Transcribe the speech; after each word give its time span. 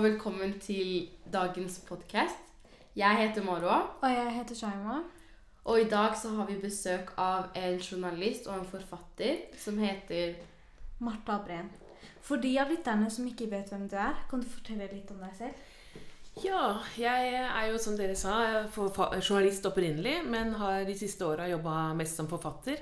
og 0.00 0.06
velkommen 0.06 0.54
til 0.60 1.10
dagens 1.32 1.82
podkast. 1.88 2.38
Jeg 2.96 3.16
heter 3.18 3.44
Marwa, 3.44 3.80
Og 4.00 4.10
jeg 4.10 4.32
heter 4.34 4.54
Shaima. 4.54 5.02
og 5.64 5.80
i 5.80 5.88
dag 5.88 6.16
så 6.22 6.28
har 6.28 6.46
vi 6.46 6.54
besøk 6.62 7.12
av 7.18 7.44
en 7.54 7.78
journalist 7.78 8.46
og 8.46 8.58
en 8.58 8.64
forfatter 8.64 9.36
som 9.58 9.78
heter 9.78 10.34
Marta 10.98 11.36
Breen. 11.46 11.68
For 12.22 12.36
de 12.36 12.58
av 12.60 12.70
lytterne 12.70 13.10
som 13.10 13.26
ikke 13.26 13.50
vet 13.50 13.68
hvem 13.68 13.88
du 13.88 13.96
er, 13.96 14.16
kan 14.30 14.40
du 14.40 14.48
fortelle 14.48 14.88
litt 14.92 15.10
om 15.10 15.20
deg 15.20 15.36
selv? 15.36 15.54
Ja, 16.44 16.78
jeg 16.96 17.34
er 17.34 17.66
jo 17.68 17.78
som 17.78 17.96
dere 17.96 18.16
sa 18.16 18.64
journalist 19.20 19.66
opprinnelig, 19.66 20.24
men 20.24 20.54
har 20.54 20.84
de 20.84 20.96
siste 20.96 21.26
åra 21.26 21.48
jobba 21.48 21.92
mest 21.92 22.16
som 22.16 22.28
forfatter 22.28 22.80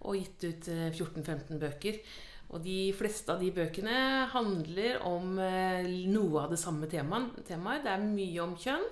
og 0.00 0.20
gitt 0.20 0.44
ut 0.44 0.68
eh, 0.68 0.92
14-15 0.92 1.58
bøker. 1.58 2.02
Og 2.48 2.62
de 2.64 2.92
fleste 2.96 3.34
av 3.34 3.42
de 3.42 3.50
bøkene 3.52 3.94
handler 4.32 5.02
om 5.04 5.36
eh, 5.42 5.88
noe 6.08 6.46
av 6.46 6.54
det 6.54 6.60
samme 6.60 6.88
temaet. 6.88 7.42
Det 7.44 7.92
er 7.92 8.06
mye 8.06 8.44
om 8.44 8.54
kjønn, 8.56 8.86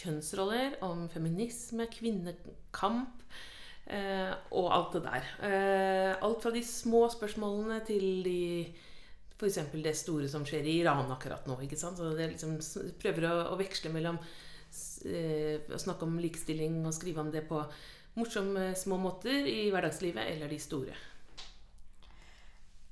kjønnsroller, 0.00 0.76
om 0.86 1.08
feminisme, 1.10 1.88
kvinnekamp 1.90 3.24
eh, 3.90 4.30
og 4.54 4.70
alt 4.76 4.94
det 4.94 5.02
der. 5.08 5.32
Eh, 5.48 6.12
alt 6.22 6.46
fra 6.46 6.54
de 6.54 6.62
små 6.66 7.08
spørsmålene 7.10 7.80
til 7.88 8.06
de 8.26 8.40
F.eks. 9.40 9.58
det 9.72 9.96
store 9.96 10.28
som 10.30 10.44
skjer 10.46 10.68
i 10.68 10.78
Iran 10.84 11.10
akkurat 11.10 11.46
nå. 11.48 11.56
ikke 11.64 11.78
sant? 11.80 11.98
Så 11.98 12.12
det 12.14 12.30
liksom, 12.36 12.58
prøver 13.00 13.26
å, 13.26 13.36
å 13.50 13.58
veksle 13.58 13.90
mellom 13.90 14.20
å 14.20 15.78
snakke 15.80 16.06
om 16.06 16.18
likestilling 16.20 16.76
og 16.84 16.92
skrive 16.94 17.24
om 17.24 17.30
det 17.32 17.40
på 17.48 17.58
morsomme 18.14 18.68
små 18.78 19.00
måter 19.00 19.48
i 19.48 19.64
hverdagslivet, 19.72 20.28
eller 20.34 20.52
de 20.52 20.58
store. 20.60 20.94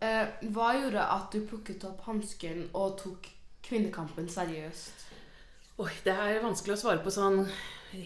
Eh, 0.01 0.29
Hva 0.55 0.71
gjorde 0.79 1.09
at 1.17 1.33
du 1.33 1.43
plukket 1.47 1.85
opp 1.89 2.05
hansken 2.07 2.69
og 2.73 2.99
tok 3.03 3.29
kvinnekampen 3.69 4.29
seriøst? 4.33 5.05
Oi, 5.79 5.93
det 6.05 6.15
er 6.15 6.41
vanskelig 6.43 6.75
å 6.75 6.81
svare 6.81 7.03
på 7.05 7.13
sånn 7.15 7.45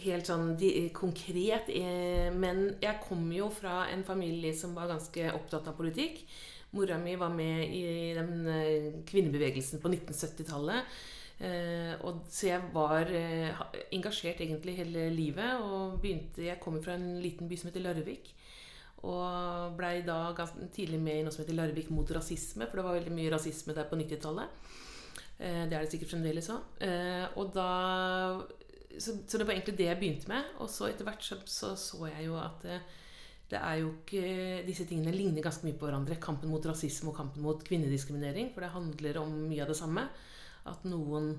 helt 0.05 0.29
sånn 0.29 0.57
konkret. 0.95 1.69
eh, 1.69 2.31
Men 2.33 2.77
jeg 2.81 3.01
kom 3.09 3.31
jo 3.33 3.49
fra 3.51 3.89
en 3.91 4.05
familie 4.05 4.55
som 4.55 4.75
var 4.75 4.89
ganske 4.89 5.33
opptatt 5.33 5.69
av 5.69 5.77
politikk. 5.77 6.27
Mora 6.73 6.99
mi 6.99 7.17
var 7.17 7.29
med 7.29 7.75
i 7.75 8.15
den 8.15 8.47
eh, 8.47 8.93
kvinnebevegelsen 9.07 9.81
på 9.81 9.89
1970-tallet. 9.89 10.85
Eh, 11.41 11.97
så 12.29 12.47
jeg 12.47 12.63
var 12.73 13.07
engasjert 13.91 14.41
egentlig 14.41 14.77
hele 14.77 15.11
livet. 15.11 15.61
Og 15.61 16.01
begynte 16.01 16.45
Jeg 16.45 16.61
kommer 16.61 16.83
fra 16.83 16.95
en 16.95 17.21
liten 17.21 17.49
by 17.49 17.57
som 17.57 17.71
heter 17.71 17.81
Larvik. 17.81 18.35
Og 19.03 19.77
blei 19.79 19.97
da 20.07 20.33
tidlig 20.71 21.01
med 21.03 21.21
i 21.21 21.23
noe 21.27 21.35
som 21.35 21.43
heter 21.43 21.57
Larvik 21.59 21.91
mot 21.91 22.11
rasisme, 22.15 22.69
for 22.69 22.79
det 22.79 22.87
var 22.87 22.99
veldig 23.01 23.15
mye 23.17 23.33
rasisme 23.35 23.75
der 23.75 23.89
på 23.91 23.99
90-tallet. 23.99 24.59
Eh, 25.39 25.65
Det 25.67 25.75
er 25.75 25.81
det 25.81 25.91
sikkert 25.91 26.15
fremdeles 26.15 26.51
òg. 26.55 26.85
Og 27.37 27.55
da 27.57 27.71
så, 28.99 29.15
så 29.27 29.39
det 29.39 29.47
var 29.47 29.55
egentlig 29.55 29.77
det 29.79 29.89
jeg 29.89 30.01
begynte 30.01 30.29
med. 30.31 30.51
Og 30.63 30.71
så 30.71 30.91
etter 30.91 31.07
hvert 31.09 31.25
så 31.25 31.39
så, 31.47 31.73
så 31.79 32.05
jeg 32.11 32.27
jo 32.29 32.37
at 32.41 32.67
det, 32.67 32.81
det 33.53 33.61
er 33.61 33.81
jo 33.83 33.93
ikke 34.01 34.63
Disse 34.67 34.87
tingene 34.89 35.15
ligner 35.15 35.45
ganske 35.45 35.67
mye 35.67 35.79
på 35.79 35.89
hverandre. 35.89 36.21
Kampen 36.23 36.53
mot 36.53 36.67
rasisme 36.69 37.13
og 37.13 37.17
kampen 37.19 37.45
mot 37.45 37.63
kvinnediskriminering. 37.65 38.53
For 38.55 38.65
det 38.65 38.75
handler 38.77 39.21
om 39.23 39.35
mye 39.49 39.65
av 39.65 39.73
det 39.73 39.79
samme. 39.81 40.07
At 40.69 40.85
noen 40.89 41.35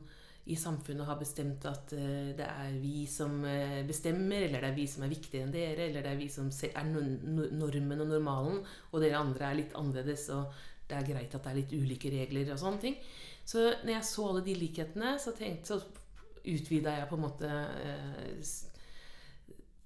i 0.46 0.56
samfunnet 0.60 1.08
har 1.08 1.20
bestemt 1.22 1.64
at 1.70 1.94
eh, 1.96 2.34
det 2.36 2.44
er 2.46 2.74
vi 2.82 3.06
som 3.08 3.38
eh, 3.48 3.80
bestemmer, 3.88 4.44
eller 4.44 4.60
det 4.60 4.72
er 4.74 4.76
vi 4.76 4.88
som 4.92 5.06
er 5.06 5.12
viktigere 5.14 5.48
enn 5.48 5.54
dere, 5.54 5.86
eller 5.88 6.04
det 6.04 6.12
er 6.12 6.20
vi 6.20 6.28
som 6.32 6.50
er 6.68 6.88
no- 6.90 7.04
no- 7.38 7.52
normen 7.62 8.04
og 8.04 8.10
normalen, 8.12 8.58
og 8.92 9.00
dere 9.00 9.22
andre 9.22 9.48
er 9.48 9.60
litt 9.62 9.76
annerledes, 9.80 10.26
og 10.36 10.52
det 10.90 10.98
er 10.98 11.08
greit 11.08 11.38
at 11.38 11.46
det 11.46 11.52
er 11.54 11.60
litt 11.62 11.76
ulike 11.78 12.12
regler 12.12 12.52
og 12.52 12.60
sånne 12.60 12.82
ting. 12.84 12.98
Så 13.48 13.64
når 13.86 13.94
jeg 13.96 14.08
så 14.10 14.26
alle 14.30 14.44
de 14.44 14.56
likhetene, 14.60 15.14
så, 15.20 15.32
tenkte, 15.38 15.78
så 15.78 16.44
utvida 16.44 16.98
jeg 16.98 17.08
på 17.08 17.16
en 17.16 17.24
måte 17.24 17.52
eh, 17.88 18.52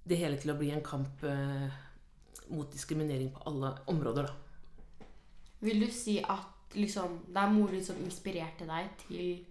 det 0.07 0.17
hele 0.17 0.39
til 0.41 0.55
å 0.55 0.57
bli 0.57 0.71
en 0.73 0.85
kamp 0.85 1.21
mot 2.47 2.69
diskriminering 2.71 3.27
på 3.35 3.43
alle 3.49 3.73
områder, 3.91 4.29
da. 4.29 5.05
Vil 5.67 5.83
du 5.83 5.91
si 5.91 6.15
at 6.23 6.77
liksom, 6.79 7.17
det 7.27 7.41
er 7.41 7.51
moren 7.51 7.75
din 7.75 7.85
som 7.85 7.99
inspirerte 8.05 8.65
deg 8.69 8.93
til 9.03 9.43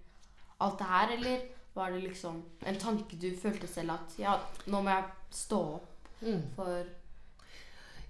alt 0.61 0.79
det 0.79 0.89
her, 0.91 1.13
eller 1.19 1.41
var 1.77 1.91
det 1.93 2.05
liksom 2.07 2.39
en 2.67 2.79
tanke 2.81 3.19
du 3.21 3.29
følte 3.37 3.69
selv 3.69 3.93
at 3.99 4.15
ja, 4.19 4.39
nå 4.73 4.81
må 4.83 4.91
jeg 4.95 5.05
stå 5.31 5.61
opp 5.75 5.93
Mm. 6.17 6.39
for 6.57 6.79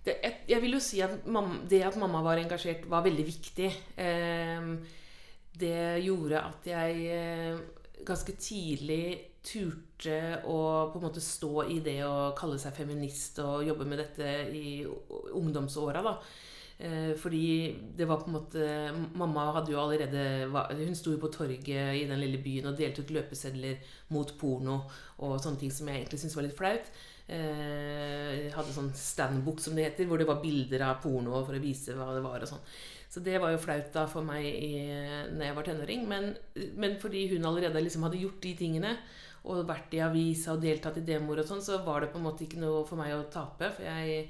det, 0.07 0.13
jeg, 0.23 0.35
jeg 0.47 0.63
vil 0.63 0.77
jo 0.77 0.79
si 0.81 1.01
at 1.03 1.25
mamma, 1.27 1.57
det 1.67 1.81
at 1.83 1.97
mamma 1.99 2.21
var 2.23 2.39
engasjert, 2.39 2.85
var 2.87 3.03
veldig 3.03 3.25
viktig. 3.27 3.71
Eh, 3.99 4.69
det 5.59 6.05
gjorde 6.05 6.39
at 6.39 6.69
jeg 6.71 7.01
eh, 7.11 7.59
ganske 8.07 8.37
tidlig 8.39 9.19
turte 9.43 10.43
å 10.47 10.61
på 10.93 11.01
en 11.01 11.07
måte 11.09 11.23
stå 11.23 11.65
i 11.67 11.81
det 11.83 11.99
å 12.07 12.31
kalle 12.39 12.59
seg 12.63 12.75
feminist 12.79 13.41
og 13.43 13.67
jobbe 13.67 13.87
med 13.91 13.99
dette 14.05 14.31
i 14.55 14.85
ungdomsåra. 15.35 16.03
da. 16.07 16.15
Eh, 16.79 17.13
fordi 17.17 17.45
det 17.97 18.05
var 18.09 18.21
på 18.21 18.29
en 18.29 18.35
måte 18.37 18.65
Mamma 19.17 19.47
hadde 19.57 19.73
jo 19.73 19.79
allerede 19.81 20.45
Hun 20.77 20.99
sto 20.99 21.15
jo 21.15 21.21
på 21.23 21.31
torget 21.33 21.97
i 21.97 22.03
den 22.05 22.21
lille 22.21 22.37
byen 22.45 22.69
og 22.69 22.77
delte 22.77 23.01
ut 23.01 23.15
løpesedler 23.17 23.79
mot 24.13 24.35
porno 24.37 24.83
og 25.17 25.39
sånne 25.41 25.63
ting 25.63 25.73
som 25.73 25.89
jeg 25.89 26.03
egentlig 26.03 26.21
syntes 26.21 26.37
var 26.37 26.45
litt 26.45 26.59
flaut. 26.59 26.91
Jeg 27.27 28.53
hadde 28.53 28.75
sånn 28.75 28.91
standbook, 28.95 29.63
som 29.65 29.75
det 29.75 29.87
heter, 29.89 30.07
hvor 30.07 30.21
det 30.21 30.29
var 30.29 30.43
bilder 30.43 30.85
av 30.91 31.01
porno 31.01 31.41
for 31.41 31.57
å 31.57 31.63
vise 31.63 31.97
hva 31.97 32.11
det 32.13 32.21
var. 32.23 32.45
og 32.45 32.51
sånn. 32.51 32.61
Så 33.09 33.23
det 33.25 33.39
var 33.41 33.55
jo 33.55 33.63
flaut 33.63 33.89
da 33.95 34.05
for 34.11 34.27
meg 34.27 34.45
i, 34.45 34.85
når 35.33 35.45
jeg 35.47 35.57
var 35.57 35.67
tenåring. 35.67 36.05
Men, 36.11 36.35
men 36.77 36.99
fordi 37.01 37.25
hun 37.33 37.49
allerede 37.49 37.81
liksom 37.81 38.05
hadde 38.05 38.21
gjort 38.21 38.43
de 38.45 38.53
tingene, 38.59 38.93
og 39.47 39.65
vært 39.69 39.95
i 39.95 40.03
avisa 40.05 40.57
og 40.57 40.63
deltatt 40.65 40.99
i 41.01 41.07
demoer 41.07 41.41
og 41.41 41.49
sånn, 41.49 41.63
så 41.65 41.79
var 41.87 42.03
det 42.03 42.11
på 42.13 42.21
en 42.21 42.27
måte 42.27 42.45
ikke 42.47 42.61
noe 42.61 42.83
for 42.85 43.01
meg 43.01 43.15
å 43.15 43.25
tape. 43.33 43.71
For 43.79 43.87
jeg, 43.87 44.27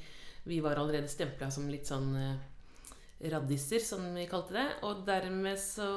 vi 0.46 0.60
var 0.62 0.78
allerede 0.78 1.10
stempla 1.10 1.50
som 1.50 1.66
litt 1.70 1.88
sånn 1.90 2.12
eh, 2.20 3.30
raddiser, 3.32 3.82
som 3.82 4.04
vi 4.14 4.26
kalte 4.30 4.54
det. 4.56 4.66
Og 4.86 5.02
dermed 5.06 5.58
så, 5.60 5.88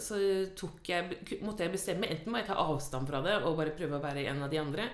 så 0.00 0.20
jeg, 0.20 1.18
måtte 1.42 1.66
jeg 1.66 1.74
bestemme. 1.74 2.08
Enten 2.08 2.32
må 2.32 2.40
jeg 2.40 2.48
ta 2.48 2.60
avstand 2.62 3.10
fra 3.10 3.22
det 3.24 3.40
og 3.42 3.58
bare 3.58 3.74
prøve 3.76 3.98
å 3.98 4.04
være 4.04 4.24
en 4.30 4.44
av 4.46 4.52
de 4.52 4.62
andre. 4.62 4.88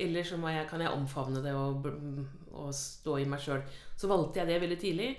Eller 0.00 0.26
så 0.26 0.38
jeg, 0.50 0.68
kan 0.70 0.82
jeg 0.82 0.94
omfavne 0.94 1.42
det 1.42 1.54
og, 1.54 1.88
og 2.52 2.70
stå 2.74 3.18
i 3.22 3.26
meg 3.30 3.42
sjøl. 3.42 3.62
Så 3.98 4.10
valgte 4.10 4.42
jeg 4.42 4.50
det 4.50 4.62
veldig 4.62 4.80
tidlig. 4.80 5.10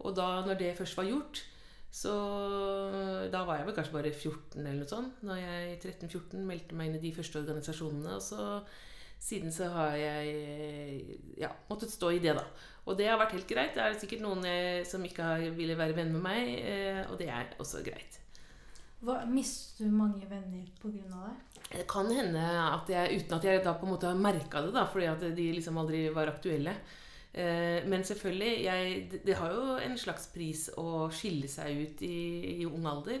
Og 0.00 0.14
da 0.16 0.28
når 0.46 0.58
det 0.58 0.76
først 0.78 0.96
var 0.96 1.10
gjort, 1.10 1.42
så 1.90 2.12
da 3.32 3.40
var 3.44 3.58
jeg 3.58 3.66
vel 3.66 3.74
kanskje 3.74 3.96
bare 3.96 4.12
14 4.14 4.60
eller 4.62 4.78
noe 4.78 4.90
sånt. 4.90 5.24
Når 5.26 5.42
jeg 5.42 5.72
i 5.72 5.80
13-14 5.82 6.46
meldte 6.46 6.78
meg 6.78 6.90
inn 6.90 7.00
i 7.00 7.02
de 7.02 7.12
første 7.16 7.42
organisasjonene. 7.42 8.14
Og 8.16 8.22
så 8.24 8.46
siden 9.20 9.52
så 9.52 9.68
har 9.74 9.96
jeg 10.00 11.18
ja, 11.38 11.50
måttet 11.68 11.92
stå 11.92 12.14
i 12.16 12.22
det, 12.22 12.34
da. 12.38 12.46
Og 12.88 12.96
det 12.98 13.10
har 13.10 13.20
vært 13.20 13.36
helt 13.36 13.50
greit. 13.50 13.74
Det 13.76 13.84
er 13.84 13.98
sikkert 14.00 14.24
noen 14.24 14.46
eh, 14.48 14.80
som 14.88 15.04
ikke 15.04 15.26
har, 15.26 15.44
ville 15.56 15.76
være 15.78 15.96
venn 15.98 16.14
med 16.14 16.24
meg, 16.24 16.54
eh, 16.64 17.02
og 17.10 17.20
det 17.20 17.28
er 17.28 17.52
også 17.60 17.84
greit. 17.86 18.16
Hva, 19.04 19.20
mister 19.28 19.86
du 19.86 19.92
mange 19.96 20.26
venner 20.28 20.64
pga. 20.80 21.04
det? 21.12 21.60
Det 21.70 21.84
kan 21.88 22.08
hende 22.12 22.40
at 22.40 22.88
jeg, 22.90 23.20
uten 23.20 23.36
at 23.36 23.46
jeg 23.46 23.62
da 23.64 23.76
på 23.78 23.86
en 23.86 23.94
måte 23.94 24.08
har 24.10 24.18
merka 24.18 24.64
det, 24.64 24.72
da, 24.74 24.86
fordi 24.90 25.06
at 25.12 25.22
de 25.36 25.46
liksom 25.56 25.78
aldri 25.80 26.02
var 26.16 26.32
aktuelle. 26.32 26.74
Eh, 27.30 27.86
men 27.86 28.02
selvfølgelig, 28.04 28.50
jeg, 28.64 28.98
det, 29.12 29.22
det 29.28 29.38
har 29.38 29.54
jo 29.54 29.76
en 29.84 29.96
slags 30.00 30.26
pris 30.34 30.66
å 30.80 31.06
skille 31.14 31.48
seg 31.48 31.84
ut 31.84 32.04
i, 32.08 32.16
i 32.56 32.68
ung 32.68 32.88
alder. 32.88 33.20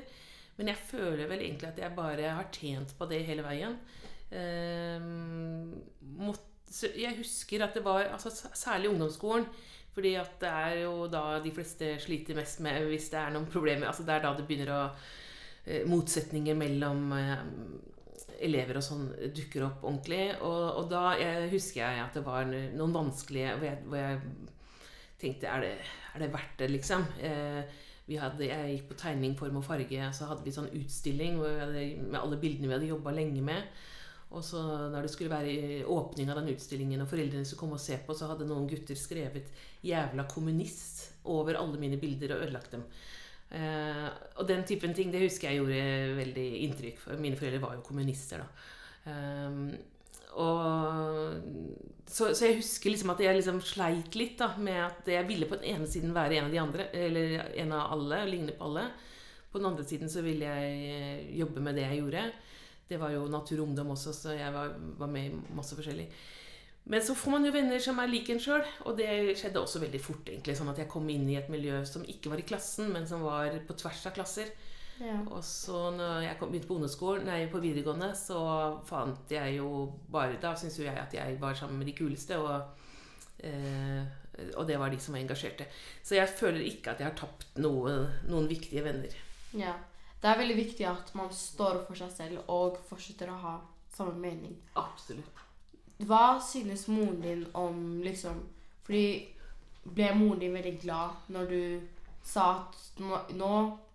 Men 0.58 0.72
jeg 0.72 0.88
føler 0.90 1.28
vel 1.28 1.44
egentlig 1.44 1.70
at 1.70 1.78
jeg 1.80 1.96
bare 1.96 2.34
har 2.36 2.48
tjent 2.52 2.96
på 2.98 3.06
det 3.08 3.22
hele 3.28 3.44
veien. 3.46 3.78
Måtte, 6.20 6.90
jeg 6.94 7.16
husker 7.18 7.64
at 7.66 7.74
det 7.74 7.82
var 7.82 8.12
altså, 8.12 8.30
Særlig 8.54 8.92
ungdomsskolen. 8.92 9.48
Fordi 9.90 10.14
at 10.14 10.36
det 10.40 10.50
er 10.50 10.74
jo 10.84 11.06
da 11.10 11.40
de 11.42 11.50
fleste 11.54 11.96
sliter 12.02 12.38
mest 12.38 12.60
med 12.62 12.84
hvis 12.90 13.10
det 13.10 13.18
er 13.20 13.32
noen 13.34 13.48
problemer. 13.50 13.88
altså 13.88 14.06
Det 14.06 14.14
er 14.14 14.22
da 14.24 14.34
det 14.38 14.46
begynner 14.46 14.70
å 14.74 14.82
eh, 15.66 15.82
Motsetninger 15.90 16.54
mellom 16.58 17.10
eh, 17.16 17.42
elever 18.46 18.78
og 18.78 18.86
sånn 18.86 19.08
dukker 19.34 19.66
opp 19.66 19.84
ordentlig. 19.84 20.22
Og, 20.46 20.62
og 20.78 20.88
da 20.92 21.04
jeg, 21.20 21.50
husker 21.56 21.82
jeg 21.82 22.04
at 22.04 22.16
det 22.16 22.24
var 22.26 22.48
noen 22.48 22.96
vanskelige 22.96 23.56
hvor 23.58 23.66
jeg, 23.66 23.82
hvor 23.86 24.00
jeg 24.00 24.20
tenkte 25.20 25.52
er 25.52 25.66
det, 25.66 25.76
er 26.14 26.24
det 26.24 26.32
verdt 26.32 26.58
det, 26.62 26.72
liksom? 26.78 27.06
Eh, 27.20 27.78
hadde, 28.18 28.46
jeg 28.48 28.70
gikk 28.72 28.88
på 28.88 28.98
tegning, 28.98 29.36
form 29.38 29.60
og 29.60 29.66
farge, 29.66 30.06
så 30.16 30.26
hadde 30.26 30.42
vi 30.42 30.54
sånn 30.54 30.70
utstilling 30.74 31.36
hadde, 31.44 31.84
med 32.08 32.18
alle 32.18 32.38
bildene 32.42 32.66
vi 32.66 32.74
hadde 32.74 32.88
jobba 32.88 33.12
lenge 33.14 33.42
med. 33.46 33.82
Og 34.30 34.44
så 34.46 34.60
når 34.92 35.06
det 35.06 35.10
skulle 35.10 35.32
være 35.32 35.86
åpning 35.90 36.30
av 36.30 36.38
den 36.38 36.52
utstillingen, 36.52 37.02
og 37.02 37.10
foreldrene 37.10 37.46
skulle 37.46 37.64
komme 37.64 37.78
og 37.78 37.82
se 37.82 37.98
på, 38.06 38.14
så 38.14 38.28
hadde 38.30 38.46
noen 38.46 38.68
gutter 38.70 38.98
skrevet 38.98 39.50
'jævla 39.82 40.26
kommunist' 40.30 41.08
over 41.24 41.58
alle 41.58 41.80
mine 41.80 41.98
bilder 41.98 42.36
og 42.36 42.44
ødelagt 42.46 42.72
dem. 42.72 42.84
Eh, 43.50 44.06
og 44.38 44.46
den 44.46 44.62
typen 44.62 44.94
ting 44.94 45.10
det 45.10 45.24
husker 45.24 45.50
jeg 45.50 45.58
gjorde 45.58 46.18
veldig 46.20 46.48
inntrykk. 46.66 47.00
For 47.02 47.18
mine 47.18 47.36
foreldre 47.36 47.62
var 47.62 47.74
jo 47.74 47.86
kommunister, 47.86 48.44
da. 48.44 48.46
Eh, 49.10 49.80
og, 50.38 51.42
så, 52.06 52.30
så 52.30 52.46
jeg 52.46 52.60
husker 52.60 52.92
liksom 52.92 53.10
at 53.10 53.22
jeg 53.24 53.34
liksom 53.34 53.58
sleit 53.66 54.14
litt 54.14 54.36
da, 54.38 54.52
med 54.62 54.78
at 54.84 55.08
jeg 55.10 55.26
ville 55.26 55.48
på 55.50 55.58
den 55.58 55.72
ene 55.74 55.88
siden 55.90 56.14
være 56.14 56.38
en 56.38 56.46
av 56.46 56.54
de 56.54 56.60
andre, 56.62 56.86
eller 56.94 57.34
en 57.64 57.74
av 57.74 57.96
alle, 57.96 58.22
ligne 58.30 58.54
på 58.54 58.68
alle. 58.68 58.86
På 59.50 59.58
den 59.58 59.72
andre 59.72 59.86
siden 59.88 60.12
så 60.12 60.22
ville 60.22 60.46
jeg 60.46 61.34
jobbe 61.40 61.64
med 61.64 61.74
det 61.74 61.88
jeg 61.88 61.98
gjorde. 62.04 62.28
Det 62.90 62.98
var 62.98 63.14
jo 63.14 63.28
Natur 63.30 63.60
og 63.60 63.68
Ungdom 63.68 63.94
også, 63.94 64.12
så 64.16 64.34
jeg 64.34 64.50
var, 64.54 64.74
var 64.98 65.10
med 65.10 65.30
i 65.30 65.56
masse 65.56 65.78
forskjellig. 65.78 66.08
Men 66.90 67.04
så 67.06 67.14
får 67.14 67.34
man 67.36 67.44
jo 67.46 67.52
venner 67.54 67.78
som 67.82 68.00
er 68.02 68.10
lik 68.10 68.32
en 68.32 68.40
sjøl, 68.42 68.64
og 68.88 68.96
det 68.98 69.36
skjedde 69.38 69.60
også 69.60 69.82
veldig 69.84 70.00
fort. 70.02 70.26
egentlig, 70.26 70.56
Sånn 70.58 70.72
at 70.72 70.80
jeg 70.80 70.90
kom 70.90 71.06
inn 71.12 71.28
i 71.30 71.36
et 71.38 71.50
miljø 71.52 71.84
som 71.86 72.02
ikke 72.08 72.32
var 72.32 72.42
i 72.42 72.46
klassen, 72.48 72.90
men 72.94 73.06
som 73.06 73.22
var 73.22 73.54
på 73.68 73.76
tvers 73.78 74.02
av 74.10 74.16
klasser. 74.16 74.50
Ja. 75.00 75.16
Og 75.32 75.44
så 75.46 75.86
når 75.94 76.24
jeg 76.26 76.38
kom, 76.40 76.50
begynte 76.50 76.68
på 76.68 76.76
ungdomsskolen, 76.76 77.28
nei, 77.28 77.44
på 77.52 77.60
videregående, 77.62 78.10
så 78.18 78.40
fant 78.88 79.32
jeg 79.32 79.54
jo 79.56 79.68
bare 80.12 80.36
Da 80.42 80.52
syntes 80.58 80.76
jo 80.80 80.84
jeg 80.84 80.98
at 81.00 81.14
jeg 81.16 81.38
var 81.40 81.56
sammen 81.56 81.78
med 81.80 81.88
de 81.88 81.94
kuleste, 81.96 82.36
og, 82.36 82.90
eh, 83.38 84.02
og 84.56 84.66
det 84.68 84.76
var 84.80 84.92
de 84.92 84.98
som 85.00 85.14
var 85.14 85.22
engasjerte. 85.22 85.68
Så 86.02 86.18
jeg 86.18 86.28
føler 86.28 86.66
ikke 86.66 86.92
at 86.92 87.00
jeg 87.00 87.08
har 87.08 87.16
tapt 87.16 87.46
noe, 87.62 87.94
noen 88.28 88.50
viktige 88.50 88.84
venner. 88.84 89.14
ja. 89.56 89.76
Det 90.20 90.28
er 90.28 90.40
veldig 90.40 90.56
viktig 90.58 90.86
at 90.88 91.12
man 91.16 91.30
står 91.32 91.82
for 91.86 91.98
seg 91.98 92.10
selv 92.12 92.50
og 92.52 92.80
fortsetter 92.88 93.30
å 93.32 93.38
ha 93.40 93.54
samme 93.94 94.16
mening. 94.20 94.56
Absolutt. 94.78 95.44
Hva 96.08 96.40
synes 96.44 96.86
moren 96.88 97.20
din 97.20 97.44
om 97.60 98.00
liksom 98.00 98.38
Fordi 98.86 99.28
ble 99.84 100.06
moren 100.16 100.40
din 100.40 100.54
veldig 100.56 100.74
glad 100.80 101.30
når 101.32 101.50
du 101.50 101.62
sa 102.24 102.46
at 102.56 103.00
nå, 103.00 103.16
nå, 103.36 103.52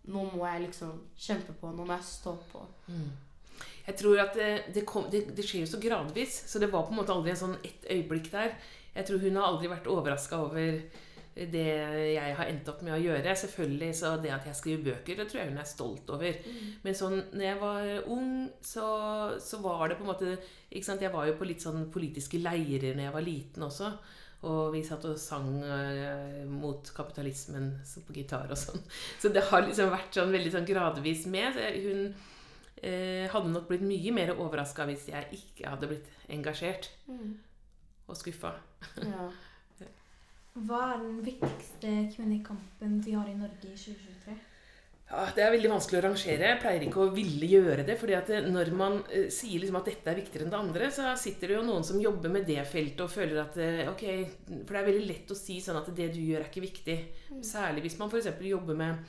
nå 0.10 0.24
må 0.34 0.46
jeg 0.48 0.64
liksom 0.68 0.96
kjempe 1.18 1.54
på, 1.60 1.70
nå 1.74 1.86
må 1.86 1.98
jeg 1.98 2.08
stå 2.08 2.34
på. 2.52 2.64
Mm. 2.90 3.12
Jeg 3.86 3.98
tror 4.00 4.22
at 4.24 4.34
det, 4.38 4.52
det, 4.74 4.86
kom, 4.88 5.06
det, 5.12 5.28
det 5.38 5.46
skjer 5.46 5.66
jo 5.66 5.72
så 5.76 5.80
gradvis, 5.82 6.40
så 6.50 6.62
det 6.62 6.72
var 6.74 6.88
på 6.88 6.96
en 6.96 7.02
måte 7.02 7.14
aldri 7.14 7.34
en 7.36 7.42
sånn 7.44 7.58
ett 7.62 7.86
øyeblikk 7.86 8.32
der. 8.34 8.56
Jeg 8.96 9.08
tror 9.08 9.22
hun 9.22 9.38
har 9.38 9.52
aldri 9.52 9.70
vært 9.70 9.90
overraska 9.92 10.40
over 10.48 10.80
det 11.36 11.64
jeg 12.16 12.36
har 12.38 12.48
endt 12.48 12.70
opp 12.72 12.84
med 12.86 12.96
å 12.96 13.02
gjøre. 13.02 13.34
Selvfølgelig 13.36 13.90
så 14.00 14.14
det 14.24 14.32
at 14.32 14.46
jeg 14.48 14.56
skriver 14.56 14.86
bøker, 14.90 15.18
det 15.20 15.28
tror 15.28 15.42
jeg 15.42 15.52
hun 15.52 15.60
er 15.60 15.68
stolt 15.68 16.12
over. 16.16 16.38
Men 16.86 16.96
sånn 16.96 17.18
når 17.34 17.44
jeg 17.44 17.58
var 17.60 17.90
ung, 18.16 18.30
så, 18.64 18.86
så 19.44 19.60
var 19.64 19.90
det 19.90 19.98
på 20.00 20.06
en 20.06 20.12
måte 20.14 20.36
ikke 20.70 20.88
sant? 20.88 21.04
Jeg 21.04 21.12
var 21.12 21.28
jo 21.28 21.36
på 21.40 21.48
litt 21.50 21.64
sånn 21.64 21.90
politiske 21.92 22.40
leirer 22.40 22.96
når 22.96 23.10
jeg 23.10 23.16
var 23.18 23.26
liten 23.26 23.66
også. 23.68 23.90
Og 24.46 24.70
vi 24.76 24.84
satt 24.86 25.04
og 25.10 25.18
sang 25.20 25.50
uh, 25.64 26.46
mot 26.48 26.88
kapitalismen 26.96 27.72
så 27.88 28.04
på 28.06 28.16
gitar 28.16 28.52
og 28.54 28.60
sånn. 28.60 28.84
Så 29.20 29.32
det 29.34 29.44
har 29.50 29.66
liksom 29.66 29.92
vært 29.92 30.16
sånn 30.16 30.32
veldig 30.36 30.54
sånn 30.54 30.70
gradvis 30.70 31.26
med. 31.34 31.58
Så 31.58 31.72
hun 31.84 32.06
uh, 32.14 33.26
hadde 33.34 33.52
nok 33.52 33.68
blitt 33.72 33.84
mye 33.84 34.14
mer 34.16 34.32
overraska 34.38 34.88
hvis 34.88 35.10
jeg 35.12 35.42
ikke 35.42 35.74
hadde 35.74 35.92
blitt 35.92 36.32
engasjert 36.32 36.88
og 38.06 38.16
skuffa. 38.22 38.54
Ja. 39.04 39.28
Hva 40.56 40.82
er 40.94 41.02
den 41.04 41.18
viktigste 41.24 41.90
kvinnekampen 42.14 43.00
vi 43.04 43.16
har 43.18 43.28
i 43.28 43.36
Norge 43.36 43.68
i 43.68 43.76
2023? 43.76 44.36
Ja, 45.06 45.26
Det 45.36 45.44
er 45.44 45.52
veldig 45.54 45.70
vanskelig 45.70 46.00
å 46.00 46.04
rangere. 46.08 46.48
Jeg 46.48 46.62
pleier 46.64 46.86
ikke 46.86 47.04
å 47.04 47.12
ville 47.14 47.50
gjøre 47.50 47.84
det. 47.86 47.98
fordi 48.00 48.16
at 48.18 48.32
når 48.48 48.72
man 48.74 48.96
eh, 49.12 49.28
sier 49.30 49.60
liksom 49.60 49.78
at 49.82 49.92
dette 49.92 50.10
er 50.10 50.18
viktigere 50.18 50.48
enn 50.48 50.54
det 50.54 50.62
andre, 50.62 50.90
så 50.96 51.12
sitter 51.20 51.52
det 51.52 51.58
jo 51.60 51.68
noen 51.68 51.84
som 51.84 52.00
jobber 52.02 52.32
med 52.32 52.48
det 52.48 52.64
feltet 52.72 53.04
og 53.04 53.12
føler 53.12 53.44
at 53.44 53.60
eh, 53.62 53.84
ok, 53.92 54.06
For 54.64 54.72
det 54.72 54.82
er 54.82 54.90
veldig 54.90 55.06
lett 55.12 55.36
å 55.36 55.38
si 55.38 55.60
sånn 55.62 55.82
at 55.82 55.92
det 55.94 56.10
du 56.16 56.22
gjør, 56.24 56.42
er 56.42 56.50
ikke 56.50 56.66
viktig. 56.66 56.98
Særlig 57.44 57.86
hvis 57.86 58.00
man 58.00 58.10
f.eks. 58.10 58.32
jobber 58.48 58.80
med 58.80 59.06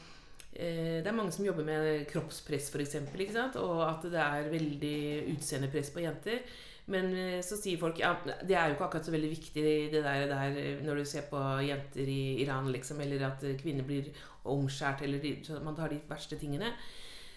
eh, 0.53 0.99
Det 0.99 1.07
er 1.07 1.17
mange 1.17 1.33
som 1.33 1.47
jobber 1.47 1.65
med 1.65 2.05
kroppspress, 2.11 2.73
f.eks., 2.75 2.99
ikke 3.07 3.49
og 3.63 3.85
at 3.87 4.11
det 4.11 4.25
er 4.27 4.51
veldig 4.51 4.97
utseendepress 5.37 5.95
på 5.95 6.03
jenter. 6.05 6.43
Men 6.93 7.11
eh, 7.19 7.41
så 7.43 7.59
sier 7.59 7.81
folk 7.81 7.99
ja, 7.99 8.13
det 8.47 8.55
er 8.55 8.69
jo 8.69 8.77
ikke 8.77 8.87
akkurat 8.87 9.09
så 9.09 9.15
veldig 9.15 9.31
viktig 9.33 9.63
det 9.91 10.03
der, 10.05 10.27
der 10.31 10.59
eh, 10.61 10.83
når 10.87 11.01
du 11.01 11.09
ser 11.09 11.27
på 11.31 11.41
jenter 11.67 12.07
i 12.07 12.43
Iran, 12.45 12.71
liksom, 12.71 13.01
eller 13.03 13.27
at 13.27 13.43
eh, 13.47 13.57
kvinner 13.59 13.87
blir 13.87 14.13
omskjært, 14.47 15.03
eller 15.03 15.23
de, 15.23 15.35
man 15.67 15.75
tar 15.75 15.91
de 15.91 15.99
verste 16.09 16.39
tingene. 16.39 16.71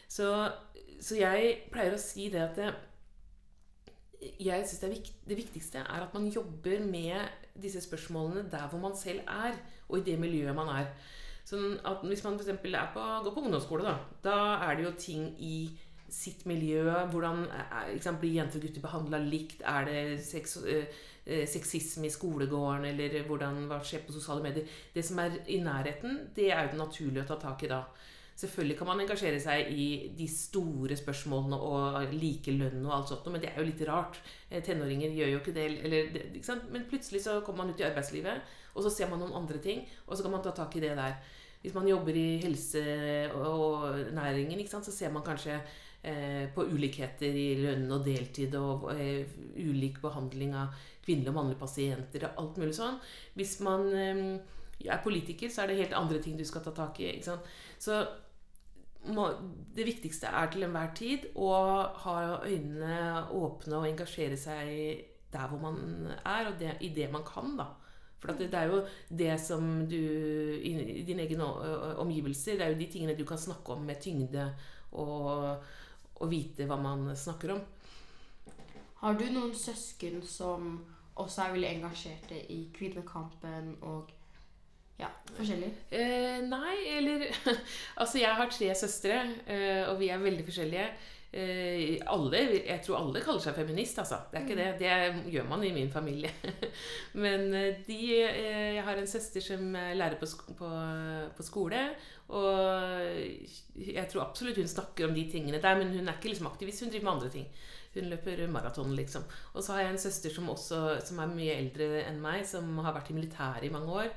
Så, 0.10 0.30
så 1.02 1.18
jeg 1.18 1.56
pleier 1.74 1.98
å 1.98 2.02
si 2.02 2.30
det 2.34 2.44
at 2.46 2.62
det, 2.62 2.70
jeg 4.20 4.68
synes 4.68 4.84
det, 4.84 5.14
det 5.32 5.38
viktigste 5.40 5.82
er 5.82 6.04
at 6.04 6.14
man 6.14 6.28
jobber 6.30 6.84
med 6.86 7.48
disse 7.60 7.82
spørsmålene 7.82 8.50
der 8.52 8.68
hvor 8.70 8.82
man 8.84 8.98
selv 8.98 9.26
er, 9.26 9.58
og 9.88 9.98
i 9.98 10.06
det 10.12 10.20
miljøet 10.22 10.58
man 10.58 10.70
er. 10.76 10.94
Sånn 11.50 11.80
at 11.88 12.04
Hvis 12.06 12.22
man 12.22 12.38
er 12.38 12.92
går 12.94 13.34
på 13.34 13.42
ungdomsskole, 13.42 13.82
da, 13.82 13.96
da 14.22 14.40
er 14.68 14.76
det 14.78 14.84
jo 14.86 14.98
ting 15.02 15.32
i 15.42 15.72
sitt 16.12 16.46
miljø. 16.50 16.84
Hvordan 17.12 17.46
er, 17.48 17.96
sant, 18.02 18.20
Blir 18.22 18.38
jenter 18.40 18.60
og 18.60 18.68
gutter 18.68 18.84
behandla 18.84 19.22
likt? 19.24 19.64
Er 19.68 19.88
det 19.88 20.04
sex, 20.26 20.58
eh, 20.66 21.02
eh, 21.26 21.48
sexisme 21.48 22.08
i 22.08 22.14
skolegården? 22.14 22.86
Eller 22.92 23.24
hvordan, 23.28 23.66
hva 23.70 23.82
skjer 23.84 24.06
på 24.06 24.16
sosiale 24.16 24.44
medier? 24.46 24.68
Det 24.94 25.06
som 25.06 25.20
er 25.20 25.40
i 25.48 25.60
nærheten, 25.64 26.30
det 26.36 26.52
er 26.52 26.64
jo 26.64 26.74
det 26.74 26.82
naturlige 26.84 27.26
å 27.26 27.32
ta 27.34 27.40
tak 27.42 27.64
i 27.64 27.72
da. 27.72 27.84
Selvfølgelig 28.40 28.78
kan 28.80 28.88
man 28.88 29.02
engasjere 29.04 29.40
seg 29.44 29.72
i 29.76 29.86
de 30.16 30.26
store 30.32 30.96
spørsmålene 30.96 31.58
og 31.60 32.14
likelønn 32.14 32.86
og 32.86 32.94
alt 32.96 33.10
sånt, 33.12 33.26
men 33.34 33.42
det 33.44 33.50
er 33.50 33.60
jo 33.60 33.68
litt 33.68 33.82
rart. 33.90 34.22
Eh, 34.50 34.64
Tenåringer 34.64 35.12
gjør 35.12 35.34
jo 35.34 35.42
ikke 35.42 35.56
det. 35.58 35.66
Eller, 35.84 36.16
ikke? 36.40 36.56
Men 36.72 36.88
plutselig 36.88 37.26
så 37.26 37.42
kommer 37.44 37.66
man 37.66 37.74
ut 37.74 37.84
i 37.84 37.88
arbeidslivet, 37.90 38.56
og 38.76 38.86
så 38.86 38.94
ser 38.96 39.12
man 39.12 39.20
noen 39.20 39.36
andre 39.42 39.60
ting, 39.60 39.84
og 40.08 40.16
så 40.16 40.24
kan 40.24 40.38
man 40.38 40.46
ta 40.46 40.56
tak 40.56 40.78
i 40.80 40.86
det 40.86 40.96
der. 40.96 41.20
Hvis 41.60 41.76
man 41.76 41.90
jobber 41.90 42.16
i 42.16 42.40
helse 42.40 42.82
og 43.36 44.00
næringen, 44.16 44.64
så 44.68 44.92
ser 44.92 45.12
man 45.12 45.24
kanskje 45.24 45.58
eh, 45.60 45.78
på 46.56 46.64
ulikheter 46.72 47.36
i 47.36 47.50
lønn 47.60 47.90
og 47.92 48.06
deltid 48.06 48.56
og 48.56 48.88
eh, 48.94 49.28
ulik 49.60 50.00
behandling 50.04 50.56
av 50.56 50.72
kvinnelige 51.04 51.34
og 51.34 51.36
mannlige 51.36 51.60
pasienter 51.60 52.28
og 52.30 52.40
alt 52.44 52.62
mulig 52.62 52.78
sånn. 52.78 52.98
Hvis 53.36 53.58
man 53.66 53.86
eh, 53.92 54.24
er 54.86 55.04
politiker, 55.04 55.52
så 55.52 55.64
er 55.64 55.72
det 55.72 55.82
helt 55.82 55.98
andre 56.00 56.22
ting 56.24 56.40
du 56.40 56.46
skal 56.48 56.64
ta 56.64 56.72
tak 56.76 57.02
i. 57.04 57.18
Så 57.24 58.00
det 59.76 59.88
viktigste 59.88 60.32
er 60.32 60.50
til 60.52 60.66
enhver 60.68 60.94
tid 60.96 61.30
å 61.40 61.52
ha 62.04 62.16
øynene 62.46 63.28
åpne 63.36 63.80
og 63.80 63.88
engasjere 63.88 64.40
seg 64.40 65.06
der 65.30 65.52
hvor 65.52 65.62
man 65.62 66.10
er, 66.24 66.50
og 66.50 66.56
det, 66.60 66.74
i 66.82 66.90
det 66.96 67.12
man 67.12 67.24
kan, 67.28 67.54
da. 67.60 67.68
For 68.20 68.36
det, 68.36 68.50
er 68.52 68.68
jo 68.68 68.82
det 69.16 69.36
som 69.40 69.86
du 69.88 69.96
i 69.96 71.04
dine 71.08 71.24
egne 71.24 71.46
omgivelser, 72.02 72.58
det 72.60 72.66
er 72.66 72.74
jo 72.74 72.80
de 72.82 72.88
tingene 72.92 73.16
du 73.16 73.24
kan 73.28 73.40
snakke 73.40 73.78
om 73.78 73.86
med 73.88 74.02
tyngde 74.04 74.50
og, 74.92 75.64
og 76.20 76.32
vite 76.32 76.68
hva 76.70 76.78
man 76.80 77.10
snakker 77.18 77.56
om. 77.56 77.62
Har 79.00 79.16
du 79.16 79.26
noen 79.32 79.54
søsken 79.56 80.20
som 80.28 80.74
også 81.20 81.46
er 81.46 81.54
veldig 81.56 81.70
engasjerte 81.70 82.40
i 82.52 82.66
kvinnekampen 82.76 83.76
og 83.88 84.12
ja, 85.00 85.08
forskjellig? 85.38 85.70
Eh, 85.96 86.42
nei, 86.44 86.76
eller 86.98 87.24
Altså, 88.02 88.20
jeg 88.20 88.36
har 88.36 88.52
tre 88.52 88.74
søstre, 88.76 89.22
eh, 89.48 89.86
og 89.88 90.00
vi 90.02 90.12
er 90.12 90.20
veldig 90.24 90.44
forskjellige. 90.48 90.90
Eh, 91.32 92.00
alle, 92.10 92.40
jeg 92.66 92.82
tror 92.82 92.98
alle 93.04 93.22
kaller 93.22 93.44
seg 93.44 93.54
feminist, 93.54 94.00
altså. 94.02 94.18
Det 94.32 94.40
er 94.40 94.46
ikke 94.48 94.58
det. 94.58 94.70
Det 94.80 95.34
gjør 95.36 95.50
man 95.52 95.64
i 95.68 95.74
min 95.76 95.92
familie. 95.94 96.32
Men 97.24 97.54
eh, 97.54 97.82
de 97.86 98.00
eh, 98.26 98.76
Jeg 98.80 98.86
har 98.88 98.98
en 98.98 99.12
søster 99.12 99.44
som 99.46 99.68
lærer 99.74 100.18
på, 100.22 100.30
på, 100.58 100.72
på 101.38 101.46
skole. 101.46 101.84
Og 102.30 103.20
jeg 103.80 104.06
tror 104.10 104.26
absolutt 104.28 104.58
hun 104.62 104.70
snakker 104.70 105.08
om 105.08 105.16
de 105.18 105.26
tingene 105.32 105.62
der, 105.62 105.78
men 105.80 105.90
hun 105.96 106.08
er 106.08 106.18
ikke 106.18 106.30
liksom 106.30 106.50
aktivist. 106.50 106.84
Hun 106.86 106.92
driver 106.94 107.08
med 107.08 107.14
andre 107.16 107.32
ting. 107.34 107.48
Hun 107.96 108.10
løper 108.12 108.44
maraton, 108.54 108.92
liksom. 108.98 109.24
Og 109.56 109.64
så 109.66 109.74
har 109.74 109.82
jeg 109.88 109.96
en 109.96 110.04
søster 110.04 110.34
som, 110.34 110.50
også, 110.54 110.82
som 111.06 111.22
er 111.24 111.32
mye 111.34 111.56
eldre 111.58 112.04
enn 112.06 112.22
meg, 112.22 112.44
som 112.46 112.70
har 112.86 112.94
vært 112.98 113.10
i 113.10 113.18
militæret 113.18 113.66
i 113.66 113.74
mange 113.74 114.02
år. 114.04 114.12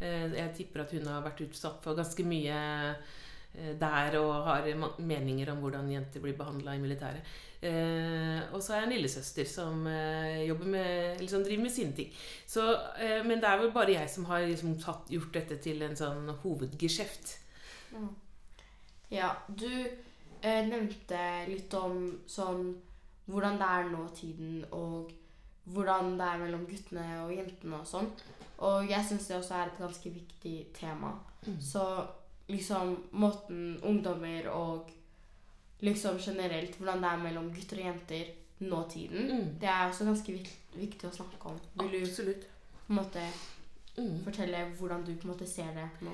Eh, 0.00 0.32
Jeg 0.36 0.54
tipper 0.56 0.84
at 0.84 0.94
hun 0.96 1.08
har 1.10 1.24
vært 1.26 1.44
utsatt 1.44 1.82
for 1.84 1.98
ganske 1.98 2.24
mye 2.24 2.56
der 3.80 4.18
og 4.20 4.32
har 4.46 4.66
meninger 4.98 5.50
om 5.52 5.62
hvordan 5.64 5.90
jenter 5.90 6.22
blir 6.22 6.36
behandla 6.38 6.76
i 6.76 6.82
militæret. 6.82 7.36
Eh, 7.60 8.54
og 8.54 8.62
så 8.62 8.72
har 8.72 8.84
jeg 8.84 8.86
en 8.86 8.92
lillesøster 8.92 9.46
som 9.50 9.86
eh, 9.90 10.60
med, 10.62 11.18
liksom 11.18 11.42
driver 11.42 11.62
med 11.62 11.70
sine 11.74 11.92
ting. 11.92 12.12
Så, 12.46 12.70
eh, 13.02 13.24
men 13.26 13.40
det 13.42 13.48
er 13.50 13.58
vel 13.58 13.72
bare 13.74 13.96
jeg 13.96 14.10
som 14.10 14.28
har 14.30 14.46
liksom 14.46 14.76
tatt, 14.78 15.10
gjort 15.10 15.34
dette 15.34 15.58
til 15.64 15.82
en 15.82 15.98
sånn 15.98 16.30
hovedgeskjeft. 16.44 17.34
Ja. 17.90 18.04
ja, 19.10 19.30
du 19.48 19.70
eh, 19.72 20.62
nevnte 20.68 21.22
litt 21.48 21.74
om 21.74 22.04
sånn 22.30 22.76
hvordan 23.28 23.58
det 23.60 23.70
er 23.74 23.90
nå 23.90 24.04
tiden, 24.16 24.60
og 24.70 25.10
hvordan 25.68 26.14
det 26.16 26.28
er 26.28 26.44
mellom 26.44 26.62
guttene 26.68 27.08
og 27.24 27.34
jentene 27.34 27.82
og 27.82 27.90
sånn. 27.90 28.06
Og 28.64 28.86
jeg 28.88 29.04
syns 29.06 29.26
det 29.28 29.36
også 29.36 29.58
er 29.58 29.66
et 29.66 29.82
ganske 29.82 30.14
viktig 30.14 30.54
tema. 30.78 31.12
Så 31.62 31.82
liksom 32.48 32.96
måten 33.12 33.78
ungdommer 33.82 34.48
og 34.48 34.90
liksom 35.80 36.18
generelt 36.18 36.76
hvordan 36.78 37.02
det 37.02 37.10
er 37.12 37.22
mellom 37.22 37.50
gutter 37.54 37.76
og 37.78 37.84
jenter 37.84 38.24
nåtiden, 38.60 39.28
Mm. 39.30 39.58
det 39.60 39.68
er 39.68 39.88
også 39.88 40.04
ganske 40.04 40.32
viktig 40.74 41.08
å 41.08 41.12
snakke 41.14 41.46
om. 41.46 41.58
Vil 41.78 41.90
du 42.00 42.06
Absolutt. 42.06 42.46
på 42.86 42.92
en 42.92 42.96
måte 42.96 43.22
Mm. 43.98 44.24
fortelle 44.24 44.64
hvordan 44.78 45.04
du 45.04 45.14
på 45.14 45.22
en 45.28 45.34
måte 45.34 45.46
ser 45.46 45.74
det 45.74 45.88
nå? 46.02 46.10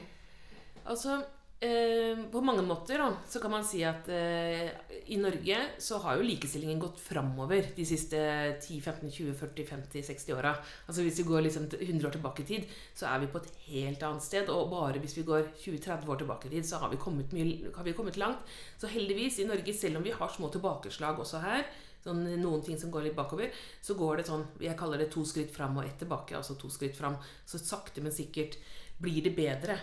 Altså, 0.86 1.22
eh, 1.64 2.18
på 2.30 2.40
mange 2.44 2.62
måter 2.66 3.00
da, 3.00 3.08
så 3.28 3.40
kan 3.42 3.52
man 3.54 3.64
si 3.66 3.80
at 3.86 4.08
eh, 4.12 4.68
i 5.10 5.16
Norge 5.20 5.56
så 5.82 5.98
har 6.04 6.18
jo 6.18 6.26
likestillingen 6.26 6.82
gått 6.82 7.00
framover 7.02 7.70
de 7.76 7.86
siste 7.88 8.20
10-15-20-40-50-60 8.60 10.36
åra. 10.36 10.52
Altså 10.86 11.04
hvis 11.04 11.18
vi 11.22 11.26
går 11.28 11.46
liksom 11.46 11.70
100 11.72 12.08
år 12.08 12.16
tilbake 12.16 12.44
i 12.44 12.48
tid, 12.52 12.76
så 12.94 13.08
er 13.10 13.24
vi 13.24 13.30
på 13.32 13.40
et 13.42 13.50
helt 13.70 14.04
annet 14.08 14.26
sted. 14.26 14.52
Og 14.52 14.70
bare 14.72 15.00
hvis 15.02 15.16
vi 15.18 15.26
går 15.26 15.50
20-30 15.64 16.12
år 16.12 16.22
tilbake 16.22 16.50
i 16.50 16.54
tid, 16.56 16.68
så 16.68 16.82
har 16.82 16.92
vi, 16.92 17.00
mye, 17.32 17.74
har 17.74 17.88
vi 17.88 17.96
kommet 17.96 18.20
langt. 18.20 18.44
Så 18.80 18.92
heldigvis 18.92 19.40
i 19.40 19.48
Norge, 19.48 19.74
selv 19.76 20.00
om 20.00 20.06
vi 20.06 20.14
har 20.14 20.32
små 20.36 20.52
tilbakeslag 20.54 21.20
også 21.24 21.42
her, 21.44 21.66
sånn 22.04 22.24
noen 22.40 22.64
ting 22.64 22.76
som 22.80 22.92
går 22.92 23.06
litt 23.08 23.16
bakover, 23.16 23.52
så 23.80 23.96
går 23.96 24.20
det 24.20 24.26
sånn 24.28 24.42
Jeg 24.60 24.76
kaller 24.76 25.00
det 25.00 25.08
to 25.14 25.24
skritt 25.24 25.52
fram 25.54 25.78
og 25.80 25.88
ett 25.88 25.96
tilbake. 26.02 26.36
Altså 26.36 26.56
to 26.60 26.68
skritt 26.72 26.96
fram. 26.96 27.16
Så 27.48 27.60
sakte, 27.62 28.04
men 28.04 28.12
sikkert 28.12 28.58
blir 29.00 29.24
det 29.24 29.34
bedre. 29.36 29.78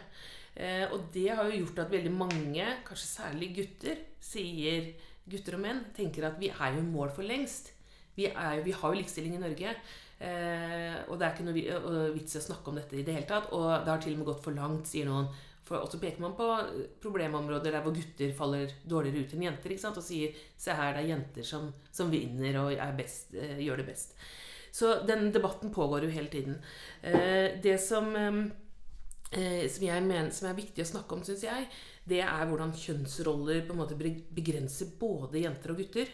Eh, 0.56 0.86
og 0.92 1.08
det 1.14 1.30
har 1.32 1.48
jo 1.48 1.62
gjort 1.64 1.86
at 1.86 1.94
veldig 1.94 2.14
mange, 2.14 2.66
kanskje 2.88 3.08
særlig 3.08 3.52
gutter, 3.56 4.02
sier 4.22 4.92
gutter 5.32 5.56
og 5.58 5.64
menn, 5.64 5.86
tenker 5.96 6.28
at 6.28 6.40
vi 6.42 6.52
er 6.52 6.76
jo 6.76 6.84
i 6.84 6.90
mål 6.90 7.14
for 7.16 7.28
lengst. 7.28 7.72
Vi, 8.18 8.28
er, 8.28 8.64
vi 8.66 8.74
har 8.76 8.92
jo 8.92 9.00
likestilling 9.00 9.38
i 9.38 9.44
Norge. 9.44 9.76
Eh, 10.22 10.98
og 11.08 11.18
det 11.18 11.26
er 11.26 11.32
ikke 11.34 11.46
noe 11.48 12.10
vits 12.14 12.36
i 12.36 12.42
å 12.42 12.44
snakke 12.44 12.70
om 12.70 12.78
dette 12.78 13.00
i 13.00 13.06
det 13.08 13.16
hele 13.16 13.30
tatt. 13.30 13.50
Og 13.56 13.70
det 13.72 13.94
har 13.94 14.04
til 14.04 14.18
og 14.18 14.22
med 14.22 14.30
gått 14.34 14.44
for 14.46 14.58
langt, 14.58 14.92
sier 14.92 15.08
noen. 15.10 15.32
For, 15.66 15.86
så 15.88 16.00
peker 16.02 16.24
man 16.24 16.36
på 16.36 16.48
problemområder 17.04 17.72
der 17.72 17.84
hvor 17.86 17.96
gutter 17.96 18.34
faller 18.36 18.74
dårligere 18.84 19.24
ut 19.24 19.36
enn 19.38 19.48
jenter. 19.48 19.74
ikke 19.74 19.86
sant? 19.86 20.00
Og 20.02 20.06
sier 20.06 20.38
se 20.60 20.76
her, 20.76 20.96
det 20.98 21.06
er 21.06 21.12
jenter 21.14 21.48
som, 21.48 21.70
som 21.94 22.12
vinner 22.12 22.60
og 22.64 22.74
best, 22.98 23.36
eh, 23.38 23.62
gjør 23.64 23.82
det 23.82 23.92
best. 23.94 24.18
Så 24.72 24.94
den 25.08 25.32
debatten 25.36 25.72
pågår 25.74 26.06
jo 26.08 26.14
hele 26.14 26.32
tiden. 26.32 26.60
Eh, 27.04 27.60
det 27.64 27.78
som 27.84 28.14
eh, 29.32 29.66
som, 29.72 29.86
mener, 30.08 30.32
som, 30.36 30.50
er 30.50 30.58
viktig 30.58 30.84
å 30.84 30.92
snakke 30.94 31.18
om, 31.18 31.24
syns 31.26 31.46
jeg, 31.48 31.68
det 32.08 32.22
er 32.26 32.50
hvordan 32.50 32.74
kjønnsroller 32.76 33.64
på 33.68 33.76
en 33.76 33.82
måte 33.82 33.98
begrenser 33.98 34.94
både 35.00 35.44
jenter 35.44 35.74
og 35.74 35.82
gutter. 35.84 36.14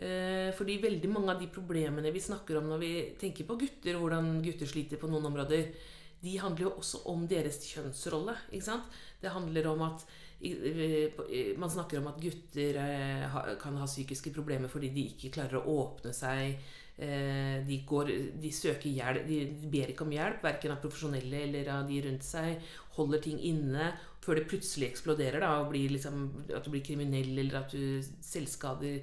Eh, 0.00 0.48
fordi 0.56 0.78
veldig 0.80 1.10
mange 1.12 1.34
av 1.34 1.40
de 1.42 1.50
problemene 1.52 2.12
vi 2.14 2.22
snakker 2.24 2.56
om 2.56 2.70
når 2.70 2.78
vi 2.80 2.92
tenker 3.20 3.48
på 3.48 3.58
gutter, 3.60 3.98
hvordan 4.00 4.38
gutter 4.44 4.70
sliter 4.70 5.00
på 5.00 5.10
noen 5.10 5.28
områder, 5.28 5.74
de 6.20 6.36
handler 6.40 6.66
jo 6.66 6.74
også 6.76 7.02
om 7.12 7.26
deres 7.28 7.62
kjønnsrolle. 7.64 8.36
Det 8.50 9.32
handler 9.32 9.68
om 9.70 9.86
at 9.88 10.04
man 10.40 11.72
snakker 11.72 12.00
om 12.00 12.06
at 12.08 12.20
gutter 12.22 12.78
eh, 12.80 13.40
kan 13.60 13.76
ha 13.76 13.88
psykiske 13.88 14.32
problemer 14.32 14.72
fordi 14.72 14.88
de 14.94 15.08
ikke 15.12 15.34
klarer 15.34 15.60
å 15.60 15.74
åpne 15.82 16.14
seg 16.16 16.56
Eh, 17.00 17.64
de, 17.64 17.78
går, 17.88 18.10
de, 18.42 18.50
søker 18.52 18.92
hjelp, 18.92 19.22
de 19.24 19.68
ber 19.72 19.88
ikke 19.88 20.04
om 20.04 20.12
hjelp, 20.12 20.42
verken 20.44 20.74
av 20.74 20.82
profesjonelle 20.82 21.38
eller 21.46 21.70
av 21.72 21.88
de 21.88 22.02
rundt 22.04 22.26
seg. 22.26 22.60
Holder 22.98 23.22
ting 23.24 23.38
inne 23.48 23.86
før 24.20 24.36
det 24.36 24.48
plutselig 24.50 24.90
eksploderer 24.90 25.40
da, 25.40 25.54
og 25.62 25.70
blir 25.72 25.94
liksom, 25.94 26.26
at 26.52 26.66
du 26.66 26.68
blir 26.74 26.84
kriminell 26.84 27.32
eller 27.40 27.62
at 27.62 27.72
du 27.72 28.04
selvskader. 28.04 29.00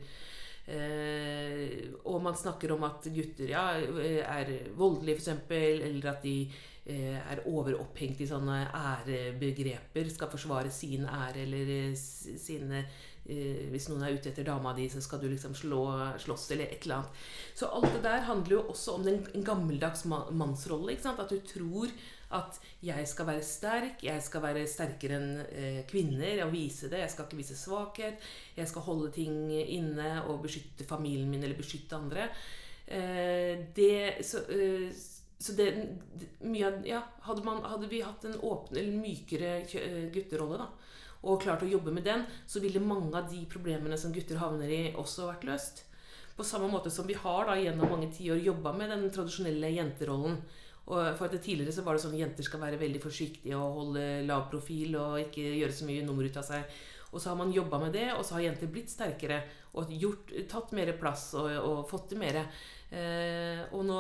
Eh, 0.67 1.87
og 2.03 2.21
man 2.21 2.37
snakker 2.37 2.75
om 2.75 2.85
at 2.85 3.09
gutter 3.15 3.49
ja, 3.49 3.65
er 3.79 4.53
voldelige, 4.77 5.17
f.eks., 5.17 5.49
eller 5.89 6.11
at 6.13 6.21
de 6.27 6.37
er 6.93 7.43
overopphengt 7.49 8.21
i 8.23 8.29
sånne 8.29 8.61
ærebegreper. 8.71 10.09
Skal 10.13 10.31
forsvare 10.31 10.71
sin 10.71 11.05
ære 11.07 11.43
eller 11.43 11.71
eh, 11.73 11.95
sine 11.97 12.83
eh, 13.27 13.67
Hvis 13.73 13.89
noen 13.91 14.05
er 14.07 14.15
ute 14.15 14.31
etter 14.31 14.47
dama 14.47 14.71
di, 14.77 14.87
så 14.89 15.01
skal 15.03 15.19
du 15.21 15.27
liksom 15.31 15.55
slå, 15.57 15.83
slåss 16.23 16.51
eller 16.55 16.71
et 16.71 16.85
eller 16.85 17.01
annet. 17.01 17.25
Så 17.57 17.71
alt 17.71 17.89
det 17.95 18.03
der 18.05 18.27
handler 18.29 18.55
jo 18.55 18.61
også 18.73 18.99
om 18.99 19.07
den, 19.07 19.25
gammeldags 19.43 20.05
mannsrolle. 20.07 20.95
At 20.95 21.33
du 21.33 21.41
tror 21.43 21.91
at 22.37 22.59
jeg 22.83 23.07
skal 23.07 23.27
være 23.29 23.43
sterk, 23.43 24.01
jeg 24.03 24.23
skal 24.23 24.43
være 24.43 24.65
sterkere 24.67 25.19
enn 25.19 25.29
eh, 25.47 25.81
kvinner 25.87 26.43
og 26.45 26.53
vise 26.55 26.91
det. 26.91 27.03
Jeg 27.03 27.13
skal 27.13 27.27
ikke 27.27 27.41
vise 27.41 27.59
svakhet. 27.59 28.31
Jeg 28.55 28.67
skal 28.67 28.87
holde 28.87 29.11
ting 29.15 29.51
inne 29.51 30.21
og 30.27 30.41
beskytte 30.43 30.87
familien 30.87 31.29
min 31.31 31.43
eller 31.43 31.59
beskytte 31.59 31.99
andre. 31.99 32.29
Eh, 32.87 33.59
det, 33.75 34.25
så, 34.27 34.43
eh, 34.51 34.91
så 35.39 35.53
det, 35.53 35.69
mye, 36.41 36.71
ja, 36.87 37.03
hadde, 37.27 37.43
man, 37.45 37.61
hadde, 37.65 37.89
vi 37.91 38.01
hatt 38.01 38.25
en 38.25 38.39
åpne, 38.41 38.79
eller 38.79 39.01
mykere 39.01 39.51
eh, 39.61 40.07
gutterolle, 40.13 40.57
da, 40.63 40.69
og 41.27 41.41
klart 41.43 41.65
å 41.65 41.69
jobbe 41.69 41.93
med 41.93 42.07
den, 42.07 42.23
så 42.49 42.61
ville 42.63 42.81
mange 42.81 43.11
av 43.17 43.29
de 43.29 43.43
problemene 43.49 43.97
som 43.99 44.13
gutter 44.13 44.39
havner 44.41 44.71
i, 44.71 44.81
også 44.97 45.29
vært 45.29 45.45
løst. 45.49 45.83
På 46.37 46.45
samme 46.45 46.69
måte 46.69 46.91
som 46.93 47.07
vi 47.09 47.17
har 47.17 47.49
da 47.49 47.57
gjennom 47.57 47.89
mange 47.89 48.11
tiår 48.13 48.43
jobba 48.45 48.73
med 48.77 48.91
den 48.93 49.07
tradisjonelle 49.13 49.71
jenterollen. 49.73 50.37
Og 50.87 50.99
for 51.17 51.27
at 51.27 51.41
Tidligere 51.43 51.73
så 51.73 51.83
var 51.83 51.97
det 51.97 52.03
sånn 52.05 52.13
at 52.15 52.21
jenter 52.21 52.45
skal 52.45 52.61
være 52.61 52.79
veldig 52.79 53.01
forsiktige 53.03 53.57
og 53.57 53.79
holde 53.81 54.03
lav 54.27 54.45
profil 54.51 54.95
og 55.01 55.17
ikke 55.25 55.43
gjøre 55.57 55.75
så 55.75 55.87
mye 55.89 56.05
nummer 56.05 56.29
ut 56.29 56.37
av 56.39 56.45
seg. 56.47 56.77
Og 57.09 57.19
så 57.19 57.31
har 57.31 57.39
man 57.39 57.51
jobba 57.55 57.79
med 57.81 57.95
det, 57.97 58.05
og 58.13 58.23
så 58.23 58.37
har 58.37 58.45
jenter 58.45 58.69
blitt 58.71 58.93
sterkere 58.93 59.41
og 59.79 59.91
gjort, 59.91 60.31
tatt 60.51 60.73
mer 60.77 60.93
plass 60.99 61.31
og, 61.39 61.49
og 61.57 61.81
fått 61.89 62.11
til 62.11 62.21
mer. 62.21 62.43
Eh, 62.91 63.65
og 63.73 63.83
nå 63.87 63.99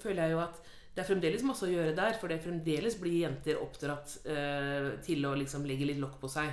føler 0.00 0.24
jeg 0.24 0.34
jo 0.34 0.42
at 0.42 0.60
det 0.94 1.02
er 1.02 1.08
fremdeles 1.08 1.42
masse 1.42 1.66
å 1.66 1.72
gjøre 1.72 1.94
der, 1.96 2.14
for 2.20 2.30
det 2.30 2.42
fremdeles 2.44 2.94
blir 3.00 3.24
jenter 3.24 3.58
oppdratt 3.58 4.12
eh, 4.30 4.92
til 5.02 5.26
å 5.26 5.34
liksom 5.34 5.66
legge 5.66 5.88
litt 5.88 5.98
lokk 5.98 6.20
på 6.22 6.30
seg. 6.30 6.52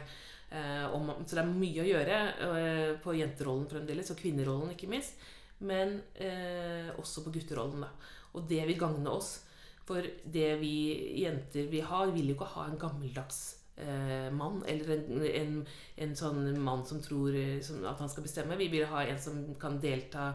Eh, 0.49 0.95
man, 0.97 1.21
så 1.27 1.37
det 1.37 1.43
er 1.43 1.51
mye 1.51 1.83
å 1.83 1.85
gjøre 1.85 2.17
eh, 2.47 2.89
på 3.03 3.13
jenterollen 3.19 3.69
fremdeles, 3.69 4.09
og 4.09 4.17
kvinnerollen 4.17 4.73
ikke 4.73 4.89
minst. 4.89 5.21
Men 5.61 5.99
eh, 6.17 6.89
også 6.97 7.21
på 7.21 7.35
gutterollen. 7.35 7.85
da. 7.85 7.91
Og 8.33 8.47
det 8.49 8.63
vil 8.65 8.81
gagne 8.81 9.13
oss. 9.13 9.43
For 9.85 10.05
det 10.33 10.55
vi 10.61 10.75
jenter 11.21 11.67
vi 11.69 11.83
har, 11.85 12.09
vil 12.15 12.31
jo 12.31 12.37
ikke 12.39 12.53
ha 12.55 12.65
en 12.65 12.79
gammeldags 12.81 13.43
eh, 13.77 14.31
mann. 14.33 14.63
Eller 14.65 14.95
en, 14.95 15.21
en, 15.29 15.53
en, 16.01 16.17
sånn 16.17 16.41
mann 16.65 16.81
som 16.89 17.03
tror 17.03 17.37
som, 17.61 17.85
at 17.85 18.01
han 18.01 18.09
skal 18.09 18.25
bestemme. 18.25 18.57
Vi 18.57 18.71
vil 18.73 18.89
ha 18.89 19.05
en 19.05 19.21
som 19.21 19.43
kan 19.61 19.77
delta 19.83 20.31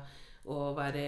og 0.46 0.76
være, 0.76 1.04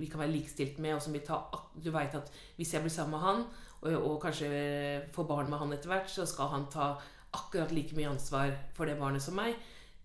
vi 0.00 0.08
kan 0.10 0.22
være 0.22 0.32
likestilt 0.32 0.78
med. 0.78 0.94
og 0.94 1.02
som 1.02 1.12
vi 1.12 1.20
tar, 1.24 1.48
Du 1.84 1.90
veit 1.90 2.14
at 2.14 2.30
hvis 2.56 2.74
jeg 2.74 2.82
blir 2.82 2.90
sammen 2.90 3.18
med 3.18 3.20
han, 3.20 3.44
og, 3.84 3.92
og 3.92 4.20
kanskje 4.22 5.08
får 5.12 5.24
barn 5.28 5.50
med 5.50 5.58
han 5.58 5.72
etter 5.72 5.88
hvert, 5.92 6.10
så 6.10 6.26
skal 6.26 6.48
han 6.48 6.66
ta 6.72 6.94
akkurat 7.34 7.72
like 7.72 7.96
mye 7.96 8.08
ansvar 8.08 8.54
for 8.74 8.86
det 8.86 8.98
barnet 8.98 9.22
som 9.22 9.36
meg. 9.36 9.56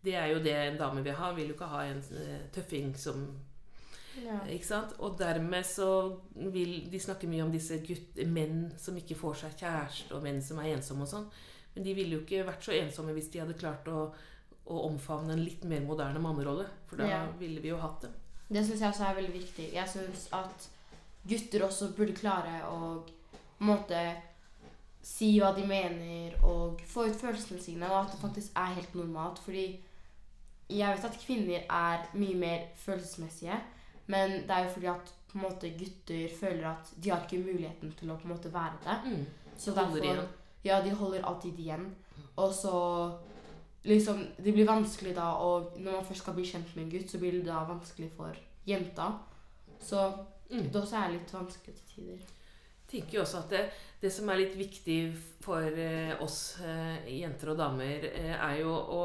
Det 0.03 0.15
er 0.15 0.31
jo 0.33 0.41
det 0.43 0.55
en 0.55 0.79
dame 0.79 1.03
vil 1.03 1.15
ha. 1.15 1.31
Vil 1.35 1.51
jo 1.51 1.55
ikke 1.55 1.71
ha 1.71 1.85
en 1.87 2.01
uh, 2.11 2.41
tøffing 2.55 2.95
som 2.97 3.27
ja. 4.19 4.39
Ikke 4.51 4.67
sant? 4.67 4.95
Og 4.99 5.15
dermed 5.19 5.63
så 5.63 6.17
vil 6.35 6.89
de 6.91 6.99
snakke 6.99 7.27
mye 7.29 7.45
om 7.45 7.51
disse 7.53 7.77
gutt, 7.85 8.17
menn 8.27 8.65
som 8.81 8.97
ikke 8.99 9.15
får 9.15 9.37
seg 9.43 9.61
kjæreste, 9.61 10.09
og 10.15 10.25
menn 10.25 10.41
som 10.43 10.59
er 10.59 10.73
ensomme 10.73 11.05
og 11.05 11.11
sånn. 11.11 11.27
Men 11.75 11.85
de 11.85 11.93
ville 11.95 12.17
jo 12.17 12.23
ikke 12.25 12.47
vært 12.47 12.65
så 12.65 12.75
ensomme 12.75 13.13
hvis 13.15 13.29
de 13.31 13.43
hadde 13.43 13.57
klart 13.59 13.87
å, 13.87 14.09
å 14.65 14.81
omfavne 14.89 15.35
en 15.35 15.43
litt 15.43 15.63
mer 15.69 15.85
moderne 15.85 16.19
mannerolle. 16.23 16.65
For 16.89 16.99
da 16.99 17.07
ja. 17.07 17.21
ville 17.39 17.63
vi 17.63 17.71
jo 17.71 17.79
hatt 17.79 18.07
det. 18.07 18.11
Det 18.49 18.65
syns 18.65 18.81
jeg 18.81 18.89
også 18.89 19.05
er 19.05 19.19
veldig 19.19 19.33
viktig. 19.33 19.67
Jeg 19.73 19.89
syns 19.91 20.27
at 20.33 20.69
gutter 21.29 21.65
også 21.67 21.91
burde 21.97 22.15
klare 22.17 22.63
å 22.69 23.03
måte, 23.65 23.99
si 25.05 25.29
hva 25.39 25.51
de 25.55 25.63
mener 25.67 26.33
og 26.45 26.81
få 26.87 27.07
ut 27.07 27.19
følelsene 27.19 27.61
sine, 27.61 27.87
og 27.87 28.01
at 28.01 28.11
det 28.13 28.21
faktisk 28.23 28.57
er 28.57 28.73
helt 28.75 28.95
normalt. 28.97 29.39
Fordi 29.43 29.67
jeg 30.69 30.95
vet 30.95 31.05
at 31.07 31.21
kvinner 31.21 31.63
er 31.65 32.09
mye 32.13 32.35
mer 32.37 32.65
følelsesmessige, 32.77 33.57
men 34.09 34.41
det 34.47 34.55
er 34.55 34.65
jo 34.65 34.73
fordi 34.75 34.91
at 34.91 35.13
måte, 35.37 35.71
gutter 35.77 36.35
føler 36.39 36.67
at 36.71 36.91
de 36.97 37.11
har 37.13 37.25
ikke 37.25 37.43
muligheten 37.45 37.93
til 37.97 38.11
å 38.11 38.17
måte 38.25 38.51
være 38.53 38.81
det. 38.85 38.97
Mm. 39.05 39.25
Så 39.59 39.73
derfor, 39.77 40.23
ja, 40.65 40.81
de 40.81 40.93
holder 40.95 41.25
alltid 41.25 41.59
igjen. 41.59 41.89
Og 42.39 42.53
så 42.55 42.73
liksom, 43.83 44.27
Det 44.37 44.51
blir 44.53 44.67
vanskelig 44.67 45.15
da 45.15 45.31
og 45.39 45.77
Når 45.79 45.91
man 45.91 46.05
først 46.05 46.21
skal 46.21 46.33
bli 46.33 46.45
kjent 46.45 46.75
med 46.75 46.83
en 46.85 46.91
gutt, 46.91 47.11
så 47.11 47.19
blir 47.19 47.31
det 47.31 47.45
da 47.45 47.63
vanskelig 47.67 48.11
for 48.17 48.35
jenta. 48.67 49.11
Så 49.81 50.11
mm. 50.49 50.67
det 50.71 50.81
også 50.81 50.97
er 50.97 51.15
litt 51.15 51.33
vanskelig 51.33 51.75
til 51.75 51.95
tider. 51.95 52.19
Jeg 52.19 52.91
tenker 52.91 53.17
jo 53.17 53.21
også 53.21 53.43
at 53.43 53.51
det, 53.53 53.65
det 54.01 54.11
som 54.13 54.29
er 54.29 54.41
litt 54.41 54.55
viktig 54.57 54.99
for 55.43 55.61
eh, 55.61 56.15
oss 56.23 56.57
eh, 56.65 57.05
jenter 57.19 57.51
og 57.53 57.59
damer, 57.59 58.07
eh, 58.09 58.33
er 58.33 58.61
jo 58.63 58.73
å 58.73 59.03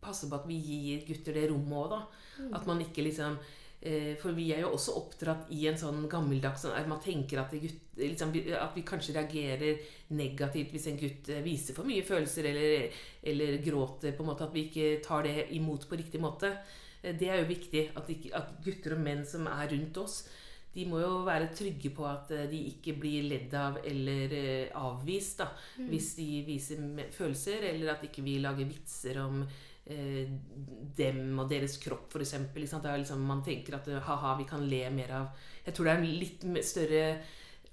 passe 0.00 0.28
på 0.28 0.36
at 0.36 0.46
vi 0.48 0.58
gir 0.60 1.06
gutter 1.08 1.34
det 1.34 1.48
rommet 1.50 1.78
òg, 1.78 1.94
da. 1.94 2.00
Mm. 2.38 2.50
At 2.54 2.68
man 2.68 2.82
ikke 2.84 3.06
liksom 3.06 3.38
for 4.18 4.34
vi 4.34 4.48
er 4.50 4.64
jo 4.64 4.72
også 4.74 4.96
oppdratt 4.98 5.52
i 5.54 5.60
en 5.70 5.76
sånn 5.78 6.08
gammeldags 6.10 6.64
sånn 6.64 6.74
at 6.74 6.88
Man 6.90 6.98
tenker 7.02 7.38
at, 7.44 7.52
gutt, 7.62 7.92
liksom, 8.00 8.32
at, 8.34 8.74
vi 8.74 8.82
kanskje 8.86 9.14
reagerer 9.14 9.84
negativt 10.18 10.74
hvis 10.74 10.88
en 10.90 10.98
gutt 10.98 11.30
eh, 11.30 11.44
viser 11.44 11.76
for 11.76 11.86
mye 11.86 12.02
følelser 12.06 12.50
eller, 12.50 12.98
eller, 13.22 13.54
gråter. 13.62 14.16
på 14.16 14.24
en 14.24 14.32
måte 14.32 14.48
At 14.48 14.56
vi 14.56 14.66
ikke 14.66 14.90
tar 15.04 15.28
det 15.28 15.46
imot 15.54 15.86
på 15.88 16.00
riktig 16.00 16.20
måte. 16.20 16.50
Eh, 17.02 17.14
det 17.14 17.30
er 17.30 17.38
jo 17.38 17.52
viktig. 17.52 17.84
At, 17.94 18.10
ikke, 18.10 18.34
at 18.34 18.58
gutter 18.66 18.98
og 18.98 19.02
menn 19.06 19.24
som 19.26 19.46
er 19.46 19.70
rundt 19.70 20.02
oss, 20.02 20.24
de 20.74 20.84
må 20.86 20.98
jo 21.00 21.22
være 21.26 21.52
trygge 21.56 21.94
på 21.94 22.04
at 22.06 22.28
de 22.50 22.58
ikke 22.74 22.92
blir 23.00 23.24
ledd 23.30 23.54
av 23.56 23.78
eller 23.88 24.34
avvist 24.76 25.40
da, 25.40 25.48
mm. 25.78 25.86
hvis 25.88 26.10
de 26.18 26.26
viser 26.46 26.82
følelser, 27.14 27.64
eller 27.70 27.94
at 27.94 28.04
ikke 28.06 28.22
vi 28.26 28.36
lager 28.42 28.68
vitser 28.68 29.18
om 29.22 29.40
eh, 29.46 29.64
dem 29.88 31.38
og 31.40 31.48
deres 31.50 31.78
kropp, 31.80 32.12
f.eks. 32.12 32.34
Liksom, 32.54 33.22
man 33.24 33.42
tenker 33.46 33.78
at 33.78 33.88
ha-ha, 34.04 34.34
vi 34.38 34.46
kan 34.48 34.64
le 34.68 34.82
mer 34.92 35.14
av 35.16 35.44
Jeg 35.64 35.76
tror 35.76 35.88
det 35.88 35.92
er 35.92 36.02
en 36.02 36.18
litt 36.22 36.48
større 36.66 37.04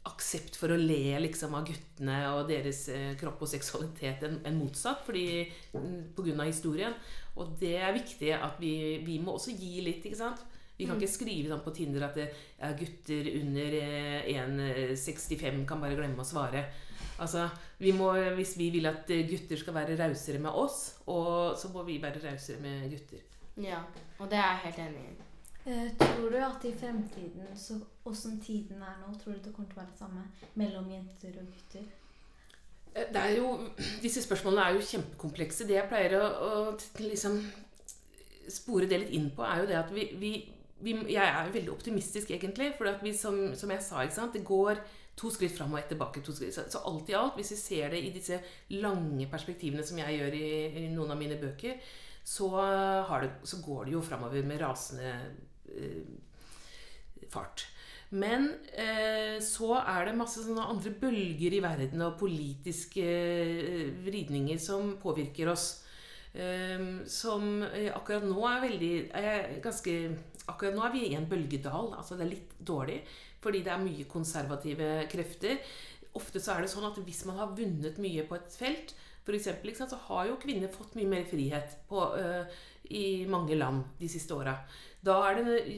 aksept 0.05 0.57
for 0.59 0.73
å 0.73 0.77
le 0.77 1.17
liksom, 1.23 1.55
av 1.57 1.65
guttene 1.65 2.17
og 2.35 2.49
deres 2.49 2.83
eh, 2.93 3.13
kropp 3.19 3.41
og 3.41 3.49
seksualitet 3.49 4.25
enn 4.27 4.37
en 4.45 4.59
motsatt, 4.59 5.01
fordi 5.05 5.47
mm, 5.73 6.13
pga. 6.17 6.45
historien. 6.45 6.93
Og 7.35 7.55
det 7.59 7.75
er 7.81 7.95
viktig 7.95 8.31
at 8.37 8.59
vi, 8.61 9.01
vi 9.05 9.17
må 9.19 9.35
også 9.35 9.55
gi 9.57 9.81
litt, 9.85 10.05
ikke 10.05 10.21
sant? 10.21 10.43
Vi 10.77 10.85
kan 10.85 10.95
Mm. 10.97 11.01
ikke 11.01 11.11
skrive 11.13 11.49
sånn 11.49 11.63
på 11.63 11.73
Tinder 11.75 12.03
at 12.03 12.15
det 12.15 12.25
er 12.59 12.73
gutter 12.77 13.29
under 13.41 13.75
eh, 13.79 14.25
1,65 14.27 15.65
kan 15.67 15.79
bare 15.81 15.95
glemme 15.95 16.19
å 16.19 16.25
svare. 16.27 16.65
Altså, 17.19 17.45
vi 17.79 17.91
må, 17.95 18.09
Hvis 18.35 18.57
vi 18.57 18.69
vil 18.73 18.85
at 18.89 19.09
eh, 19.09 19.23
gutter 19.29 19.55
skal 19.57 19.73
være 19.73 19.95
rausere 19.99 20.39
med 20.39 20.51
oss, 20.51 20.97
og, 21.07 21.55
så 21.57 21.69
må 21.71 21.83
vi 21.87 21.99
være 22.01 22.19
rausere 22.25 22.59
med 22.59 22.89
gutter. 22.91 23.19
Ja, 23.57 23.79
og 24.19 24.29
det 24.29 24.37
er 24.37 24.49
jeg 24.51 24.63
helt 24.65 24.79
enig 24.89 25.03
i. 25.05 25.15
Eh, 25.65 25.91
tror 25.97 26.29
du 26.29 26.37
at 26.37 26.65
i 26.65 26.73
fremtiden, 26.77 27.47
så 27.57 27.79
åssen 28.05 28.41
tiden 28.43 28.81
er 28.83 28.97
nå, 29.01 29.13
tror 29.17 29.33
du 29.33 29.39
det 29.47 29.53
kommer 29.55 29.69
til 29.71 29.79
å 29.79 29.81
være 29.81 29.93
det 29.93 29.99
samme 29.99 30.25
mellom 30.55 30.89
jenter 30.91 31.39
og 31.39 31.47
gutter? 31.53 31.85
Eh, 32.95 33.07
Det 33.13 33.21
er 33.21 33.37
jo, 33.37 33.69
disse 34.03 34.21
spørsmålene 34.21 34.65
er 34.67 34.73
jo 34.75 34.83
kjempekomplekse. 34.91 35.65
Det 35.67 35.79
jeg 35.79 35.87
pleier 35.89 36.19
å, 36.19 36.27
å 36.27 36.77
liksom 36.99 37.39
spore 38.51 38.85
det 38.91 38.99
litt 39.01 39.15
inn 39.17 39.31
på, 39.33 39.41
er 39.41 39.63
jo 39.63 39.65
det 39.71 39.79
at 39.79 39.89
vi, 39.95 40.03
vi, 40.21 40.33
vi 40.83 40.95
Jeg 41.13 41.23
er 41.23 41.51
veldig 41.53 41.71
optimistisk, 41.71 42.31
egentlig. 42.31 42.73
For 42.77 42.89
som, 43.13 43.55
som 43.55 43.71
jeg 43.71 43.83
sa, 43.83 44.07
sant, 44.09 44.33
det 44.33 44.45
går 44.45 44.81
to 45.15 45.31
skritt 45.31 45.55
fram 45.55 45.73
og 45.73 45.79
ett 45.79 45.93
tilbake. 45.93 46.23
Så, 46.25 46.49
så 46.51 46.81
alt 46.85 47.09
i 47.09 47.15
alt, 47.15 47.37
hvis 47.39 47.53
vi 47.55 47.59
ser 47.59 47.93
det 47.95 48.03
i 48.03 48.11
disse 48.15 48.41
lange 48.75 49.29
perspektivene 49.31 49.85
som 49.85 49.99
jeg 50.03 50.19
gjør 50.19 50.35
i, 50.35 50.49
i 50.83 50.89
noen 50.91 51.15
av 51.15 51.19
mine 51.19 51.39
bøker, 51.39 51.79
så, 52.25 52.49
det, 53.21 53.31
så 53.45 53.61
går 53.63 53.85
det 53.85 53.95
jo 53.95 54.03
framover 54.03 54.43
med 54.43 54.61
rasende 54.61 55.13
eh, 55.69 56.03
fart. 57.29 57.67
Men 58.15 58.51
eh, 58.77 59.37
så 59.43 59.79
er 59.81 60.07
det 60.07 60.17
masse 60.17 60.43
sånne 60.43 60.67
andre 60.71 60.93
bølger 60.99 61.55
i 61.57 61.63
verden 61.63 62.03
og 62.05 62.19
politiske 62.19 63.05
eh, 63.05 63.89
vridninger 64.05 64.61
som 64.61 64.95
påvirker 65.01 65.51
oss. 65.53 65.67
Eh, 66.33 66.81
som 67.07 67.63
eh, 67.69 67.91
akkurat 67.95 68.25
nå 68.27 68.47
er 68.49 68.63
veldig 68.65 68.93
er 69.15 69.59
ganske 69.63 69.95
Akkurat 70.51 70.75
nå 70.75 70.83
er 70.85 70.93
vi 70.93 71.07
i 71.07 71.15
en 71.17 71.27
bølgedal. 71.29 71.93
Altså 71.97 72.17
det 72.17 72.27
er 72.27 72.35
litt 72.35 72.55
dårlig 72.59 73.01
fordi 73.45 73.59
det 73.61 73.73
er 73.73 73.81
mye 73.83 74.07
konservative 74.09 74.87
krefter. 75.11 75.59
Ofte 76.17 76.41
så 76.41 76.55
er 76.55 76.63
det 76.63 76.71
sånn 76.71 76.87
at 76.87 76.97
hvis 77.05 77.25
man 77.29 77.37
har 77.37 77.51
vunnet 77.53 77.99
mye 78.01 78.23
på 78.25 78.37
et 78.39 78.55
felt, 78.57 78.95
for 79.25 79.37
eksempel, 79.37 79.73
så 79.77 79.99
har 80.07 80.27
jo 80.29 80.39
kvinner 80.41 80.71
fått 80.73 80.95
mye 80.97 81.09
mer 81.09 81.23
frihet 81.29 81.75
på, 81.89 82.01
uh, 82.13 82.45
i 82.93 83.25
mange 83.29 83.57
land 83.57 83.97
de 83.99 84.09
siste 84.09 84.33
åra. 84.33 84.53
Da, 85.05 85.17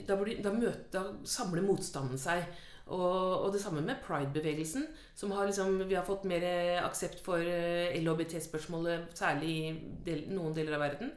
da, 0.08 0.18
da, 0.18 0.72
da 0.92 1.04
samler 1.28 1.64
motstanden 1.64 2.20
seg. 2.20 2.44
Og, 2.88 3.44
og 3.44 3.50
det 3.52 3.60
samme 3.60 3.82
med 3.84 4.00
pride-bevegelsen. 4.04 4.86
som 5.16 5.32
har 5.32 5.46
liksom, 5.46 5.88
Vi 5.88 5.96
har 5.96 6.06
fått 6.08 6.24
mer 6.24 6.44
eh, 6.44 6.86
aksept 6.86 7.20
for 7.20 7.40
eh, 7.40 7.96
LHBT-spørsmålet, 8.00 9.10
særlig 9.18 9.50
i 9.50 9.74
del, 10.06 10.24
noen 10.32 10.56
deler 10.56 10.78
av 10.78 10.86
verden. 10.86 11.12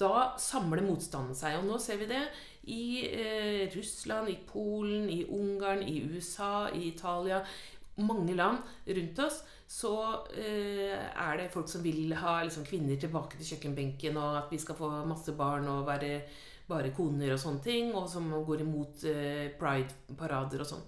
Da 0.00 0.32
samler 0.40 0.80
motstanden 0.84 1.36
seg. 1.36 1.58
Og 1.60 1.68
nå 1.68 1.76
ser 1.78 2.00
vi 2.00 2.08
det 2.08 2.22
i 2.70 3.02
eh, 3.08 3.70
Russland, 3.74 4.28
i 4.30 4.38
Polen, 4.46 5.08
i 5.10 5.24
Ungarn, 5.24 5.82
i 5.82 6.02
USA, 6.06 6.68
i 6.70 6.88
Italia. 6.92 7.42
Mange 8.02 8.34
land 8.34 8.58
rundt 8.86 9.18
oss 9.20 9.42
så 9.68 9.96
eh, 10.36 10.96
er 10.96 11.36
det 11.38 11.50
folk 11.52 11.68
som 11.68 11.82
vil 11.84 12.14
ha 12.20 12.38
liksom, 12.44 12.64
kvinner 12.68 13.00
tilbake 13.00 13.38
til 13.38 13.54
kjøkkenbenken, 13.54 14.16
og 14.20 14.38
at 14.44 14.52
vi 14.52 14.60
skal 14.60 14.78
få 14.78 14.90
masse 15.08 15.34
barn 15.36 15.68
og 15.72 15.86
være 15.88 16.16
bare 16.68 16.92
koner 16.94 17.34
og 17.34 17.40
sånne 17.42 17.64
ting, 17.64 17.90
og 17.96 18.06
som 18.10 18.30
går 18.46 18.62
imot 18.64 19.02
eh, 19.10 19.50
pride-parader 19.58 20.62
og 20.62 20.70
sånn. 20.74 20.86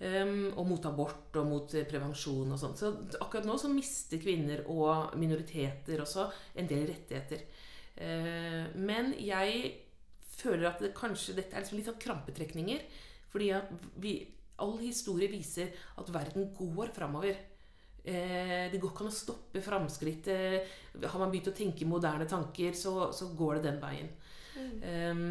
Um, 0.00 0.46
og 0.56 0.64
mot 0.64 0.86
abort 0.88 1.34
og 1.36 1.44
mot 1.44 1.74
eh, 1.76 1.84
prevensjon 1.84 2.54
og 2.54 2.60
sånn. 2.60 2.76
Så 2.78 2.92
akkurat 3.20 3.44
nå 3.44 3.58
så 3.60 3.68
mister 3.68 4.20
kvinner 4.22 4.62
og 4.72 5.12
minoriteter 5.20 6.00
også 6.00 6.24
en 6.56 6.70
del 6.70 6.86
rettigheter. 6.88 7.44
Uh, 8.00 8.70
men 8.80 9.12
jeg 9.20 9.74
føler 10.40 10.68
at 10.70 10.82
det 10.82 10.94
kanskje 10.96 11.36
dette 11.38 11.56
er 11.56 11.64
liksom 11.64 11.78
litt 11.78 11.90
sånn 11.90 12.02
krampetrekninger. 12.02 12.82
Fordi 13.30 13.52
at 13.54 13.70
vi, 14.02 14.16
all 14.60 14.76
historie 14.82 15.30
viser 15.30 15.70
at 16.00 16.10
verden 16.12 16.50
går 16.56 16.92
framover. 16.96 17.38
Eh, 18.00 18.66
det 18.72 18.80
går 18.80 18.92
ikke 18.92 19.04
an 19.04 19.12
å 19.12 19.14
stoppe 19.14 19.62
framskritt. 19.64 20.28
Eh, 20.32 20.74
har 21.04 21.20
man 21.20 21.32
begynt 21.32 21.52
å 21.52 21.56
tenke 21.56 21.88
moderne 21.88 22.28
tanker, 22.28 22.74
så, 22.76 23.10
så 23.16 23.30
går 23.36 23.58
det 23.58 23.68
den 23.68 23.80
veien. 23.82 24.10
Ehm, 24.84 25.26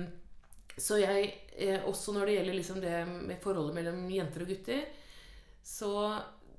så 0.79 0.99
jeg, 1.01 1.31
eh, 1.57 1.81
også 1.89 2.13
når 2.15 2.29
det 2.29 2.35
gjelder 2.37 2.57
liksom 2.57 2.81
det 2.83 2.97
med 3.09 3.39
forholdet 3.43 3.75
mellom 3.75 4.05
jenter 4.13 4.45
og 4.45 4.53
gutter, 4.53 4.85
så 5.65 5.93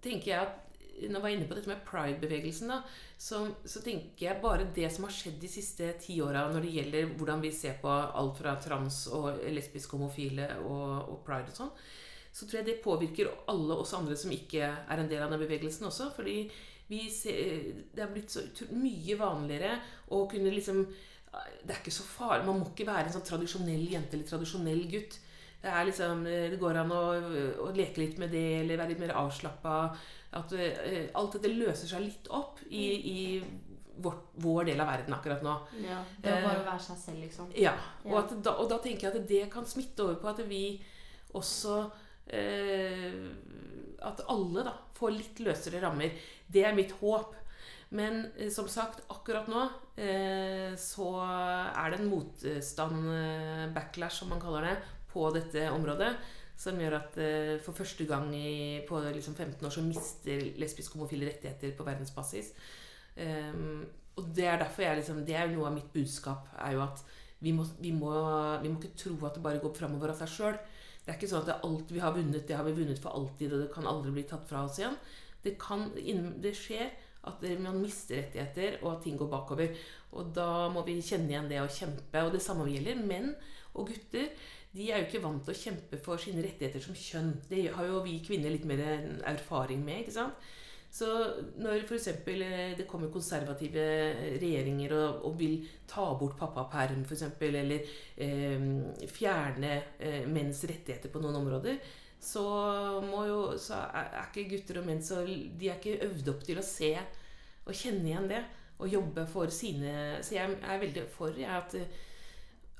tenker 0.05 0.33
jeg 0.33 0.43
at 0.45 0.70
når 1.09 1.17
jeg 1.17 1.25
var 1.25 1.35
inne 1.35 1.49
på 1.49 1.57
dette 1.57 1.71
med 1.71 1.83
pride-bevegelsen, 1.87 2.73
så, 3.21 3.43
så 3.65 3.83
tenker 3.85 4.27
jeg 4.27 4.43
bare 4.43 4.69
det 4.77 4.91
som 4.93 5.07
har 5.07 5.15
skjedd 5.15 5.39
de 5.41 5.51
siste 5.51 5.89
ti 6.03 6.19
åra 6.25 6.47
når 6.51 6.67
det 6.67 6.75
gjelder 6.77 7.15
hvordan 7.17 7.45
vi 7.45 7.53
ser 7.57 7.79
på 7.83 7.91
alt 7.91 8.41
fra 8.41 8.57
trans 8.61 9.07
og 9.17 9.43
lesbiske, 9.49 9.97
homofile 9.97 10.51
og, 10.65 11.15
og 11.15 11.23
pride 11.27 11.53
og 11.53 11.61
sånn, 11.63 11.73
så 12.31 12.47
tror 12.47 12.61
jeg 12.61 12.69
det 12.69 12.83
påvirker 12.85 13.31
alle 13.51 13.79
oss 13.83 13.95
andre 13.97 14.17
som 14.19 14.33
ikke 14.35 14.63
er 14.63 15.01
en 15.03 15.09
del 15.11 15.25
av 15.25 15.33
den 15.33 15.43
bevegelsen 15.43 15.89
også. 15.89 16.13
Fordi 16.15 16.45
ser, 17.11 17.73
det 17.95 18.05
er 18.05 18.13
blitt 18.13 18.35
så 18.35 18.45
mye 18.75 19.17
vanligere 19.19 19.77
å 20.15 20.27
kunne 20.31 20.53
liksom 20.55 20.85
Det 21.63 21.71
er 21.71 21.79
ikke 21.79 21.95
så 21.95 22.03
farlig. 22.03 22.47
Man 22.47 22.59
må 22.59 22.71
ikke 22.71 22.89
være 22.89 23.07
en 23.07 23.15
sånn 23.15 23.27
tradisjonell 23.27 23.85
jente 23.87 24.17
eller 24.17 24.27
tradisjonell 24.27 24.81
gutt. 24.91 25.21
Det 25.63 25.83
liksom, 25.87 26.25
det 26.25 26.59
går 26.59 26.79
an 26.81 26.91
å, 26.97 27.03
å 27.63 27.69
leke 27.77 28.01
litt 28.01 28.17
med 28.19 28.33
det, 28.33 28.63
eller 28.63 28.81
være 28.81 28.95
litt 28.95 29.03
mer 29.03 29.13
avslappa. 29.21 29.75
At 30.38 30.53
eh, 30.55 31.09
alt 31.19 31.35
dette 31.37 31.51
løser 31.51 31.90
seg 31.90 32.05
litt 32.05 32.29
opp 32.31 32.61
i, 32.69 32.85
i 33.11 33.16
vårt, 34.01 34.29
vår 34.40 34.69
del 34.71 34.81
av 34.81 34.87
verden 34.93 35.16
akkurat 35.16 35.43
nå. 35.43 35.57
Ja, 35.83 35.99
det 36.23 36.31
å 36.33 36.37
Eh, 36.38 36.45
bare 36.47 36.62
være 36.69 36.85
seg 36.85 37.01
selv, 37.03 37.25
liksom. 37.25 37.51
Ja, 37.59 37.75
og, 38.05 38.14
at 38.23 38.37
da, 38.45 38.55
og 38.62 38.71
da 38.71 38.79
tenker 38.79 39.09
jeg 39.09 39.16
at 39.21 39.29
det 39.29 39.43
kan 39.53 39.66
smitte 39.66 40.07
over 40.07 40.21
på 40.23 40.31
at 40.31 40.45
vi 40.49 40.62
også 41.35 41.83
eh, 42.27 43.21
At 44.07 44.23
alle 44.33 44.64
da 44.64 44.73
får 44.97 45.12
litt 45.12 45.43
løsere 45.45 45.83
rammer. 45.83 46.14
Det 46.49 46.62
er 46.64 46.73
mitt 46.77 46.95
håp. 47.03 47.35
Men 47.90 48.23
eh, 48.38 48.49
som 48.55 48.69
sagt, 48.71 49.03
akkurat 49.12 49.49
nå 49.51 49.64
eh, 50.01 50.73
så 50.79 51.11
er 51.27 51.90
det 51.90 51.99
en 52.01 52.09
motstand, 52.12 53.11
eh, 53.19 53.66
backlash 53.75 54.23
som 54.23 54.31
man 54.33 54.40
kaller 54.40 54.69
det, 54.71 54.77
på 55.11 55.27
dette 55.35 55.66
området. 55.75 56.14
Som 56.61 56.81
gjør 56.81 56.99
at 56.99 57.16
uh, 57.16 57.55
for 57.64 57.77
første 57.77 58.05
gang 58.09 58.29
i, 58.37 58.83
på 58.88 59.01
liksom 59.14 59.37
15 59.37 59.64
år 59.66 59.73
så 59.73 59.85
mister 59.85 60.44
lesbiske 60.61 60.99
homofile 60.99 61.31
rettigheter 61.31 61.73
på 61.77 61.87
verdensbasis. 61.87 62.53
Um, 63.16 63.87
og 64.20 64.29
det 64.37 64.46
er 64.46 64.61
derfor 64.61 64.85
jeg 64.85 65.01
liksom, 65.01 65.25
det 65.27 65.37
er 65.37 65.49
jo 65.49 65.57
noe 65.59 65.70
av 65.70 65.79
mitt 65.79 65.92
budskap. 65.94 66.51
er 66.59 66.77
jo 66.77 66.85
at 66.85 67.03
vi 67.40 67.55
må, 67.57 67.64
vi, 67.81 67.92
må, 67.96 68.12
vi 68.61 68.68
må 68.68 68.77
ikke 68.77 68.96
tro 69.01 69.16
at 69.25 69.38
det 69.38 69.44
bare 69.44 69.62
går 69.62 69.73
framover 69.77 70.12
av 70.12 70.20
seg 70.20 70.33
sjøl. 70.35 70.59
Det 71.01 71.09
er 71.09 71.16
ikke 71.16 71.31
sånn 71.31 71.46
at 71.49 71.64
alt 71.64 71.92
vi 71.94 72.03
har 72.03 72.12
vunnet, 72.12 72.44
det 72.46 72.57
har 72.59 72.66
vi 72.66 72.77
vunnet 72.77 73.01
for 73.01 73.16
alltid, 73.16 73.55
og 73.55 73.62
det 73.64 73.70
kan 73.73 73.88
aldri 73.88 74.12
bli 74.18 74.27
tatt 74.29 74.44
fra 74.49 74.66
oss 74.66 74.77
igjen. 74.83 74.99
Det, 75.40 75.55
kan, 75.61 75.87
det 75.96 76.53
skjer 76.59 76.90
at 77.29 77.43
man 77.61 77.81
mister 77.83 78.23
rettigheter, 78.23 78.79
og 78.83 78.95
at 78.95 79.03
ting 79.05 79.19
går 79.21 79.29
bakover. 79.33 79.75
Og 80.17 80.31
da 80.35 80.69
må 80.73 80.85
vi 80.87 81.01
kjenne 81.05 81.29
igjen 81.33 81.51
det 81.51 81.61
og 81.61 81.75
kjempe. 81.75 82.25
Og 82.25 82.33
det 82.33 82.43
samme 82.45 82.69
gjelder 82.71 83.03
menn 83.05 83.35
og 83.75 83.91
gutter. 83.91 84.31
De 84.71 84.87
er 84.87 85.03
jo 85.03 85.09
ikke 85.09 85.23
vant 85.25 85.43
til 85.45 85.53
å 85.55 85.61
kjempe 85.61 85.99
for 86.01 86.21
sine 86.23 86.43
rettigheter 86.47 86.83
som 86.83 86.97
kjønn. 86.97 87.35
Det 87.51 87.67
har 87.75 87.89
jo 87.89 88.03
vi 88.07 88.21
kvinner 88.25 88.53
litt 88.55 88.67
mer 88.69 88.83
erfaring 89.29 89.83
med. 89.85 90.05
ikke 90.05 90.17
sant? 90.17 90.51
Så 90.91 91.07
når 91.63 91.85
f.eks. 91.87 92.09
det 92.27 92.87
kommer 92.91 93.13
konservative 93.15 93.83
regjeringer 94.43 94.95
og, 94.97 95.21
og 95.29 95.37
vil 95.39 95.61
ta 95.87 96.09
bort 96.19 96.35
pappaperm 96.39 97.05
f.eks., 97.05 97.29
eller 97.47 97.85
eh, 98.19 98.65
fjerne 99.07 99.75
eh, 99.99 100.25
menns 100.27 100.65
rettigheter 100.67 101.13
på 101.13 101.23
noen 101.23 101.39
områder, 101.45 101.79
så, 102.21 102.45
må 103.05 103.25
jo, 103.25 103.41
så 103.59 103.81
er, 103.89 104.13
er 104.21 104.29
ikke 104.29 104.49
gutter 104.53 104.81
og 104.83 104.87
menn 104.91 105.01
så 105.05 105.23
De 105.25 105.71
er 105.71 105.79
ikke 105.79 106.05
øvd 106.05 106.29
opp 106.35 106.45
til 106.45 106.61
å 106.61 106.65
se 106.65 106.93
og 107.65 107.77
kjenne 107.77 108.11
igjen 108.11 108.29
det. 108.31 108.45
Og 108.81 108.89
jobbe 108.89 109.27
for 109.29 109.53
sine 109.53 110.21
Så 110.25 110.39
jeg 110.39 110.55
er 110.57 110.79
veldig 110.81 111.03
for 111.13 111.37
jeg, 111.37 111.49
at, 111.49 111.75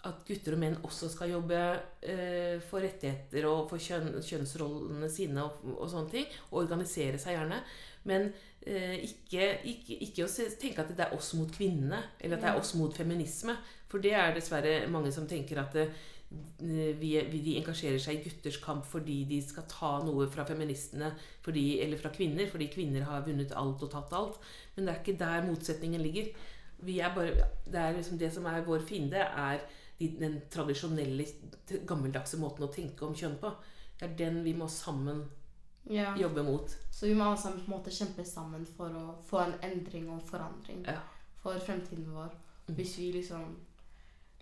at 0.09 0.23
gutter 0.29 0.57
og 0.57 0.63
menn 0.63 0.79
også 0.87 1.11
skal 1.13 1.35
jobbe 1.35 1.59
eh, 2.01 2.57
for 2.69 2.85
rettigheter 2.85 3.49
og 3.49 3.67
for 3.69 3.83
kjønn, 3.83 4.15
kjønnsrollene 4.25 5.11
sine 5.13 5.45
og, 5.45 5.67
og 5.77 5.89
sånne 5.93 6.15
ting. 6.15 6.31
Og 6.51 6.63
organisere 6.65 7.21
seg 7.21 7.37
gjerne. 7.37 7.61
Men 8.09 8.31
eh, 8.65 8.97
ikke, 9.05 9.51
ikke, 9.73 9.99
ikke 10.07 10.25
å 10.25 10.31
se, 10.33 10.49
tenke 10.61 10.85
at 10.85 10.95
det 10.97 11.05
er 11.05 11.17
oss 11.17 11.35
mot 11.37 11.53
kvinnene, 11.53 12.01
eller 12.21 12.39
at 12.39 12.47
det 12.47 12.53
er 12.53 12.63
oss 12.63 12.73
mot 12.81 12.97
feminisme. 12.97 13.57
For 13.91 14.03
det 14.03 14.15
er 14.17 14.33
dessverre 14.37 14.87
mange 14.93 15.13
som 15.13 15.29
tenker 15.29 15.61
at 15.61 15.77
eh, 15.81 15.93
vi, 15.93 15.93
vi, 15.93 16.20
de 16.31 17.57
engasjerer 17.59 17.99
seg 17.99 18.21
i 18.21 18.23
gutters 18.29 18.61
kamp 18.63 18.85
fordi 18.87 19.25
de 19.27 19.41
skal 19.43 19.65
ta 19.71 19.91
noe 20.05 20.29
fra 20.31 20.45
feministene 20.47 21.09
fordi, 21.43 21.81
eller 21.83 21.99
fra 21.99 22.13
kvinner, 22.15 22.47
fordi 22.51 22.69
kvinner 22.71 23.03
har 23.09 23.25
vunnet 23.27 23.55
alt 23.59 23.83
og 23.83 23.91
tatt 23.91 24.13
alt. 24.15 24.39
Men 24.77 24.87
det 24.87 24.95
er 24.95 25.01
ikke 25.03 25.19
der 25.19 25.47
motsetningen 25.49 26.03
ligger. 26.05 26.31
Vi 26.87 27.01
er 27.01 27.15
bare, 27.15 27.49
det, 27.67 27.81
er 27.81 27.97
liksom 27.97 28.19
det 28.21 28.31
som 28.33 28.47
er 28.47 28.63
vår 28.65 28.85
fiende, 28.87 29.19
er 29.19 29.59
de, 29.99 30.09
den 30.21 30.39
tradisjonelle, 30.53 31.27
gammeldagse 31.89 32.39
måten 32.41 32.65
å 32.65 32.73
tenke 32.73 33.05
om 33.05 33.17
kjønn 33.17 33.37
på. 33.43 33.51
Det 33.99 34.07
er 34.09 34.17
den 34.23 34.43
vi 34.45 34.55
må 34.57 34.69
sammen 34.69 35.27
Ja. 35.91 36.15
jobbe 36.17 36.43
mot. 36.45 36.69
Så 36.93 37.07
vi 37.09 37.15
må 37.15 37.25
alle 37.25 37.41
sammen 37.41 37.65
på 37.65 37.73
en 37.73 37.79
måte 37.79 37.91
kjempe 37.91 38.25
sammen 38.25 38.67
for 38.77 38.95
å 38.95 39.17
få 39.27 39.41
en 39.43 39.55
endring 39.65 40.11
og 40.13 40.23
forandring 40.29 40.85
Ja. 40.87 41.01
for 41.43 41.59
fremtiden 41.59 42.13
vår. 42.15 42.31
Mm. 42.69 42.75
Hvis 42.77 42.99
vi 42.99 43.13
liksom 43.13 43.57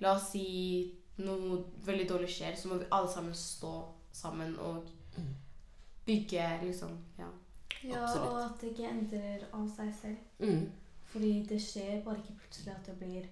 La 0.00 0.12
oss 0.14 0.28
si 0.30 0.94
noe 1.18 1.64
veldig 1.86 2.08
dårlig 2.10 2.28
skjer, 2.30 2.56
så 2.56 2.68
må 2.70 2.78
vi 2.78 2.88
alle 2.94 3.10
sammen 3.12 3.34
stå 3.34 3.72
sammen 4.12 4.56
og 4.58 4.86
Mm. 5.18 5.34
bygge 6.06 6.60
liksom 6.62 6.90
Ja. 7.18 7.26
Ja, 7.84 8.02
Absolutt. 8.04 8.28
og 8.28 8.38
at 8.44 8.60
det 8.60 8.70
ikke 8.72 8.88
endrer 8.90 9.44
av 9.54 9.68
seg 9.68 9.92
selv. 10.02 10.16
Mm. 10.40 10.70
Fordi 11.06 11.46
det 11.48 11.60
skjer 11.62 12.04
bare 12.04 12.16
ikke 12.16 12.38
plutselig 12.40 12.74
at 12.74 12.86
det 12.86 12.98
blir 12.98 13.26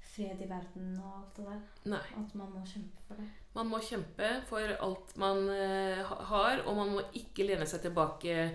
fred 0.00 0.40
i 0.42 0.48
verden 0.48 0.98
og 0.98 1.12
alt 1.18 1.36
det 1.36 1.44
der. 1.46 1.60
Nei. 1.90 1.98
At 1.98 2.34
man 2.34 2.50
må 2.52 2.62
kjempe 2.66 3.00
for 3.06 3.14
det. 3.14 3.28
Man 3.54 3.66
må 3.66 3.78
kjempe 3.80 4.30
for 4.48 4.58
alt 4.80 5.16
man 5.16 5.48
uh, 5.48 6.04
har, 6.04 6.62
og 6.66 6.76
man 6.76 6.92
må 6.96 7.00
ikke 7.14 7.46
lene 7.46 7.66
seg 7.66 7.82
tilbake 7.82 8.50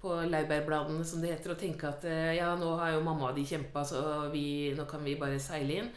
på 0.00 0.08
laurbærbladene, 0.30 1.04
som 1.04 1.20
det 1.20 1.30
heter, 1.30 1.50
og 1.54 1.58
tenke 1.58 1.88
at 1.88 2.04
uh, 2.04 2.34
ja, 2.36 2.54
nå 2.56 2.76
har 2.78 2.92
jo 2.92 3.00
mamma 3.00 3.30
og 3.30 3.36
de 3.36 3.44
kjempa, 3.44 3.84
så 3.84 4.30
vi, 4.32 4.74
nå 4.76 4.84
kan 4.90 5.02
vi 5.04 5.14
bare 5.16 5.40
seile 5.40 5.80
inn. 5.82 5.90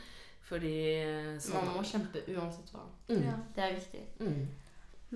Fordi 0.48 0.76
eh, 1.02 1.34
sånn 1.44 1.66
Man 1.68 1.76
må 1.76 1.84
kjempe 1.84 2.24
uansett 2.32 2.72
hva. 2.72 2.86
mm. 3.12 3.24
Ja. 3.26 3.36
Det 3.56 3.66
er 3.66 3.76
viktig. 3.76 4.04
Mm. 4.22 4.46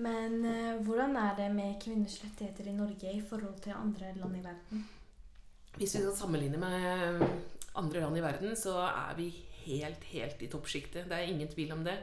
Men 0.02 0.34
uh, 0.44 0.80
hvordan 0.84 1.16
er 1.20 1.34
det 1.36 1.46
med 1.52 1.78
kvinners 1.82 2.18
rettigheter 2.24 2.68
i 2.70 2.76
Norge 2.76 3.12
i 3.12 3.22
forhold 3.28 3.58
til 3.64 3.76
andre 3.76 4.12
land 4.16 4.36
i 4.38 4.44
verden? 4.44 4.84
Hvis 5.76 5.96
vi 5.96 6.00
skal 6.00 6.16
sammenligne 6.16 6.60
med 6.60 7.24
andre 7.76 8.00
land 8.00 8.16
i 8.16 8.24
verden, 8.24 8.56
så 8.56 8.76
er 8.88 9.16
vi 9.16 9.30
helt, 9.64 10.04
helt 10.12 10.42
i 10.42 10.48
toppsjiktet. 10.52 11.08
Det 11.08 11.16
er 11.16 11.32
ingen 11.32 11.48
tvil 11.48 11.72
om 11.76 11.84
det. 11.84 11.98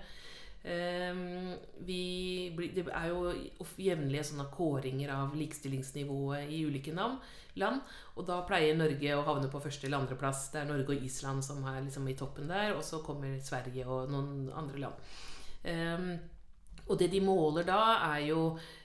Ehm, 0.64 1.54
vi, 1.88 2.52
det 2.76 2.84
er 2.92 3.08
jo 3.08 3.32
jevnlige 3.80 4.26
sånne 4.28 4.50
kåringer 4.52 5.14
av 5.16 5.36
likestillingsnivået 5.40 6.52
i 6.52 6.64
ulike 6.68 6.96
land. 6.96 7.84
Og 8.16 8.26
da 8.28 8.42
pleier 8.48 8.78
Norge 8.78 9.16
å 9.16 9.26
havne 9.28 9.52
på 9.52 9.62
første 9.64 9.88
eller 9.88 10.04
andreplass. 10.04 10.50
Det 10.54 10.64
er 10.64 10.70
Norge 10.70 10.96
og 10.96 11.06
Island 11.08 11.46
som 11.46 11.64
er 11.70 11.82
liksom 11.86 12.08
i 12.12 12.18
toppen 12.20 12.52
der. 12.52 12.76
Og 12.76 12.84
så 12.86 13.02
kommer 13.06 13.40
Sverige 13.44 13.88
og 13.88 14.12
noen 14.12 14.50
andre 14.52 14.84
land. 14.84 15.16
Ehm, 15.64 16.12
og 16.90 16.98
det 16.98 17.12
de 17.14 17.22
måler 17.22 17.68
da, 17.68 17.82
er 18.16 18.28
jo 18.32 18.44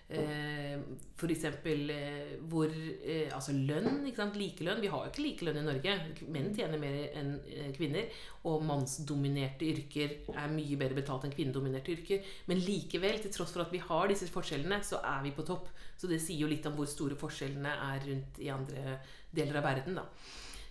eh, 0.08 0.76
f.eks. 1.16 1.44
Eh, 1.44 2.34
hvor 2.50 2.68
eh, 2.68 3.30
Altså 3.34 3.54
lønn. 3.56 4.04
ikke 4.06 4.20
sant? 4.20 4.36
Likelønn. 4.36 4.82
Vi 4.82 4.90
har 4.92 5.04
jo 5.06 5.10
ikke 5.12 5.24
likelønn 5.24 5.60
i 5.62 5.64
Norge. 5.66 5.96
Menn 6.34 6.52
tjener 6.56 6.80
mer 6.82 6.98
enn 7.16 7.34
eh, 7.48 7.70
kvinner. 7.76 8.10
Og 8.50 8.62
mannsdominerte 8.68 9.66
yrker 9.70 10.16
er 10.34 10.52
mye 10.52 10.78
bedre 10.80 10.98
betalt 11.00 11.24
enn 11.28 11.34
kvinnedominerte 11.34 11.94
yrker. 11.96 12.30
Men 12.50 12.62
likevel, 12.64 13.18
til 13.24 13.32
tross 13.34 13.54
for 13.56 13.64
at 13.64 13.72
vi 13.74 13.82
har 13.82 14.08
disse 14.12 14.28
forskjellene, 14.32 14.82
så 14.84 15.00
er 15.02 15.22
vi 15.24 15.34
på 15.36 15.46
topp. 15.48 15.70
Så 15.96 16.10
det 16.10 16.20
sier 16.22 16.44
jo 16.44 16.50
litt 16.50 16.66
om 16.68 16.76
hvor 16.78 16.90
store 16.90 17.16
forskjellene 17.18 17.76
er 17.90 18.08
rundt 18.08 18.40
i 18.44 18.50
andre 18.52 18.98
deler 19.34 19.60
av 19.62 19.68
verden. 19.70 20.00
da. 20.02 20.08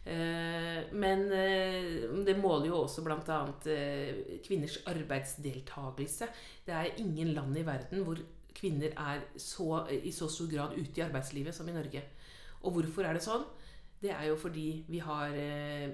Eh, 0.04 0.92
Men 1.00 1.26
eh, 1.32 2.04
det 2.28 2.38
måler 2.38 2.68
jo 2.68 2.82
også 2.84 3.02
bl.a. 3.06 3.38
kvinners 4.46 4.82
arbeidsdeltagelse. 4.92 6.28
Det 6.68 6.74
er 6.76 7.00
ingen 7.02 7.34
land 7.34 7.58
i 7.58 7.66
verden 7.66 8.04
hvor 8.04 8.20
kvinner 8.64 8.96
er 8.96 9.28
så, 9.36 9.84
i 9.92 10.12
så 10.16 10.32
stor 10.32 10.48
grad 10.52 10.78
ute 10.80 11.02
i 11.02 11.06
arbeidslivet 11.06 11.56
som 11.56 11.68
i 11.68 11.76
Norge. 11.76 12.02
Og 12.64 12.78
hvorfor 12.78 13.04
er 13.04 13.18
det 13.18 13.26
sånn? 13.26 13.44
Det 14.04 14.12
er 14.12 14.26
jo 14.28 14.36
fordi 14.40 14.84
vi 14.92 15.00
har 15.00 15.32
eh, 15.40 15.92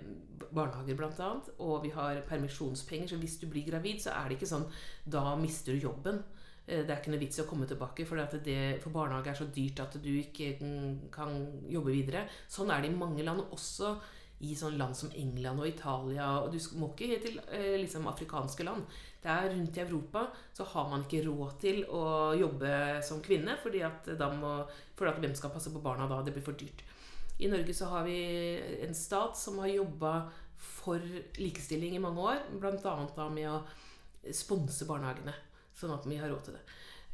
barnehager 0.49 0.97
bl.a., 0.97 1.29
og 1.61 1.83
vi 1.83 1.91
har 1.93 2.23
permisjonspenger. 2.29 3.11
Så 3.11 3.19
hvis 3.21 3.37
du 3.41 3.45
blir 3.49 3.67
gravid, 3.67 4.01
så 4.01 4.15
er 4.17 4.29
det 4.29 4.39
ikke 4.39 4.49
sånn 4.49 4.65
da 5.05 5.35
mister 5.37 5.75
du 5.77 5.85
jobben. 5.89 6.23
Eh, 6.65 6.81
Det 6.85 6.89
er 6.89 6.97
ikke 6.97 7.13
noe 7.13 7.21
vits 7.21 7.37
i 7.37 7.43
å 7.43 7.49
komme 7.49 7.69
tilbake, 7.69 8.07
for, 8.09 8.21
det, 8.45 8.81
for 8.81 8.93
barnehage 8.95 9.33
er 9.33 9.37
så 9.37 9.49
dyrt 9.53 9.83
at 9.85 9.99
du 10.01 10.09
ikke 10.09 10.55
mm, 10.61 11.11
kan 11.13 11.37
jobbe 11.69 11.93
videre. 11.93 12.25
Sånn 12.49 12.73
er 12.73 12.81
det 12.81 12.89
i 12.89 12.97
mange 12.97 13.25
land, 13.25 13.45
også 13.53 13.93
i 14.41 14.55
sånne 14.55 14.79
land 14.79 14.95
som 14.95 15.13
England 15.13 15.61
og 15.61 15.67
Italia. 15.67 16.31
Og 16.41 16.53
du 16.53 16.59
må 16.81 16.93
ikke 16.95 17.21
til 17.27 17.39
eh, 17.51 17.75
liksom 17.81 18.09
afrikanske 18.09 18.65
land. 18.65 18.85
Det 19.19 19.31
er 19.31 19.49
Rundt 19.51 19.77
i 19.77 19.81
Europa 19.83 20.21
så 20.55 20.63
har 20.63 20.85
man 20.89 21.03
ikke 21.03 21.25
råd 21.25 21.57
til 21.59 21.81
å 21.91 22.03
jobbe 22.39 22.71
som 23.03 23.19
kvinne, 23.23 23.57
fordi 23.59 23.81
at 23.83 24.07
da 24.19 24.29
må, 24.31 24.53
for 24.95 25.11
at 25.11 25.19
hvem 25.19 25.35
skal 25.35 25.51
passe 25.51 25.73
på 25.73 25.81
barna 25.83 26.07
da? 26.07 26.21
Det 26.23 26.33
blir 26.35 26.45
for 26.45 26.55
dyrt. 26.59 26.85
I 27.39 27.49
Norge 27.51 27.75
så 27.75 27.89
har 27.91 28.07
vi 28.07 28.19
en 28.85 28.95
stat 28.95 29.35
som 29.39 29.59
har 29.63 29.71
jobba 29.71 30.13
for 30.59 31.03
likestilling 31.39 31.95
i 31.95 32.03
mange 32.03 32.23
år, 32.31 32.45
bl.a. 32.59 33.27
med 33.31 33.47
å 33.51 33.59
sponse 34.35 34.87
barnehagene, 34.87 35.35
sånn 35.75 35.95
at 35.95 36.07
vi 36.07 36.19
har 36.19 36.31
råd 36.31 36.47
til 36.47 36.57
det. 36.57 36.63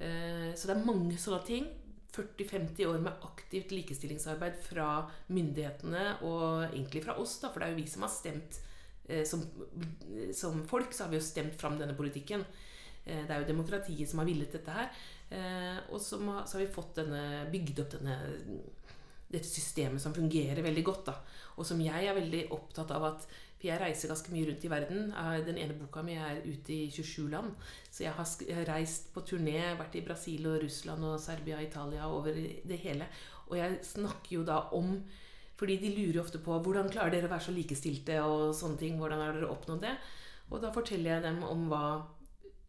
Eh, 0.05 0.53
Så 0.57 0.69
det 0.69 0.75
er 0.77 0.85
mange 0.85 1.17
sånne 1.21 1.41
ting. 1.45 1.67
40-50 2.15 2.87
år 2.87 3.01
med 3.03 3.25
aktivt 3.27 3.73
likestillingsarbeid 3.75 4.55
fra 4.63 5.03
myndighetene, 5.35 6.05
og 6.23 6.69
egentlig 6.69 7.03
fra 7.03 7.17
oss, 7.19 7.39
da, 7.41 7.49
for 7.51 7.59
det 7.59 7.67
er 7.67 7.75
jo 7.75 7.81
vi 7.81 7.89
som 7.91 8.05
har 8.07 8.13
stemt 8.13 8.61
som, 9.25 9.43
som 10.33 10.63
folk, 10.67 10.93
så 10.93 11.03
har 11.05 11.11
vi 11.11 11.17
jo 11.19 11.25
stemt 11.25 11.55
fram 11.61 11.77
denne 11.77 11.93
politikken. 11.97 12.45
Eh, 13.05 13.23
Det 13.25 13.29
er 13.31 13.41
jo 13.43 13.51
demokratiet 13.53 14.09
som 14.09 14.19
har 14.19 14.25
villet 14.25 14.51
dette 14.51 14.71
her. 14.71 14.89
Eh, 15.31 15.79
Og 15.91 15.99
så 16.01 16.17
må- 16.19 16.45
så 16.47 16.57
har 16.57 16.65
vi 16.65 16.73
fått 16.73 16.95
denne, 16.95 17.49
bygd 17.51 17.79
opp 17.79 17.91
denne, 17.91 18.17
dette 19.31 19.45
systemet 19.47 20.01
som 20.01 20.13
fungerer 20.13 20.61
veldig 20.63 20.83
godt. 20.83 21.05
da. 21.05 21.15
Og 21.57 21.65
som 21.65 21.79
jeg 21.79 22.05
er 22.05 22.13
veldig 22.15 22.49
opptatt 22.51 22.91
av 22.91 23.03
at 23.03 23.27
For 23.57 23.67
jeg 23.71 23.79
reiser 23.79 24.09
ganske 24.09 24.29
mye 24.31 24.45
rundt 24.47 24.65
i 24.65 24.67
verden. 24.69 25.13
Eh, 25.15 25.41
Den 25.45 25.57
ene 25.57 25.73
boka 25.79 26.03
mi 26.03 26.13
er 26.13 26.41
ute 26.45 26.69
i 26.73 26.89
27 26.91 27.29
land. 27.31 27.55
Så 27.89 28.03
jeg 28.03 28.11
har 28.13 28.65
reist 28.65 29.13
på 29.13 29.21
turné, 29.25 29.77
vært 29.77 29.95
i 29.95 30.01
Brasil 30.01 30.45
og 30.45 30.61
Russland 30.61 31.03
og 31.03 31.19
Serbia 31.19 31.55
og 31.57 31.63
Italia 31.63 32.05
over 32.07 32.33
det 32.33 32.79
hele. 32.79 33.07
Og 33.49 33.57
jeg 33.57 33.79
snakker 33.81 34.29
jo 34.31 34.43
da 34.43 34.59
om 34.73 35.03
fordi 35.59 35.77
de 35.79 35.93
lurer 35.95 36.21
ofte 36.21 36.41
på 36.43 36.57
hvordan 36.59 36.91
klarer 36.91 37.15
dere 37.15 37.29
å 37.29 37.33
være 37.33 37.47
så 37.47 37.55
likestilte 37.55 38.19
og 38.25 38.51
sånne 38.57 38.79
ting. 38.81 38.99
Hvordan 38.99 39.23
har 39.23 39.35
dere 39.37 39.51
oppnådd 39.53 39.83
det? 39.85 39.95
Og 40.51 40.61
da 40.61 40.71
forteller 40.75 41.15
jeg 41.15 41.25
dem 41.25 41.41
om 41.47 41.65
hva 41.71 41.85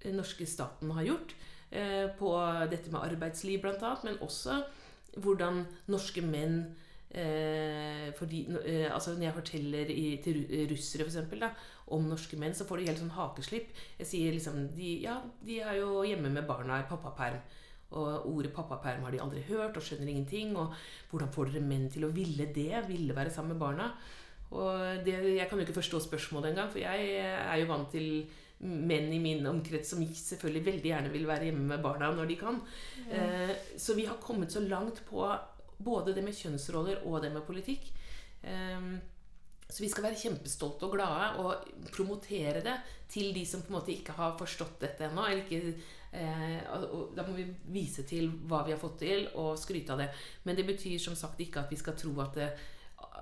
den 0.05 0.19
norske 0.21 0.47
staten 0.49 0.93
har 0.95 1.07
gjort 1.07 1.35
eh, 1.71 2.07
på 2.19 2.33
dette 2.71 2.93
med 2.93 3.03
arbeidsliv 3.03 3.63
bl.a., 3.65 3.95
men 4.07 4.21
også 4.25 4.61
hvordan 5.17 5.63
norske 5.91 6.23
menn 6.25 6.61
eh, 7.11 8.13
fordi, 8.17 8.45
eh, 8.63 8.87
altså 8.93 9.17
Når 9.17 9.27
jeg 9.27 9.37
forteller 9.41 9.93
i, 9.93 10.07
til 10.23 10.43
russere 10.71 11.07
for 11.07 11.11
eksempel, 11.13 11.43
da, 11.43 11.51
om 11.97 12.07
norske 12.07 12.39
menn, 12.39 12.55
så 12.55 12.67
får 12.69 12.81
de 12.83 12.89
helt 12.91 13.03
sånn 13.03 13.15
hakeslipp. 13.17 13.71
Jeg 14.01 14.11
sier 14.13 14.35
liksom 14.37 14.67
de, 14.77 14.97
Ja, 15.07 15.21
de 15.47 15.61
er 15.61 15.81
jo 15.81 16.05
hjemme 16.07 16.33
med 16.33 16.47
barna 16.49 16.81
i 16.83 16.89
pappaperm. 16.89 17.41
Og 17.95 18.27
ordet 18.33 18.53
pappaperm 18.55 19.05
har 19.07 19.15
de 19.15 19.21
aldri 19.23 19.45
hørt 19.47 19.77
og 19.79 19.85
skjønner 19.85 20.11
ingenting. 20.11 20.57
Og 20.59 20.75
hvordan 21.11 21.31
får 21.35 21.53
dere 21.53 21.67
menn 21.67 21.87
til 21.93 22.09
å 22.09 22.15
ville 22.15 22.49
det? 22.55 22.73
Ville 22.89 23.17
være 23.17 23.35
sammen 23.35 23.55
med 23.55 23.63
barna? 23.63 23.93
Og 24.57 25.05
det, 25.07 25.15
jeg 25.37 25.47
kan 25.49 25.59
jo 25.59 25.67
ikke 25.67 25.81
forstå 25.81 26.01
spørsmålet 26.05 26.53
engang, 26.53 26.69
for 26.71 26.83
jeg 26.83 27.15
er 27.19 27.57
jo 27.61 27.71
vant 27.71 27.89
til 27.91 28.27
menn 28.63 29.11
i 29.13 29.19
min 29.21 29.45
omkrets 29.51 29.91
som 29.93 30.01
selvfølgelig 30.01 30.65
veldig 30.65 30.89
gjerne 30.89 31.11
vil 31.13 31.27
være 31.29 31.51
hjemme 31.51 31.67
med 31.75 31.83
barna 31.85 32.13
når 32.15 32.31
de 32.31 32.39
kan. 32.41 32.63
Eh, 33.11 33.53
så 33.77 33.97
vi 33.99 34.07
har 34.09 34.23
kommet 34.23 34.55
så 34.55 34.63
langt 34.65 35.03
på 35.09 35.27
både 35.77 36.15
det 36.17 36.25
med 36.25 36.37
kjønnsroller 36.37 37.05
og 37.05 37.21
det 37.25 37.35
med 37.35 37.45
politikk. 37.49 37.91
Eh, 38.43 38.89
så 39.67 39.83
vi 39.83 39.91
skal 39.91 40.07
være 40.07 40.21
kjempestolte 40.21 40.87
og 40.87 40.95
glade 40.95 41.43
og 41.43 41.89
promotere 41.91 42.63
det 42.65 42.77
til 43.11 43.33
de 43.35 43.43
som 43.49 43.65
på 43.65 43.73
en 43.73 43.81
måte 43.81 43.93
ikke 43.93 44.15
har 44.15 44.37
forstått 44.39 44.79
dette 44.85 45.09
ennå. 45.09 45.27
eller 45.27 45.43
ikke 45.43 45.75
da 46.13 47.25
må 47.27 47.35
vi 47.37 47.47
vise 47.75 48.07
til 48.09 48.31
hva 48.49 48.63
vi 48.67 48.75
har 48.75 48.81
fått 48.81 49.01
til, 49.03 49.27
og 49.37 49.59
skryte 49.61 49.95
av 49.95 50.03
det. 50.05 50.09
Men 50.45 50.59
det 50.59 50.67
betyr 50.69 50.99
som 51.03 51.17
sagt 51.19 51.41
ikke 51.43 51.65
at 51.65 51.73
vi 51.73 51.79
skal 51.81 51.97
tro 51.99 52.15
at, 52.25 52.39
det, 52.39 52.51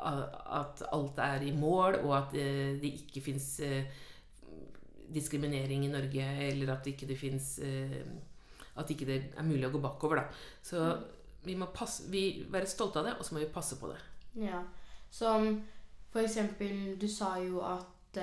at 0.04 0.84
alt 0.92 1.20
er 1.24 1.46
i 1.46 1.54
mål, 1.56 2.00
og 2.04 2.16
at 2.18 2.36
eh, 2.38 2.76
det 2.80 2.92
ikke 3.04 3.24
fins 3.24 3.48
eh, 3.64 3.90
diskriminering 5.14 5.86
i 5.86 5.92
Norge, 5.92 6.28
eller 6.48 6.74
at 6.76 6.86
ikke 6.90 7.08
det 7.10 7.18
fins 7.20 7.58
At 8.74 8.90
ikke 8.90 9.06
det 9.06 9.16
er 9.38 9.46
mulig 9.46 9.68
å 9.68 9.70
gå 9.70 9.78
bakover, 9.78 10.18
da. 10.18 10.24
Så 10.62 10.80
vi 11.44 11.54
må 11.54 11.68
passe, 11.70 12.08
vi 12.10 12.42
være 12.50 12.66
stolte 12.66 12.98
av 12.98 13.06
det, 13.06 13.12
og 13.18 13.26
så 13.26 13.36
må 13.36 13.44
vi 13.44 13.52
passe 13.54 13.76
på 13.78 13.86
det. 13.92 14.00
Ja. 14.42 14.64
Som 15.14 15.60
for 16.10 16.22
eksempel 16.24 16.96
Du 16.98 17.06
sa 17.10 17.36
jo 17.38 17.60
at 17.62 18.18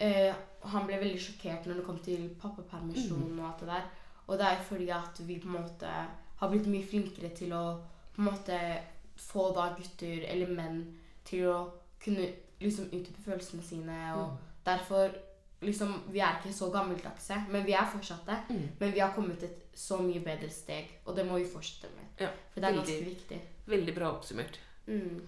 eh, 0.00 0.34
han 0.72 0.86
ble 0.88 0.98
veldig 1.00 1.20
sjokkert 1.20 1.66
når 1.68 1.80
det 1.80 1.86
kom 1.86 2.00
til 2.04 2.28
pappapermisjon 2.40 3.38
og 3.38 3.46
alt 3.48 3.64
det 3.64 3.70
der. 3.70 3.88
Og 4.26 4.38
det 4.38 4.46
er 4.46 4.66
fordi 4.66 4.90
at 4.94 5.22
vi 5.26 5.38
på 5.42 5.48
en 5.48 5.56
måte 5.58 5.94
har 6.40 6.52
blitt 6.52 6.68
mye 6.70 6.86
flinkere 6.86 7.32
til 7.36 7.54
å 7.56 7.64
på 8.14 8.22
en 8.22 8.28
måte 8.30 8.58
få 9.20 9.50
da 9.56 9.70
gutter 9.76 10.24
eller 10.28 10.52
menn 10.56 10.82
til 11.28 11.48
å 11.50 11.56
kunne 12.02 12.28
liksom 12.60 12.88
utdype 12.92 13.24
følelsene 13.24 13.64
sine. 13.64 13.98
Og 14.16 14.38
derfor 14.66 15.10
liksom 15.60 15.92
Vi 16.08 16.22
er 16.24 16.38
ikke 16.38 16.54
så 16.56 16.70
gammeldagse, 16.72 17.36
men 17.52 17.66
vi 17.66 17.74
er 17.76 17.88
fortsatt 17.92 18.24
det. 18.26 18.38
Mm. 18.48 18.68
Men 18.78 18.94
vi 18.94 19.00
har 19.00 19.12
kommet 19.12 19.42
et 19.44 19.66
så 19.76 19.98
mye 20.00 20.22
bedre 20.24 20.48
steg, 20.50 20.88
og 21.04 21.16
det 21.16 21.26
må 21.28 21.36
vi 21.36 21.44
fortsette 21.44 21.90
med. 21.96 22.06
Ja, 22.24 22.30
For 22.54 22.60
det 22.60 22.68
er 22.68 22.76
veldig. 22.78 22.94
ganske 22.94 23.10
viktig. 23.10 23.40
Veldig 23.66 23.94
bra 23.94 24.08
oppsummert. 24.14 24.56
Mm. 24.86 25.20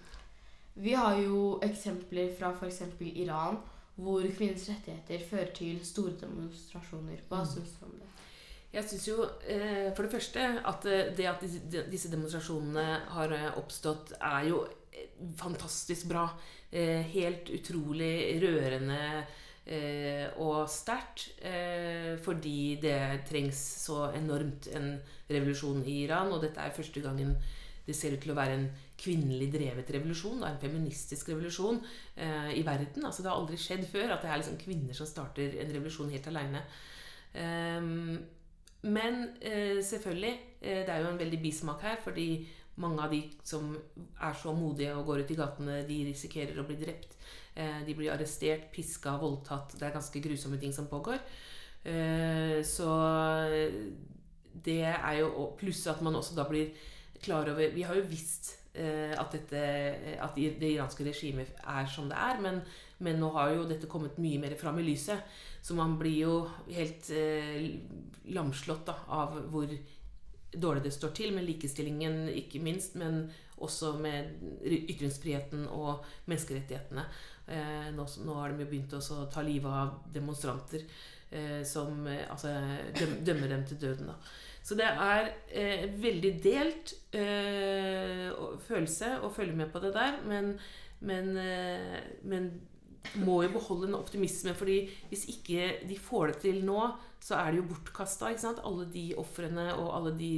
Vi 0.74 0.94
har 0.96 1.18
jo 1.20 1.60
eksempler 1.62 2.32
fra 2.38 2.54
f.eks. 2.56 2.80
Iran, 3.12 3.58
hvor 4.02 4.24
kvinners 4.36 4.68
rettigheter 4.68 5.26
fører 5.30 5.52
til 5.54 5.78
store 5.86 6.16
demonstrasjoner. 6.20 7.22
Hva 7.28 7.42
Mm. 7.42 7.50
syns 7.54 7.76
du 7.78 7.86
om 7.86 7.92
det? 8.00 8.08
Jeg 8.72 8.88
syns 8.88 9.08
jo 9.08 9.16
eh, 9.48 9.92
for 9.92 10.06
det 10.06 10.12
første 10.14 10.44
at 10.64 10.86
eh, 10.88 11.10
det 11.16 11.26
at 11.28 11.42
disse, 11.92 12.08
demonstrasjonene 12.08 12.86
har 13.12 13.32
eh, 13.36 13.58
oppstått, 13.60 14.14
er 14.20 14.48
jo 14.48 14.66
fantastisk 15.36 16.08
bra. 16.08 16.26
Helt 16.72 17.50
utrolig 17.52 18.40
rørende 18.40 19.24
og 20.40 20.68
sterkt. 20.68 21.34
Fordi 22.24 22.78
det 22.80 23.24
trengs 23.28 23.60
så 23.84 24.06
enormt 24.16 24.68
en 24.72 24.94
revolusjon 25.28 25.82
i 25.84 25.98
Iran. 26.04 26.32
Og 26.32 26.40
dette 26.44 26.60
er 26.60 26.72
første 26.76 27.00
gangen 27.04 27.34
det 27.86 27.96
ser 27.96 28.14
ut 28.14 28.22
til 28.22 28.32
å 28.32 28.38
være 28.38 28.56
en 28.56 28.66
kvinnelig 29.02 29.50
drevet 29.52 29.90
revolusjon. 29.96 30.40
Da, 30.42 30.52
en 30.52 30.62
feministisk 30.62 31.32
revolusjon 31.32 31.80
eh, 32.16 32.52
i 32.58 32.62
verden. 32.66 33.04
Altså, 33.04 33.24
det 33.24 33.32
har 33.32 33.40
aldri 33.40 33.58
skjedd 33.60 33.84
før 33.90 34.14
at 34.14 34.24
det 34.24 34.30
er 34.30 34.42
liksom 34.42 34.60
kvinner 34.62 34.96
som 34.96 35.08
starter 35.08 35.58
en 35.62 35.74
revolusjon 35.74 36.12
helt 36.14 36.30
aleine. 36.30 36.62
Ehm, 37.42 38.16
men 38.82 39.22
eh, 39.40 39.78
selvfølgelig, 39.84 40.34
eh, 40.60 40.82
det 40.86 40.90
er 40.94 41.04
jo 41.04 41.12
en 41.12 41.22
veldig 41.22 41.40
bismak 41.42 41.84
her, 41.86 42.00
fordi 42.04 42.28
mange 42.82 43.04
av 43.04 43.12
de 43.12 43.22
som 43.44 43.74
er 44.00 44.36
så 44.38 44.54
modige 44.56 44.94
og 44.96 45.06
går 45.10 45.24
ut 45.24 45.32
i 45.34 45.38
gatene, 45.38 45.80
de 45.88 45.98
risikerer 46.08 46.58
å 46.58 46.66
bli 46.68 46.78
drept. 46.80 47.18
Eh, 47.54 47.82
de 47.86 47.94
blir 47.94 48.12
arrestert, 48.14 48.70
piska, 48.72 49.18
voldtatt. 49.20 49.76
Det 49.78 49.86
er 49.86 49.94
ganske 49.94 50.24
grusomme 50.24 50.58
ting 50.60 50.72
som 50.72 50.88
pågår. 50.90 51.20
Eh, 51.84 52.62
så 52.64 52.88
det 54.64 54.82
er 54.86 55.14
jo 55.18 55.48
Pluss 55.58 55.86
at 55.90 56.02
man 56.04 56.14
også 56.14 56.36
da 56.36 56.44
blir 56.46 56.70
klar 57.22 57.48
over 57.50 57.72
Vi 57.74 57.82
har 57.82 57.96
jo 57.98 58.04
visst 58.06 58.52
eh, 58.52 58.61
at, 58.72 59.34
dette, 59.34 59.62
at 60.16 60.36
det 60.36 60.68
iranske 60.70 61.04
regimet 61.04 61.50
er 61.60 61.88
som 61.92 62.06
det 62.08 62.16
er, 62.16 62.38
men, 62.40 62.62
men 63.04 63.18
nå 63.20 63.28
har 63.34 63.50
jo 63.52 63.66
dette 63.68 63.90
kommet 63.90 64.16
mye 64.22 64.40
mer 64.40 64.54
fram 64.56 64.78
i 64.80 64.86
lyset. 64.86 65.20
Så 65.62 65.76
man 65.78 65.98
blir 66.00 66.16
jo 66.24 66.36
helt 66.72 67.10
eh, 67.14 67.68
lamslått 68.34 68.86
da, 68.88 68.96
av 69.14 69.36
hvor 69.52 69.70
dårlig 70.52 70.82
det 70.84 70.92
står 70.92 71.12
til 71.16 71.34
med 71.36 71.46
likestillingen, 71.46 72.26
ikke 72.28 72.60
minst, 72.64 72.96
men 73.00 73.26
også 73.62 73.92
med 74.02 74.32
ytringsfriheten 74.66 75.68
og 75.70 76.02
menneskerettighetene. 76.26 77.04
Eh, 77.46 77.90
nå, 77.94 78.06
nå 78.26 78.38
har 78.40 78.52
de 78.52 78.64
jo 78.64 78.70
begynt 78.70 78.96
å 78.98 79.24
ta 79.32 79.44
livet 79.46 79.70
av 79.70 79.94
demonstranter 80.14 80.82
eh, 81.30 81.62
som 81.66 82.06
eh, 82.10 82.24
altså, 82.30 82.52
døm, 82.98 83.16
dømmer 83.26 83.54
dem 83.54 83.64
til 83.68 83.80
døden. 83.86 84.10
Da. 84.10 84.18
Så 84.62 84.76
det 84.78 84.86
er 84.86 85.32
eh, 85.50 85.86
veldig 85.98 86.32
delt 86.42 86.92
eh, 87.18 88.28
følelse 88.66 89.16
å 89.26 89.30
følge 89.34 89.56
med 89.58 89.72
på 89.72 89.82
det 89.82 89.90
der, 89.96 90.20
men, 90.28 90.52
men, 91.02 91.32
eh, 91.40 91.96
men 92.22 92.52
må 93.18 93.40
jo 93.42 93.54
beholde 93.56 93.88
en 93.90 93.98
optimisme, 93.98 94.54
fordi 94.54 94.84
hvis 95.10 95.26
ikke 95.32 95.72
de 95.88 95.98
får 95.98 96.32
det 96.32 96.38
til 96.44 96.62
nå, 96.66 96.78
så 97.22 97.38
er 97.38 97.52
det 97.52 97.62
jo 97.62 97.68
bortkasta. 97.72 98.30
Alle 98.62 98.86
de 98.90 99.08
ofrene 99.18 99.68
og 99.74 99.90
alle 99.96 100.14
de 100.18 100.32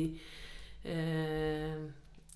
eh, 0.84 1.84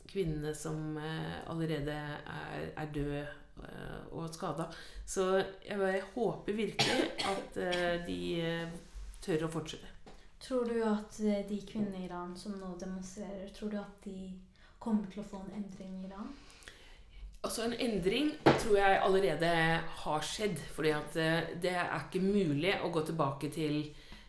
kvinnene 0.08 0.54
som 0.56 0.96
eh, 1.00 1.36
allerede 1.50 1.96
er, 1.96 2.70
er 2.76 2.92
døde 2.94 3.24
eh, 3.24 4.00
og 4.12 4.28
skada. 4.34 4.68
Så 5.08 5.30
jeg, 5.36 5.78
bare 5.78 6.00
håper 6.14 6.56
virkelig 6.56 7.10
at 7.32 7.60
eh, 7.64 7.94
de 8.08 8.20
eh, 8.44 8.76
tør 9.24 9.48
å 9.48 9.52
fortsette. 9.52 9.97
Tror 10.40 10.68
du 10.70 10.76
at 10.86 11.18
eh, 11.20 11.42
de 11.48 11.58
kvinnene 11.66 12.02
i 12.02 12.06
Iran 12.06 12.36
som 12.38 12.54
nå 12.60 12.74
demonstrerer, 12.80 13.50
tror 13.54 13.72
du 13.72 13.78
at 13.80 14.04
de 14.04 14.30
kommer 14.78 15.10
til 15.10 15.24
å 15.24 15.26
få 15.26 15.42
en 15.42 15.58
endring 15.58 15.98
i 15.98 16.06
Iran? 16.06 16.30
Altså 17.42 17.64
En 17.66 17.74
endring 17.78 18.32
tror 18.46 18.76
jeg 18.78 19.00
allerede 19.02 19.50
har 20.02 20.24
skjedd. 20.26 20.58
fordi 20.74 20.90
at 20.94 21.16
eh, 21.16 21.54
det 21.62 21.74
er 21.74 21.94
ikke 22.00 22.22
mulig 22.24 22.74
å 22.82 22.90
gå 22.94 23.04
tilbake 23.06 23.50
til 23.54 23.80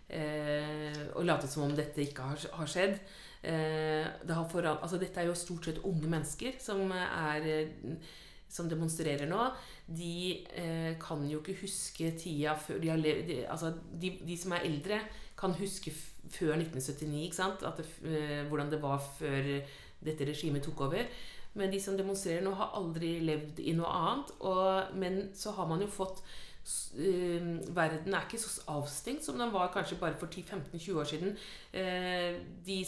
eh, 0.09 1.01
og 1.15 1.25
late 1.25 1.49
som 1.49 1.65
om 1.65 1.75
dette 1.75 2.01
ikke 2.05 2.29
har, 2.31 2.45
har 2.57 2.69
skjedd. 2.69 2.99
Eh, 3.41 4.07
det 4.27 4.35
har 4.35 4.49
foran, 4.51 4.81
altså 4.83 4.97
dette 4.99 5.21
er 5.21 5.29
jo 5.29 5.37
stort 5.37 5.69
sett 5.69 5.77
unge 5.87 6.09
mennesker 6.11 6.57
som, 6.59 6.91
er, 6.91 7.45
eh, 7.47 7.95
som 8.51 8.67
demonstrerer 8.69 9.29
nå. 9.29 9.45
De 9.87 10.43
eh, 10.59 10.93
kan 10.99 11.23
jo 11.29 11.39
ikke 11.39 11.61
huske 11.61 12.11
tida 12.19 12.57
før 12.59 12.81
de 12.83 12.91
har 12.91 12.99
levd 12.99 13.31
de, 13.31 13.39
altså 13.47 13.71
de, 14.01 14.17
de 14.27 14.37
som 14.37 14.57
er 14.57 14.67
eldre, 14.67 14.99
kan 15.39 15.55
huske 15.55 15.93
før 16.29 16.57
1979, 16.59 17.25
ikke 17.29 17.73
det, 17.77 17.85
eh, 18.11 18.47
hvordan 18.47 18.71
det 18.71 18.81
var 18.83 18.99
før 18.99 19.53
dette 20.03 20.27
regimet 20.27 20.63
tok 20.63 20.81
over. 20.89 21.07
Men 21.57 21.71
de 21.71 21.79
som 21.81 21.97
demonstrerer 21.97 22.43
nå, 22.45 22.53
har 22.57 22.75
aldri 22.77 23.15
levd 23.25 23.63
i 23.63 23.73
noe 23.77 23.89
annet. 23.89 24.35
Og, 24.45 24.93
men 24.99 25.25
så 25.35 25.53
har 25.57 25.67
man 25.69 25.81
jo 25.81 25.89
fått 25.91 26.21
eh, 26.99 27.49
Verden 27.75 28.13
er 28.13 28.27
ikke 28.27 28.41
så 28.41 28.61
avstengt 28.75 29.25
som 29.25 29.39
den 29.39 29.51
var 29.53 29.71
kanskje 29.73 29.97
bare 30.01 30.17
for 30.19 30.29
10-15-20 30.29 31.01
år 31.01 31.09
siden. 31.09 31.35
Uh, 31.73 32.37
de, 32.65 32.79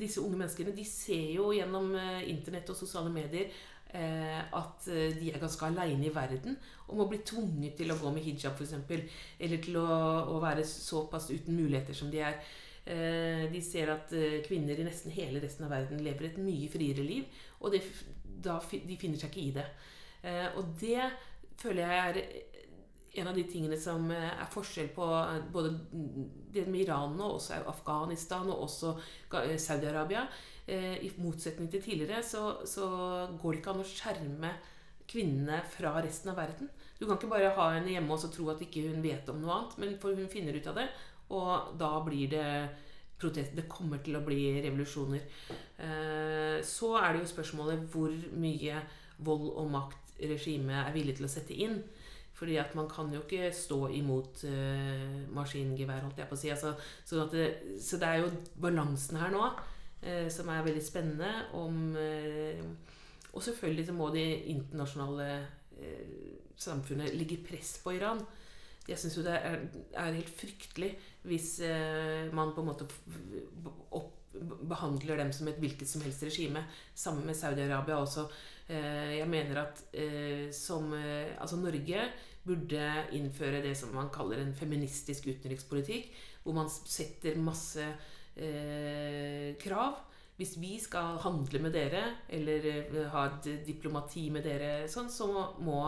disse 0.00 0.22
unge 0.22 0.36
menneskene 0.38 0.74
de 0.74 0.84
ser 0.86 1.34
jo 1.36 1.52
gjennom 1.54 1.92
uh, 1.94 2.22
internett 2.28 2.70
og 2.72 2.78
sosiale 2.78 3.12
medier 3.14 3.52
at 3.94 4.88
eh, 4.92 5.14
de 5.16 5.30
er 5.32 5.40
ganske 5.40 5.64
aleine 5.66 6.06
i 6.06 6.12
verden 6.14 6.56
og 6.88 6.96
må 7.00 7.06
bli 7.08 7.18
tvunget 7.24 7.76
til 7.80 7.90
å 7.92 7.96
gå 8.00 8.10
med 8.12 8.24
hijab 8.26 8.58
f.eks. 8.60 8.74
Eller 9.40 9.62
til 9.64 9.76
å, 9.80 9.86
å 10.34 10.40
være 10.44 10.64
såpass 10.68 11.30
uten 11.32 11.56
muligheter 11.56 11.96
som 11.96 12.10
de 12.12 12.20
er. 12.24 12.36
Eh, 12.84 13.46
De 13.52 13.60
ser 13.64 13.92
at 13.94 14.12
eh, 14.16 14.40
kvinner 14.46 14.78
i 14.80 14.86
nesten 14.86 15.12
hele 15.14 15.40
resten 15.44 15.66
av 15.66 15.72
verden 15.76 16.02
lever 16.04 16.30
et 16.30 16.38
mye 16.40 16.68
friere 16.72 17.04
liv, 17.04 17.24
og 17.60 17.72
det, 17.74 17.82
da, 18.44 18.58
de 18.72 18.96
finner 19.00 19.20
seg 19.20 19.32
ikke 19.32 19.46
i 19.48 19.54
det. 19.56 19.66
Eh, 20.22 20.46
Og 20.58 20.74
det 20.80 21.08
føler 21.58 21.82
jeg 21.82 21.98
er 22.08 22.22
en 23.20 23.28
av 23.30 23.36
de 23.36 23.44
tingene 23.48 23.76
som 23.80 24.08
eh, 24.14 24.30
er 24.30 24.50
forskjell 24.52 24.90
på 24.94 25.06
eh, 25.16 25.42
både 25.52 25.74
det 26.54 26.66
med 26.68 26.84
Iran 26.84 27.18
og 27.18 27.38
også 27.38 27.60
Afghanistan 27.70 28.48
og 28.50 28.64
også 28.68 28.94
eh, 29.42 29.56
Saudi-Arabia. 29.58 30.28
I 30.68 31.08
motsetning 31.16 31.70
til 31.72 31.80
tidligere 31.80 32.18
så, 32.20 32.58
så 32.68 32.84
går 33.40 33.54
det 33.54 33.60
ikke 33.62 33.72
an 33.72 33.78
å 33.80 33.86
skjerme 33.88 34.50
kvinnene 35.08 35.62
fra 35.72 35.94
resten 36.04 36.28
av 36.28 36.36
verden. 36.36 36.68
Du 36.98 37.06
kan 37.06 37.14
ikke 37.16 37.30
bare 37.30 37.54
ha 37.56 37.70
henne 37.72 37.94
hjemme 37.94 38.12
og 38.12 38.20
så 38.20 38.28
tro 38.28 38.50
at 38.52 38.60
ikke 38.60 38.82
hun 38.90 39.00
vet 39.00 39.30
om 39.32 39.38
noe 39.40 39.54
annet, 39.54 39.78
men 39.80 39.94
for 40.02 40.12
hun 40.12 40.28
finner 40.28 40.58
ut 40.58 40.68
av 40.68 40.76
det, 40.76 40.84
og 41.32 41.72
da 41.80 41.88
blir 42.04 42.28
det 42.34 42.50
protest. 43.16 43.56
Det 43.56 43.64
kommer 43.64 44.04
til 44.04 44.18
å 44.20 44.22
bli 44.26 44.42
revolusjoner. 44.66 45.24
Så 46.68 46.92
er 47.00 47.16
det 47.16 47.24
jo 47.24 47.32
spørsmålet 47.32 47.88
hvor 47.88 48.12
mye 48.36 48.84
vold 49.24 49.48
og 49.48 49.72
makt 49.72 50.18
regimet 50.20 50.82
er 50.82 50.92
villig 50.92 51.16
til 51.16 51.30
å 51.30 51.32
sette 51.32 51.56
inn. 51.56 51.80
Fordi 52.38 52.54
at 52.60 52.74
man 52.78 52.86
kan 52.90 53.10
jo 53.10 53.24
ikke 53.24 53.50
stå 53.54 53.88
imot 53.98 54.44
uh, 54.46 55.14
maskingevær, 55.34 56.04
holdt 56.04 56.20
jeg 56.22 56.30
på 56.30 56.36
å 56.36 56.38
si. 56.38 56.52
Altså, 56.54 56.74
så, 57.02 57.24
at 57.24 57.34
det, 57.34 57.48
så 57.82 57.98
det 57.98 58.10
er 58.10 58.22
jo 58.22 58.28
balansen 58.62 59.18
her 59.18 59.32
nå 59.34 59.42
uh, 59.42 60.28
som 60.30 60.50
er 60.54 60.66
veldig 60.66 60.84
spennende. 60.86 61.32
Om, 61.58 61.80
uh, 61.98 63.32
og 63.32 63.42
selvfølgelig 63.42 63.88
så 63.88 63.96
må 63.96 64.10
det 64.14 64.26
internasjonale 64.54 65.30
samfunnet 66.58 67.14
legge 67.14 67.36
press 67.46 67.76
på 67.84 67.92
Iran. 67.94 68.18
Jeg 68.88 68.98
syns 68.98 69.18
jo 69.18 69.22
det 69.22 69.36
er, 69.36 69.60
er 70.00 70.16
helt 70.16 70.32
fryktelig 70.32 70.88
hvis 71.28 71.60
man 72.34 72.50
på 72.56 72.64
en 72.64 72.66
måte 72.66 72.88
opp, 73.94 74.32
behandler 74.66 75.20
dem 75.20 75.30
som 75.36 75.46
et 75.46 75.60
hvilket 75.62 75.86
som 75.86 76.02
helst 76.02 76.24
regime. 76.26 76.64
Sammen 76.98 77.28
med 77.28 77.38
Saudi-Arabia 77.38 78.00
også. 78.00 78.24
Jeg 78.66 79.28
mener 79.30 79.62
at 79.62 79.84
som 80.56 80.90
Altså 80.96 81.60
Norge 81.60 82.08
burde 82.48 82.84
innføre 83.16 83.62
det 83.64 83.74
som 83.78 83.92
man 83.96 84.10
kaller 84.14 84.42
en 84.42 84.54
feministisk 84.56 85.28
utenrikspolitikk. 85.28 86.10
Hvor 86.44 86.56
man 86.56 86.70
setter 86.72 87.38
masse 87.40 87.84
eh, 87.84 89.54
krav. 89.60 90.04
Hvis 90.38 90.54
vi 90.62 90.76
skal 90.80 91.18
handle 91.24 91.60
med 91.64 91.74
dere, 91.74 92.04
eller 92.30 92.70
eh, 92.70 93.02
ha 93.12 93.26
et 93.26 93.50
diplomati 93.66 94.28
med 94.34 94.46
dere, 94.46 94.72
sånn, 94.90 95.10
så 95.10 95.28
må 95.66 95.80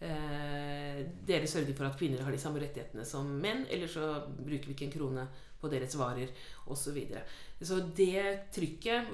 eh, 0.00 1.02
dere 1.28 1.50
sørge 1.50 1.76
for 1.76 1.88
at 1.90 1.98
kvinner 2.00 2.24
har 2.24 2.32
de 2.32 2.40
samme 2.40 2.62
rettighetene 2.62 3.04
som 3.08 3.28
menn, 3.28 3.66
eller 3.68 3.90
så 3.92 4.14
bruker 4.38 4.70
vi 4.70 4.76
ikke 4.78 4.88
en 4.88 4.96
krone 4.96 5.26
på 5.62 5.70
deres 5.70 5.94
varer 6.00 6.32
osv. 6.64 6.80
Så, 6.82 6.94
videre. 6.96 7.22
så 7.62 7.78
det 7.94 8.50
trykket 8.50 9.12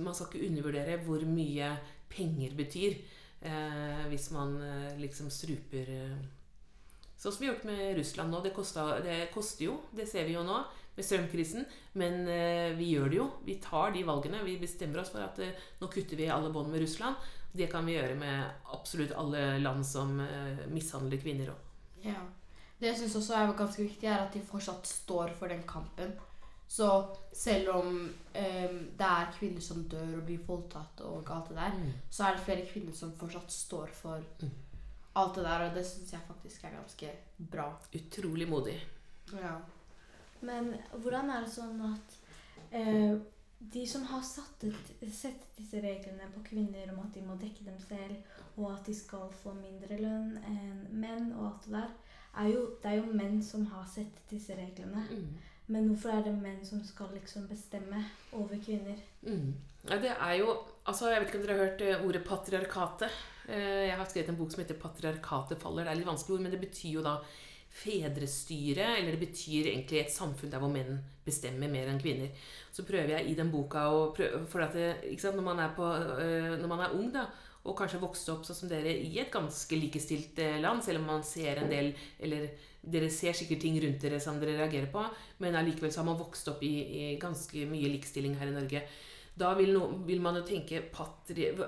Man 0.00 0.14
skal 0.16 0.30
ikke 0.30 0.46
undervurdere 0.46 0.96
hvor 1.04 1.20
mye 1.28 1.74
penger 2.08 2.54
betyr 2.56 2.96
eh, 3.40 4.02
hvis 4.10 4.30
man 4.34 4.56
eh, 4.62 4.96
liksom 5.02 5.30
struper 5.32 5.92
eh, 5.92 6.18
Sånn 7.16 7.32
som 7.32 7.40
vi 7.40 7.46
har 7.48 7.54
gjort 7.54 7.64
med 7.64 7.96
Russland 7.96 8.28
nå. 8.28 8.42
Det, 8.44 8.50
kosta, 8.52 8.82
det 9.00 9.30
koster 9.32 9.70
jo, 9.70 9.78
det 9.96 10.04
ser 10.04 10.26
vi 10.28 10.34
jo 10.34 10.42
nå 10.44 10.58
med 10.96 11.04
strømkrisen. 11.04 11.64
Men 11.96 12.26
eh, 12.28 12.74
vi 12.76 12.90
gjør 12.92 13.08
det 13.08 13.18
jo. 13.20 13.26
Vi 13.46 13.56
tar 13.64 13.94
de 13.94 14.04
valgene. 14.04 14.42
Vi 14.44 14.58
bestemmer 14.60 15.00
oss 15.00 15.12
for 15.14 15.24
at 15.24 15.40
eh, 15.40 15.56
nå 15.80 15.88
kutter 15.92 16.20
vi 16.20 16.28
alle 16.32 16.52
bånd 16.52 16.68
med 16.72 16.84
Russland. 16.84 17.16
Det 17.56 17.70
kan 17.72 17.88
vi 17.88 17.96
gjøre 17.96 18.18
med 18.20 18.68
absolutt 18.76 19.14
alle 19.16 19.56
land 19.62 19.86
som 19.88 20.18
eh, 20.20 20.66
mishandler 20.72 21.20
kvinner 21.22 21.54
òg. 21.54 21.70
Ja. 22.04 22.20
Det 22.76 22.90
jeg 22.90 23.00
syns 23.00 23.16
også 23.22 23.36
er 23.38 23.52
ganske 23.56 23.80
viktig, 23.80 24.08
er 24.12 24.26
at 24.26 24.34
de 24.36 24.42
fortsatt 24.44 24.84
står 24.84 25.32
for 25.38 25.48
den 25.48 25.62
kampen. 25.68 26.12
Så 26.68 27.16
selv 27.32 27.68
om 27.70 27.86
um, 27.86 28.78
det 28.98 29.06
er 29.06 29.32
kvinner 29.38 29.60
som 29.62 29.84
dør 29.88 30.16
og 30.18 30.24
blir 30.26 30.42
voldtatt 30.46 31.00
og 31.06 31.30
alt 31.30 31.48
det 31.48 31.56
der, 31.56 31.76
så 32.10 32.24
er 32.24 32.34
det 32.36 32.42
flere 32.44 32.66
kvinner 32.66 32.92
som 32.92 33.12
fortsatt 33.16 33.52
står 33.52 33.86
for 33.94 34.22
Mm. 34.42 34.50
alt 35.16 35.34
det 35.34 35.44
der, 35.44 35.68
og 35.68 35.74
det 35.74 35.86
syns 35.86 36.12
jeg 36.12 36.20
faktisk 36.26 36.64
er 36.64 36.70
ganske 36.74 37.10
bra. 37.50 37.70
Utrolig 37.94 38.48
modig. 38.48 38.76
Ja. 39.32 39.54
Men 40.40 40.74
hvordan 40.92 41.30
er 41.30 41.40
det 41.46 41.52
sånn 41.54 41.80
at 41.86 42.18
eh, 42.72 43.16
de 43.72 43.86
som 43.88 44.02
har 44.10 44.20
satt 44.22 44.64
ut, 44.64 44.90
sett 45.12 45.56
disse 45.56 45.80
reglene 45.80 46.28
på 46.34 46.42
kvinner 46.50 46.92
om 46.92 47.00
at 47.06 47.14
de 47.14 47.22
må 47.24 47.38
dekke 47.40 47.64
dem 47.64 47.78
selv, 47.80 48.16
og 48.56 48.72
at 48.74 48.86
de 48.86 48.94
skal 48.94 49.30
få 49.42 49.54
mindre 49.56 49.96
lønn 50.00 50.36
enn 50.44 50.86
menn, 50.90 51.32
og 51.32 51.46
alt 51.46 51.64
det 51.64 51.72
der, 51.78 51.90
er 52.36 52.48
jo, 52.52 52.66
det 52.82 52.90
er 52.90 52.96
jo 53.00 53.12
menn 53.16 53.42
som 53.42 53.64
har 53.72 53.86
sett 53.88 54.18
disse 54.30 54.52
reglene. 54.58 55.06
Mm. 55.10 55.36
Men 55.72 55.88
hvorfor 55.90 56.14
er 56.14 56.22
det 56.26 56.34
menn 56.38 56.60
som 56.66 56.82
skal 56.86 57.10
liksom 57.14 57.48
bestemme 57.50 58.04
over 58.32 58.58
kvinner? 58.62 59.00
Mm. 59.26 59.54
Ja, 59.86 59.98
det 60.02 60.12
er 60.14 60.34
jo 60.40 60.52
altså 60.86 61.10
Jeg 61.10 61.20
vet 61.20 61.32
ikke 61.32 61.40
om 61.40 61.46
dere 61.46 61.56
har 61.56 61.64
hørt 61.66 61.82
eh, 61.82 62.06
ordet 62.06 62.22
patriarkatet. 62.26 63.18
Eh, 63.48 63.86
Jeg 63.88 63.96
har 63.98 64.06
skrevet 64.06 64.30
en 64.30 64.38
bok 64.38 64.52
som 64.52 64.62
heter 64.62 64.78
'Patriarkatet 64.78 65.58
faller'. 65.58 65.84
Det 65.84 65.92
er 65.92 66.00
litt 66.00 66.06
vanskelig 66.06 66.34
ord, 66.34 66.42
men 66.42 66.52
det 66.52 66.60
betyr 66.60 66.92
jo 66.92 67.02
da 67.02 67.18
fedrestyre. 67.70 68.98
Eller 68.98 69.16
det 69.16 69.28
betyr 69.28 69.72
egentlig 69.72 70.00
et 70.00 70.12
samfunn 70.12 70.50
der 70.50 70.62
hvor 70.62 70.70
menn 70.72 71.02
bestemmer 71.26 71.70
mer 71.70 71.90
enn 71.90 72.00
kvinner. 72.00 72.30
Så 72.72 72.86
prøver 72.86 73.18
jeg 73.18 73.30
i 73.30 73.34
den 73.34 73.50
boka 73.50 73.88
å 73.90 74.12
prøve 74.14 74.46
For 74.46 74.60
det, 74.60 74.96
når, 75.34 75.42
man 75.42 75.74
på, 75.74 75.82
øh, 75.82 76.58
når 76.60 76.68
man 76.68 76.80
er 76.80 76.94
ung, 76.94 77.12
da, 77.12 77.26
og 77.66 77.76
kanskje 77.76 78.00
vokste 78.00 78.32
opp 78.32 78.46
sånn 78.46 78.60
som 78.60 78.70
dere 78.70 78.94
i 78.94 79.18
et 79.18 79.32
ganske 79.32 79.76
likestilt 79.76 80.38
eh, 80.38 80.60
land, 80.62 80.84
selv 80.84 81.02
om 81.02 81.06
man 81.06 81.26
ser 81.26 81.58
en 81.58 81.70
del 81.70 81.94
Eller 82.20 82.50
dere 82.86 83.10
ser 83.10 83.34
sikkert 83.36 83.64
ting 83.64 83.76
rundt 83.82 84.02
dere 84.02 84.20
som 84.22 84.38
dere 84.40 84.56
reagerer 84.60 84.88
på, 84.92 85.02
men 85.42 85.58
allikevel 85.58 85.92
så 85.92 86.02
har 86.02 86.08
man 86.10 86.20
vokst 86.20 86.48
opp 86.52 86.62
i, 86.66 86.72
i 86.86 87.04
ganske 87.20 87.66
mye 87.70 87.92
likestilling 87.96 88.36
her 88.38 88.52
i 88.52 88.56
Norge. 88.56 88.82
Da 89.36 89.50
vil, 89.58 89.74
no, 89.76 89.98
vil 90.08 90.22
man 90.24 90.38
jo 90.38 90.46
tenke 90.48 90.80
patri, 90.92 91.50
er, 91.50 91.66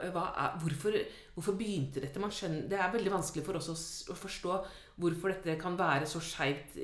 hvorfor, 0.63 0.95
hvorfor 1.35 1.57
begynte 1.59 2.01
dette? 2.01 2.31
Skjønner, 2.33 2.65
det 2.71 2.79
er 2.81 2.95
veldig 2.95 3.13
vanskelig 3.13 3.45
for 3.45 3.61
oss 3.61 3.69
å, 3.69 3.77
å 4.15 4.17
forstå 4.17 4.55
hvorfor 5.03 5.35
dette 5.35 5.59
kan 5.61 5.77
være 5.77 6.09
så 6.09 6.23
skeivt. 6.25 6.79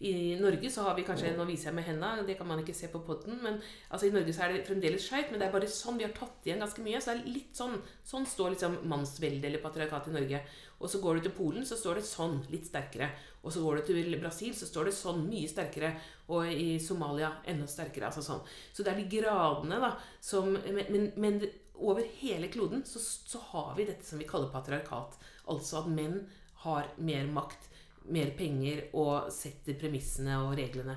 I 0.00 0.38
Norge 0.40 0.70
så 0.72 0.86
har 0.86 0.94
vi 0.96 1.04
kanskje 1.04 1.34
Nå 1.36 1.44
viser 1.44 1.68
jeg 1.68 1.76
med 1.76 1.84
henda, 1.84 2.14
det 2.24 2.38
kan 2.38 2.48
man 2.48 2.62
ikke 2.62 2.72
se 2.76 2.88
på 2.88 3.02
poden, 3.04 3.36
Men 3.42 3.58
altså, 3.90 4.06
i 4.08 4.14
Norge 4.14 4.32
så 4.32 4.46
er 4.46 4.54
det 4.54 4.64
fremdeles 4.64 5.04
skeivt, 5.04 5.28
men 5.30 5.42
det 5.42 5.48
er 5.48 5.52
bare 5.52 5.68
sånn 5.68 5.98
vi 6.00 6.06
har 6.06 6.14
tatt 6.16 6.48
igjen 6.48 6.62
ganske 6.64 6.84
mye. 6.84 7.00
Så 7.00 7.12
det 7.12 7.20
er 7.20 7.34
litt 7.36 7.56
sånn 7.56 7.76
Sånn 8.08 8.26
står 8.26 8.54
liksom 8.54 8.78
mannsveldet 8.88 9.44
eller 9.50 9.62
patriarkatet 9.62 10.12
i 10.12 10.16
Norge. 10.16 10.42
Og 10.80 10.88
så 10.88 11.02
går 11.02 11.18
du 11.18 11.26
til 11.26 11.36
Polen, 11.36 11.66
så 11.68 11.76
står 11.76 12.00
det 12.00 12.06
sånn, 12.08 12.38
litt 12.48 12.64
sterkere. 12.70 13.10
Og 13.44 13.52
så 13.52 13.60
går 13.60 13.80
du 13.80 13.90
til 13.90 14.16
Brasil, 14.20 14.54
så 14.56 14.68
står 14.68 14.88
det 14.88 14.96
sånn, 14.96 15.26
mye 15.28 15.48
sterkere. 15.48 15.92
Og 16.32 16.48
i 16.48 16.78
Somalia 16.80 17.34
enda 17.52 17.68
sterkere. 17.68 18.08
altså 18.08 18.24
sånn. 18.24 18.40
Så 18.72 18.86
det 18.86 18.94
er 18.94 19.02
de 19.02 19.20
gradene, 19.20 19.80
da, 19.84 19.92
som 20.24 20.54
Men, 20.56 20.86
men, 20.88 21.10
men 21.16 21.42
over 21.80 22.04
hele 22.20 22.48
kloden 22.48 22.82
så, 22.84 23.00
så 23.00 23.40
har 23.52 23.74
vi 23.76 23.88
dette 23.88 24.04
som 24.04 24.20
vi 24.20 24.28
kaller 24.28 24.52
patriarkat. 24.52 25.18
Altså 25.52 25.82
at 25.82 25.92
menn 25.92 26.22
har 26.64 26.88
mer 26.96 27.28
makt, 27.32 27.69
mer 28.08 28.32
penger 28.38 28.86
og 28.96 29.28
setter 29.34 29.76
premissene 29.80 30.38
og 30.40 30.56
reglene. 30.58 30.96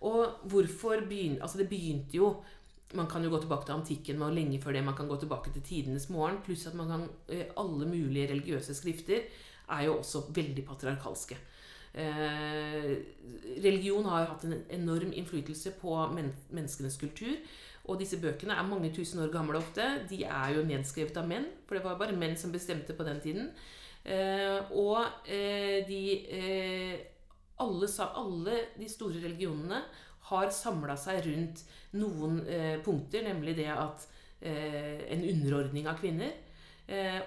Og 0.00 0.46
hvorfor 0.48 1.02
begynte 1.08 1.42
Altså, 1.42 1.58
det 1.58 1.68
begynte 1.68 2.16
jo 2.16 2.32
man 2.94 3.06
kan 3.06 3.22
jo 3.22 3.30
gå 3.30 3.38
tilbake 3.38 3.66
til 3.66 3.76
antikken 3.76 4.22
og 4.22 4.32
lenge 4.34 4.58
før 4.62 4.72
det. 4.74 4.84
Man 4.84 4.96
kan 4.98 5.08
gå 5.08 5.16
tilbake 5.16 5.52
til 5.54 5.62
tidenes 5.62 6.08
morgen. 6.10 6.40
Pluss 6.42 6.66
at 6.66 6.74
man 6.74 6.88
kan, 6.88 7.08
eh, 7.28 7.46
alle 7.56 7.86
mulige 7.86 8.32
religiøse 8.32 8.74
skrifter 8.74 9.20
er 9.70 9.84
jo 9.84 9.98
også 9.98 10.24
veldig 10.34 10.64
patriarkalske. 10.66 11.36
Eh, 11.94 12.96
religion 13.62 14.04
har 14.04 14.26
hatt 14.26 14.44
en 14.44 14.64
enorm 14.70 15.12
innflytelse 15.12 15.70
på 15.80 16.12
men 16.14 16.32
menneskenes 16.50 16.96
kultur. 16.96 17.36
Og 17.84 17.98
disse 17.98 18.20
bøkene 18.20 18.54
er 18.54 18.66
mange 18.66 18.92
tusen 18.94 19.20
år 19.20 19.32
gamle 19.32 19.58
ofte. 19.58 20.06
De 20.10 20.24
er 20.24 20.54
jo 20.54 20.64
nedskrevet 20.64 21.16
av 21.16 21.28
menn, 21.28 21.46
for 21.66 21.76
det 21.76 21.84
var 21.84 21.98
bare 21.98 22.16
menn 22.16 22.36
som 22.36 22.52
bestemte 22.52 22.92
på 22.92 23.06
den 23.06 23.20
tiden. 23.20 23.50
Eh, 24.04 24.70
og 24.80 25.28
eh, 25.28 25.80
de 25.84 26.02
eh, 26.32 27.00
alle, 27.60 27.88
alle 28.16 28.60
de 28.78 28.88
store 28.88 29.20
religionene 29.20 29.82
har 30.30 30.52
samla 30.54 30.96
seg 30.96 31.24
rundt 31.26 31.64
noen 31.98 32.38
punkter, 32.84 33.24
nemlig 33.26 33.56
det 33.58 33.66
at 33.72 34.04
en 34.46 35.24
underordning 35.26 35.88
av 35.90 35.98
kvinner, 35.98 36.30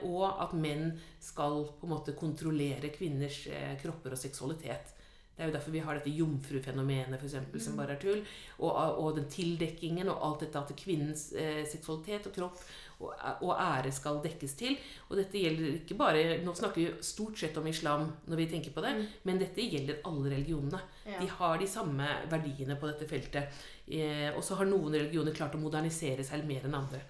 og 0.07 0.23
at 0.41 0.53
menn 0.55 0.93
skal 1.21 1.65
på 1.75 1.85
en 1.85 1.91
måte 1.91 2.15
kontrollere 2.15 2.93
kvinners 2.95 3.41
kropper 3.81 4.15
og 4.15 4.21
seksualitet. 4.21 4.93
Det 5.33 5.41
er 5.41 5.49
jo 5.49 5.53
derfor 5.55 5.73
vi 5.73 5.81
har 5.81 5.97
dette 5.97 6.11
jomfrufenomenet, 6.13 7.17
for 7.17 7.25
eksempel, 7.25 7.61
som 7.61 7.77
bare 7.79 7.95
er 7.95 8.01
tull. 8.03 8.19
Og, 8.59 8.69
og 9.01 9.15
den 9.17 9.25
tildekkingen 9.33 10.11
og 10.13 10.19
alt 10.27 10.43
dette 10.45 10.59
at 10.61 10.73
kvinnens 10.77 11.31
eh, 11.33 11.63
seksualitet 11.65 12.27
og 12.29 12.35
kropp 12.35 12.59
og, 13.03 13.09
og 13.41 13.53
ære 13.57 13.89
skal 13.91 14.19
dekkes 14.23 14.53
til. 14.59 14.77
Og 15.09 15.17
dette 15.17 15.41
gjelder 15.41 15.79
ikke 15.79 15.97
bare 15.99 16.37
Nå 16.45 16.53
snakker 16.55 16.83
vi 16.83 17.03
stort 17.03 17.41
sett 17.41 17.57
om 17.57 17.65
islam 17.67 18.05
når 18.29 18.43
vi 18.43 18.45
tenker 18.53 18.75
på 18.75 18.83
det, 18.85 18.93
Mm. 18.93 19.07
men 19.25 19.41
dette 19.41 19.65
gjelder 19.65 20.03
alle 20.05 20.35
religionene. 20.35 20.79
Ja. 21.09 21.17
De 21.19 21.27
har 21.39 21.57
de 21.57 21.67
samme 21.67 22.07
verdiene 22.29 22.77
på 22.79 22.91
dette 22.91 23.09
feltet. 23.09 23.65
Eh, 23.89 24.29
og 24.37 24.43
så 24.45 24.55
har 24.61 24.69
noen 24.69 24.93
religioner 24.93 25.33
klart 25.35 25.57
å 25.57 25.63
modernisere 25.65 26.23
seg 26.23 26.45
mer 26.45 26.69
enn 26.69 26.77
andre. 26.77 27.01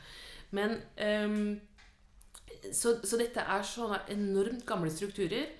Men 0.55 0.77
ehm, 0.95 1.59
så, 2.71 2.95
så 3.03 3.19
dette 3.19 3.43
er 3.43 3.63
sånne 3.67 3.99
enormt 4.15 4.63
gamle 4.69 4.91
strukturer 4.93 5.51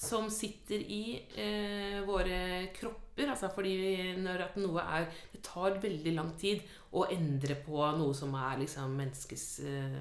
som 0.00 0.30
sitter 0.32 0.80
i 0.80 1.04
eh, 1.36 2.00
våre 2.08 2.70
kropper. 2.76 3.28
Altså 3.28 3.50
fordi 3.52 3.74
når 4.16 4.46
at 4.46 4.56
noe 4.56 4.80
er 4.80 5.10
Det 5.32 5.42
tar 5.44 5.76
veldig 5.82 6.14
lang 6.16 6.30
tid 6.40 6.62
å 6.96 7.04
endre 7.12 7.58
på 7.60 7.84
noe 7.98 8.16
som 8.16 8.32
er 8.38 8.62
liksom 8.62 8.96
menneskets 8.96 9.48
eh, 9.68 9.98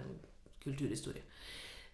kulturhistorie. 0.64 1.26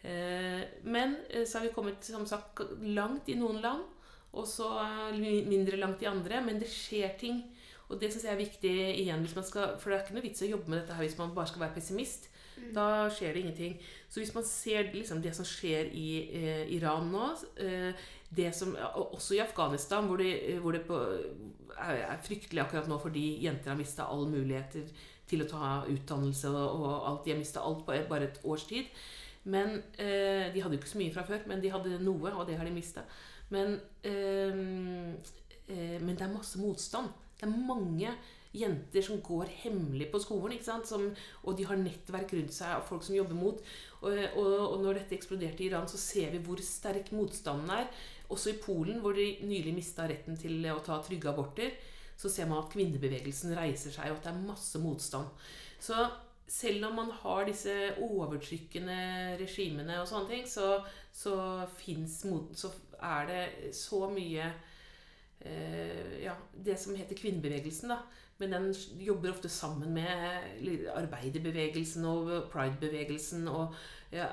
Eh, 0.05 0.61
men 0.85 1.17
eh, 1.29 1.47
så 1.49 1.57
har 1.57 1.65
vi 1.65 1.73
kommet 1.73 2.05
som 2.05 2.27
sagt 2.29 2.61
langt 2.81 3.29
i 3.29 3.39
noen 3.39 3.57
land, 3.63 3.83
og 4.35 4.45
så 4.49 4.69
eh, 4.83 5.17
mindre 5.49 5.81
langt 5.81 6.05
i 6.05 6.11
andre. 6.11 6.43
Men 6.45 6.61
det 6.61 6.69
skjer 6.69 7.17
ting. 7.19 7.41
Og 7.89 7.99
det 8.01 8.11
syns 8.11 8.25
jeg 8.25 8.33
er 8.33 8.41
viktig 8.41 8.75
igjen, 9.01 9.25
hvis 9.25 9.35
man 9.37 9.45
skal, 9.45 9.75
for 9.81 9.89
det 9.91 9.97
er 9.97 10.05
ikke 10.05 10.15
noe 10.17 10.25
vits 10.25 10.41
å 10.41 10.49
jobbe 10.49 10.71
med 10.71 10.81
dette 10.81 10.95
her 10.97 11.05
hvis 11.05 11.19
man 11.19 11.33
bare 11.35 11.51
skal 11.51 11.65
være 11.65 11.77
pessimist. 11.77 12.29
Da 12.75 13.07
skjer 13.13 13.33
det 13.33 13.41
ingenting. 13.43 13.79
Så 14.09 14.21
hvis 14.21 14.33
man 14.35 14.45
ser 14.47 14.91
liksom, 14.93 15.21
det 15.23 15.33
som 15.35 15.47
skjer 15.47 15.89
i 15.93 16.09
eh, 16.31 16.63
Iran 16.75 17.09
nå, 17.11 17.31
eh, 17.61 18.05
det 18.35 18.51
som, 18.55 18.75
og 18.95 19.15
også 19.17 19.35
i 19.37 19.43
Afghanistan, 19.43 20.07
hvor 20.07 20.21
det, 20.21 20.31
eh, 20.53 20.61
hvor 20.61 20.75
det 20.75 20.85
på, 20.87 20.99
er, 21.77 22.05
er 22.07 22.23
fryktelig 22.23 22.63
akkurat 22.63 22.87
nå 22.91 22.99
fordi 23.03 23.25
jenter 23.43 23.73
har 23.73 23.79
mista 23.79 24.07
alle 24.11 24.31
muligheter 24.31 24.87
til 25.29 25.41
å 25.41 25.49
ta 25.49 25.75
utdannelse 25.89 26.49
og 26.53 26.87
alt. 26.95 27.23
De 27.25 27.33
har 27.33 27.39
mista 27.41 27.63
alt 27.65 27.85
på 27.85 27.97
bare 28.09 28.29
et 28.29 28.41
års 28.43 28.67
tid. 28.69 28.91
Men 29.45 29.81
eh, 30.01 30.53
De 30.53 30.61
hadde 30.61 30.75
jo 30.75 30.81
ikke 30.81 30.89
så 30.89 31.01
mye 31.01 31.13
fra 31.13 31.25
før, 31.27 31.43
men 31.49 31.61
de 31.61 31.71
hadde 31.73 31.99
noe, 32.01 32.33
og 32.33 32.47
det 32.47 32.57
har 32.57 32.65
de 32.65 32.73
mista. 32.73 33.05
Men, 33.53 33.77
eh, 34.01 34.57
eh, 35.69 35.99
men 36.01 36.15
det 36.15 36.25
er 36.25 36.33
masse 36.33 36.59
motstand. 36.61 37.11
Det 37.37 37.45
er 37.45 37.67
mange 37.67 38.13
jenter 38.55 39.05
som 39.05 39.21
går 39.23 39.51
hemmelig 39.63 40.09
på 40.11 40.21
skolen, 40.23 40.55
ikke? 40.55 40.77
Som, 40.87 41.07
og 41.43 41.57
de 41.57 41.67
har 41.69 41.79
nettverk 41.79 42.35
rundt 42.37 42.55
seg 42.55 42.75
av 42.77 42.85
folk 42.87 43.05
som 43.05 43.17
jobber 43.17 43.37
mot. 43.37 43.63
Og, 44.01 44.11
og, 44.11 44.51
og 44.69 44.77
når 44.83 45.01
dette 45.01 45.17
eksploderte 45.17 45.65
i 45.65 45.69
Iran, 45.69 45.89
så 45.91 45.99
ser 46.01 46.31
vi 46.33 46.43
hvor 46.45 46.61
sterk 46.63 47.11
motstanden 47.15 47.73
er. 47.77 47.89
Også 48.33 48.53
i 48.53 48.59
Polen, 48.61 49.01
hvor 49.03 49.17
de 49.17 49.35
nylig 49.45 49.75
mista 49.75 50.07
retten 50.09 50.37
til 50.39 50.65
å 50.71 50.81
ta 50.85 50.99
trygge 51.05 51.31
aborter, 51.31 51.75
så 52.15 52.31
ser 52.31 52.47
man 52.49 52.63
at 52.63 52.71
kvinnebevegelsen 52.71 53.55
reiser 53.57 53.93
seg, 53.93 54.11
og 54.11 54.19
at 54.19 54.29
det 54.29 54.31
er 54.31 54.45
masse 54.47 54.79
motstand. 54.79 55.47
Så 55.83 56.07
selv 56.47 56.85
om 56.87 56.99
man 57.01 57.11
har 57.23 57.47
disse 57.47 57.73
overtrykkende 58.05 59.35
regimene 59.41 59.97
og 60.01 60.07
sånne 60.09 60.29
ting, 60.29 60.45
så, 60.47 60.77
så, 61.13 61.35
mot, 62.29 62.53
så 62.55 62.71
er 63.01 63.29
det 63.29 63.75
så 63.75 64.05
mye 64.11 64.51
Ja, 65.43 66.33
det 66.65 66.77
som 66.81 66.95
heter 66.97 67.17
kvinnebevegelsen, 67.19 67.91
da. 67.91 67.99
Men 68.37 68.51
den 68.51 68.75
jobber 68.99 69.31
ofte 69.31 69.49
sammen 69.49 69.93
med 69.93 70.87
arbeiderbevegelsen 70.95 72.05
og 72.05 72.49
pridebevegelsen. 72.51 73.47
og 73.47 73.75
ja, 74.11 74.27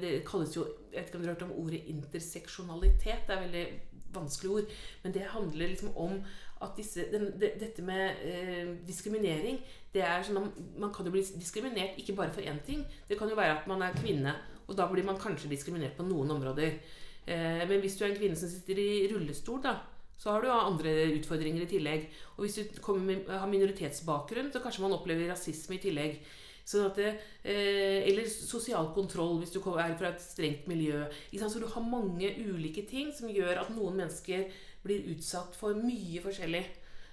Det 0.00 0.24
kalles 0.26 0.56
jo 0.56 0.66
Jeg 0.92 1.00
vet 1.00 1.08
ikke 1.08 1.18
om 1.18 1.22
dere 1.22 1.34
har 1.34 1.40
hørt 1.40 1.50
om 1.50 1.64
ordet 1.64 1.82
interseksjonalitet. 1.86 3.26
Det 3.26 3.34
er 3.34 3.38
et 3.38 3.52
veldig 3.52 3.66
vanskelig 4.14 4.50
ord. 4.50 4.72
Men 5.02 5.14
det 5.14 5.22
handler 5.22 5.66
liksom 5.66 5.96
om 5.96 6.24
at 6.62 6.68
disse, 6.76 7.04
den, 7.12 7.40
de, 7.40 7.50
dette 7.60 7.82
med 7.82 8.10
eh, 8.24 8.74
diskriminering 8.86 9.58
det 9.92 10.02
er 10.06 10.22
sånn 10.24 10.38
at 10.40 10.60
Man 10.78 10.92
kan 10.94 11.06
jo 11.06 11.12
bli 11.14 11.22
diskriminert 11.36 11.98
ikke 12.00 12.16
bare 12.16 12.32
for 12.32 12.44
én 12.46 12.60
ting. 12.66 12.84
Det 13.08 13.18
kan 13.18 13.28
jo 13.28 13.38
være 13.38 13.58
at 13.60 13.66
man 13.68 13.82
er 13.82 13.96
kvinne, 13.96 14.34
og 14.66 14.76
da 14.78 14.86
blir 14.90 15.04
man 15.04 15.20
kanskje 15.20 15.50
diskriminert 15.50 15.98
på 15.98 16.06
noen 16.06 16.30
områder. 16.36 16.78
Eh, 17.26 17.64
men 17.68 17.80
hvis 17.80 17.98
du 17.98 18.04
er 18.04 18.12
en 18.12 18.18
kvinne 18.18 18.38
som 18.38 18.50
sitter 18.50 18.80
i 18.80 19.08
rullestol, 19.12 19.60
da, 19.62 19.76
så 20.22 20.30
har 20.30 20.44
du 20.44 20.52
andre 20.52 20.90
utfordringer 21.16 21.64
i 21.64 21.70
tillegg. 21.72 22.04
Og 22.36 22.44
hvis 22.44 22.60
du 22.60 22.92
med, 23.02 23.26
har 23.26 23.48
minoritetsbakgrunn, 23.50 24.52
så 24.54 24.60
kanskje 24.62 24.84
man 24.84 24.94
opplever 24.94 25.32
rasisme 25.32 25.74
i 25.74 25.82
tillegg. 25.82 26.20
Sånn 26.62 26.92
det, 26.94 27.08
eh, 27.42 28.06
eller 28.06 28.28
sosial 28.30 28.92
kontroll 28.94 29.40
hvis 29.40 29.50
du 29.50 29.58
er 29.74 29.96
fra 29.98 30.12
et 30.12 30.22
strengt 30.22 30.68
miljø. 30.70 31.00
Så 31.34 31.58
du 31.58 31.66
har 31.66 31.82
mange 31.82 32.30
ulike 32.38 32.86
ting 32.86 33.10
som 33.10 33.32
gjør 33.34 33.64
at 33.64 33.72
noen 33.74 33.98
mennesker 33.98 34.46
blir 34.84 35.10
utsatt 35.10 35.58
for 35.58 35.74
mye 35.74 36.22
forskjellig. 36.22 36.62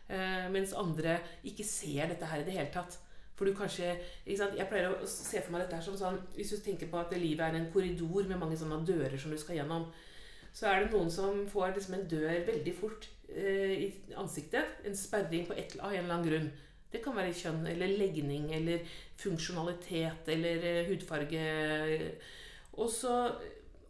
Eh, 0.10 0.46
mens 0.54 0.78
andre 0.78 1.18
ikke 1.44 1.66
ser 1.66 2.14
dette 2.14 2.30
her 2.30 2.44
i 2.44 2.46
det 2.46 2.54
hele 2.60 2.70
tatt. 2.74 3.00
For 3.34 3.46
du 3.46 3.56
kanskje? 3.56 3.96
Jeg 4.28 4.70
pleier 4.70 4.94
å 4.94 5.08
se 5.10 5.42
for 5.42 5.56
meg 5.56 5.64
dette 5.64 5.78
her 5.80 5.86
som 5.86 5.96
sånn 5.96 6.18
Hvis 6.36 6.50
du 6.52 6.58
tenker 6.62 6.90
på 6.92 7.00
at 7.00 7.14
livet 7.16 7.42
er 7.46 7.56
en 7.56 7.70
korridor 7.72 8.28
med 8.28 8.38
mange 8.38 8.58
sånne 8.60 8.84
dører 8.86 9.18
som 9.18 9.32
du 9.32 9.38
skal 9.40 9.62
gjennom. 9.62 9.88
Så 10.54 10.70
er 10.70 10.84
det 10.84 10.94
noen 10.94 11.12
som 11.14 11.46
får 11.50 11.76
liksom 11.76 11.96
en 11.98 12.08
dør 12.10 12.42
veldig 12.48 12.74
fort 12.78 13.08
eh, 13.30 13.86
i 13.86 13.88
ansiktet. 14.20 14.82
En 14.88 14.98
sperring 14.98 15.48
et, 15.56 15.78
av 15.80 15.94
en 15.94 16.02
eller 16.02 16.16
annen 16.16 16.28
grunn. 16.28 16.50
Det 16.90 17.04
kan 17.04 17.16
være 17.18 17.36
kjønn 17.38 17.68
eller 17.70 17.94
legning 18.00 18.50
eller 18.58 18.82
funksjonalitet 19.22 20.32
eller 20.34 20.66
eh, 20.72 20.84
hudfarge. 20.90 21.46
Og 22.80 22.90
så, 22.90 23.16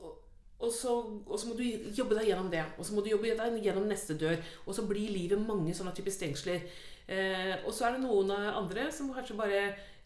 og, 0.02 0.14
og, 0.60 0.72
så, 0.76 0.96
og 1.24 1.40
så 1.40 1.50
må 1.50 1.56
du 1.58 1.66
jobbe 1.96 2.20
deg 2.20 2.32
gjennom 2.34 2.52
det. 2.52 2.66
Og 2.78 2.86
så 2.86 2.96
må 2.96 3.06
du 3.06 3.12
jobbe 3.14 3.38
deg 3.40 3.60
gjennom 3.64 3.88
neste 3.90 4.18
dør. 4.20 4.38
Og 4.66 4.76
så 4.76 4.86
blir 4.90 5.16
livet 5.16 5.42
mange 5.42 5.76
sånne 5.78 5.96
typer 5.96 6.16
stengsler. 6.16 6.68
Eh, 7.10 7.56
og 7.64 7.72
så 7.74 7.88
er 7.88 7.96
det 7.96 8.04
noen 8.04 8.36
andre 8.36 8.92
som 8.94 9.10
kanskje 9.16 9.40
bare 9.40 9.64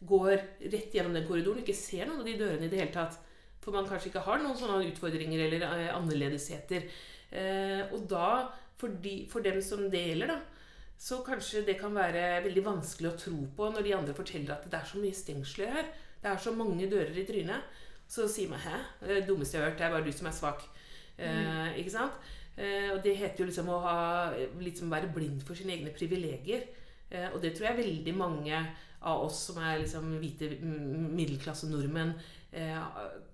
går 0.08 0.38
rett 0.72 0.95
gjennom 0.95 1.16
den 1.16 1.26
korridoren 1.28 1.62
og 1.62 1.66
ikke 1.66 1.78
ser 1.78 2.08
noen 2.08 2.22
av 2.22 2.28
de 2.28 2.39
dørene 2.39 2.68
i 2.68 2.72
det 2.72 2.80
hele 2.80 2.93
tatt. 2.95 3.20
For 3.64 3.76
man 3.76 3.88
kanskje 3.88 4.11
ikke 4.11 4.26
har 4.26 4.41
noen 4.43 4.57
sånne 4.59 4.89
utfordringer 4.91 5.45
eller 5.45 5.64
eh, 5.70 5.91
annerledesheter. 5.95 6.89
Eh, 7.32 7.93
og 7.95 8.03
da, 8.11 8.49
for, 8.80 8.95
de, 9.03 9.22
for 9.32 9.45
dem 9.45 9.61
som 9.64 9.86
det 9.91 10.03
gjelder, 10.09 10.36
da, 10.36 10.41
så 10.99 11.22
kanskje 11.26 11.64
det 11.68 11.78
kan 11.80 11.95
være 11.95 12.43
veldig 12.45 12.66
vanskelig 12.66 13.09
å 13.09 13.18
tro 13.20 13.39
på 13.57 13.72
når 13.74 13.88
de 13.88 13.95
andre 13.97 14.16
forteller 14.16 14.53
at 14.55 14.68
det 14.70 14.80
er 14.80 14.91
så 14.91 15.01
mye 15.01 15.18
stengsler 15.18 15.74
her. 15.74 15.89
Det 16.24 16.32
er 16.32 16.39
så 16.39 16.53
mange 16.55 16.88
dører 16.91 17.18
i 17.20 17.26
trynet. 17.28 17.82
Så 18.07 18.28
sier 18.30 18.49
man 18.51 18.59
'hæ? 18.59 18.78
Det 19.07 19.28
dummeste 19.28 19.57
jeg 19.57 19.64
har 19.64 19.72
hørt. 19.72 19.80
Det 19.80 19.86
er 19.86 19.91
bare 19.91 20.05
du 20.05 20.11
som 20.11 20.28
er 20.28 20.38
svak'. 20.38 20.68
Eh, 21.18 21.80
ikke 21.80 21.91
sant? 21.91 22.14
Eh, 22.57 22.91
og 22.93 23.03
det 23.03 23.18
heter 23.18 23.43
jo 23.43 23.49
liksom 23.49 23.70
å 23.70 23.80
ha, 23.82 23.97
liksom 24.61 24.91
være 24.91 25.11
blind 25.14 25.41
for 25.41 25.57
sine 25.57 25.74
egne 25.74 25.93
privilegier. 25.95 26.68
Eh, 27.09 27.30
og 27.34 27.41
det 27.41 27.55
tror 27.55 27.68
jeg 27.68 27.78
veldig 27.78 28.16
mange 28.16 28.61
av 29.01 29.26
oss 29.26 29.47
som 29.49 29.57
er 29.57 29.82
liksom 29.82 30.20
hvite 30.22 30.49
middelklasse 30.64 31.68
nordmenn, 31.68 32.14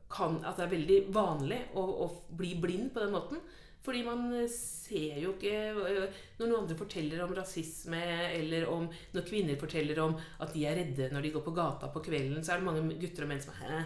kan, 0.09 0.39
at 0.43 0.57
det 0.57 0.65
er 0.65 0.75
veldig 0.75 0.99
vanlig 1.13 1.59
å, 1.77 1.85
å, 2.05 2.09
bli 2.37 2.55
blind 2.61 2.93
på 2.93 3.03
den 3.03 3.13
måten. 3.13 3.41
Fordi 3.85 4.01
man 4.03 4.25
ser 4.51 5.21
jo 5.21 5.31
ikke 5.37 5.51
eh, 5.87 6.17
Når 6.35 6.49
noen 6.49 6.57
andre 6.57 6.75
forteller 6.77 7.21
om 7.23 7.31
rasisme, 7.37 8.01
eller 8.35 8.67
om 8.67 8.89
når 9.15 9.27
kvinner 9.29 9.59
forteller 9.61 10.01
om 10.03 10.17
at 10.17 10.51
de 10.53 10.65
er 10.67 10.75
redde 10.81 11.07
når 11.13 11.25
de 11.25 11.31
går 11.37 11.45
på 11.45 11.55
gata 11.55 11.87
på 11.93 12.03
kvelden, 12.09 12.43
så 12.43 12.53
er 12.53 12.59
det 12.59 12.67
mange 12.67 12.99
gutter 12.99 13.25
og 13.25 13.31
menn 13.31 13.43
som 13.43 13.55
Hæ? 13.55 13.83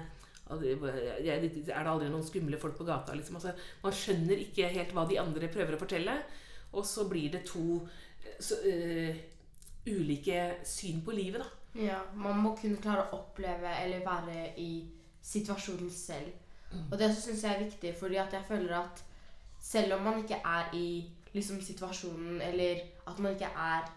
Er 0.54 0.60
det 0.60 1.76
aldri 1.88 2.10
noen 2.12 2.26
skumle 2.26 2.60
folk 2.62 2.76
på 2.78 2.88
gata? 2.88 3.16
Liksom? 3.16 3.38
Altså, 3.40 3.54
man 3.84 3.96
skjønner 3.96 4.42
ikke 4.44 4.72
helt 4.74 4.92
hva 4.96 5.06
de 5.10 5.22
andre 5.22 5.50
prøver 5.54 5.78
å 5.78 5.82
fortelle. 5.82 6.18
Og 6.74 6.86
så 6.90 7.06
blir 7.10 7.32
det 7.34 7.46
to 7.48 7.80
så, 8.42 8.58
uh, 8.66 9.22
ulike 9.88 10.66
syn 10.68 11.04
på 11.06 11.16
livet, 11.16 11.44
da. 11.44 11.64
Ja, 11.80 12.02
man 12.14 12.42
må 12.44 12.54
kunne 12.60 12.82
klare 12.82 13.08
å 13.08 13.22
oppleve 13.22 13.72
eller 13.82 14.04
være 14.06 14.52
i 14.62 14.70
situasjonen 15.24 15.90
selv. 15.92 16.32
Mm. 16.72 16.86
Og 16.92 17.00
det 17.00 17.10
syns 17.16 17.44
jeg 17.44 17.56
er 17.56 17.64
viktig, 17.64 17.96
fordi 18.00 18.20
at 18.22 18.34
jeg 18.34 18.48
føler 18.48 18.78
at 18.80 19.04
selv 19.64 19.94
om 19.94 20.08
man 20.08 20.20
ikke 20.24 20.42
er 20.46 20.74
i 20.76 20.88
liksom, 21.34 21.62
situasjonen, 21.62 22.42
eller 22.42 22.82
at 23.08 23.20
man 23.20 23.32
ikke 23.34 23.52
er 23.56 23.88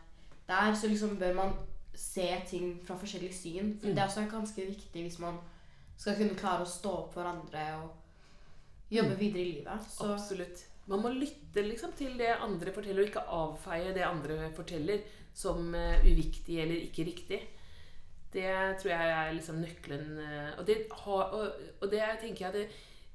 der, 0.48 0.74
så 0.74 0.88
liksom 0.88 1.18
bør 1.18 1.34
man 1.34 1.52
se 1.94 2.28
ting 2.48 2.80
fra 2.86 2.96
forskjellig 3.00 3.34
syn. 3.34 3.74
For 3.80 3.88
mm. 3.88 3.94
det 3.94 3.98
er 3.98 4.06
også 4.06 4.26
ganske 4.30 4.66
viktig 4.66 5.02
hvis 5.02 5.18
man 5.18 5.38
skal 5.96 6.16
kunne 6.18 6.36
klare 6.38 6.64
å 6.64 6.70
stå 6.70 6.92
opp 7.02 7.14
for 7.16 7.26
andre 7.26 7.66
og 7.80 8.92
jobbe 8.92 9.14
mm. 9.16 9.20
videre 9.20 9.42
i 9.42 9.52
livet. 9.56 9.90
Så. 9.90 10.12
Absolutt. 10.12 10.64
Man 10.86 11.02
må 11.02 11.10
lytte 11.10 11.64
liksom, 11.66 11.96
til 11.98 12.14
det 12.18 12.36
andre 12.36 12.72
forteller, 12.72 13.02
og 13.02 13.08
ikke 13.10 13.28
avfeie 13.40 13.94
det 13.96 14.06
andre 14.06 14.50
forteller 14.54 15.02
som 15.36 15.74
uh, 15.74 16.04
uviktig 16.06 16.60
eller 16.62 16.84
ikke 16.86 17.08
riktig. 17.08 17.40
Det 18.32 18.50
tror 18.80 18.92
jeg 18.92 19.14
er 19.14 19.32
liksom 19.36 19.62
nøkkelen. 19.62 20.18
Eh, 20.22 20.50
og 20.58 20.66
det, 20.68 20.80
har, 21.04 21.32
og, 21.36 21.64
og 21.80 21.88
det 21.92 22.02
tenker 22.22 22.46
jeg 22.46 22.56
det, 22.56 22.66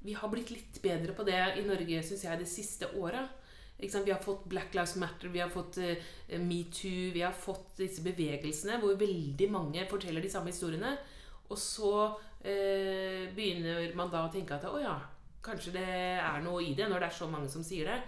Vi 0.02 0.16
har 0.18 0.32
blitt 0.32 0.50
litt 0.50 0.80
bedre 0.82 1.14
på 1.14 1.26
det 1.26 1.38
i 1.60 1.66
Norge 1.66 2.02
synes 2.02 2.24
jeg, 2.24 2.40
det 2.40 2.50
siste 2.50 2.88
året. 2.98 3.38
Vi 3.82 3.88
har 4.10 4.18
fått 4.22 4.44
Black 4.46 4.74
Lives 4.74 4.96
Matter, 4.96 5.28
vi 5.28 5.40
har 5.42 5.48
fått 5.50 5.78
uh, 5.82 6.38
metoo, 6.38 7.10
vi 7.14 7.22
har 7.22 7.32
fått 7.34 7.80
disse 7.80 8.02
bevegelsene 8.04 8.76
hvor 8.78 8.94
veldig 8.94 9.48
mange 9.50 9.86
forteller 9.90 10.22
de 10.22 10.30
samme 10.30 10.52
historiene. 10.52 10.92
Og 11.50 11.58
så 11.58 11.94
uh, 12.14 13.22
begynner 13.34 13.90
man 13.98 14.10
da 14.12 14.22
å 14.26 14.30
tenke 14.30 14.54
at 14.54 14.68
å 14.70 14.78
ja, 14.78 14.94
kanskje 15.42 15.74
det 15.74 15.88
er 16.22 16.44
noe 16.44 16.62
i 16.62 16.76
det, 16.78 16.86
når 16.90 17.02
det 17.02 17.08
er 17.10 17.18
så 17.18 17.30
mange 17.30 17.50
som 17.50 17.66
sier 17.66 17.90
det. 17.90 17.98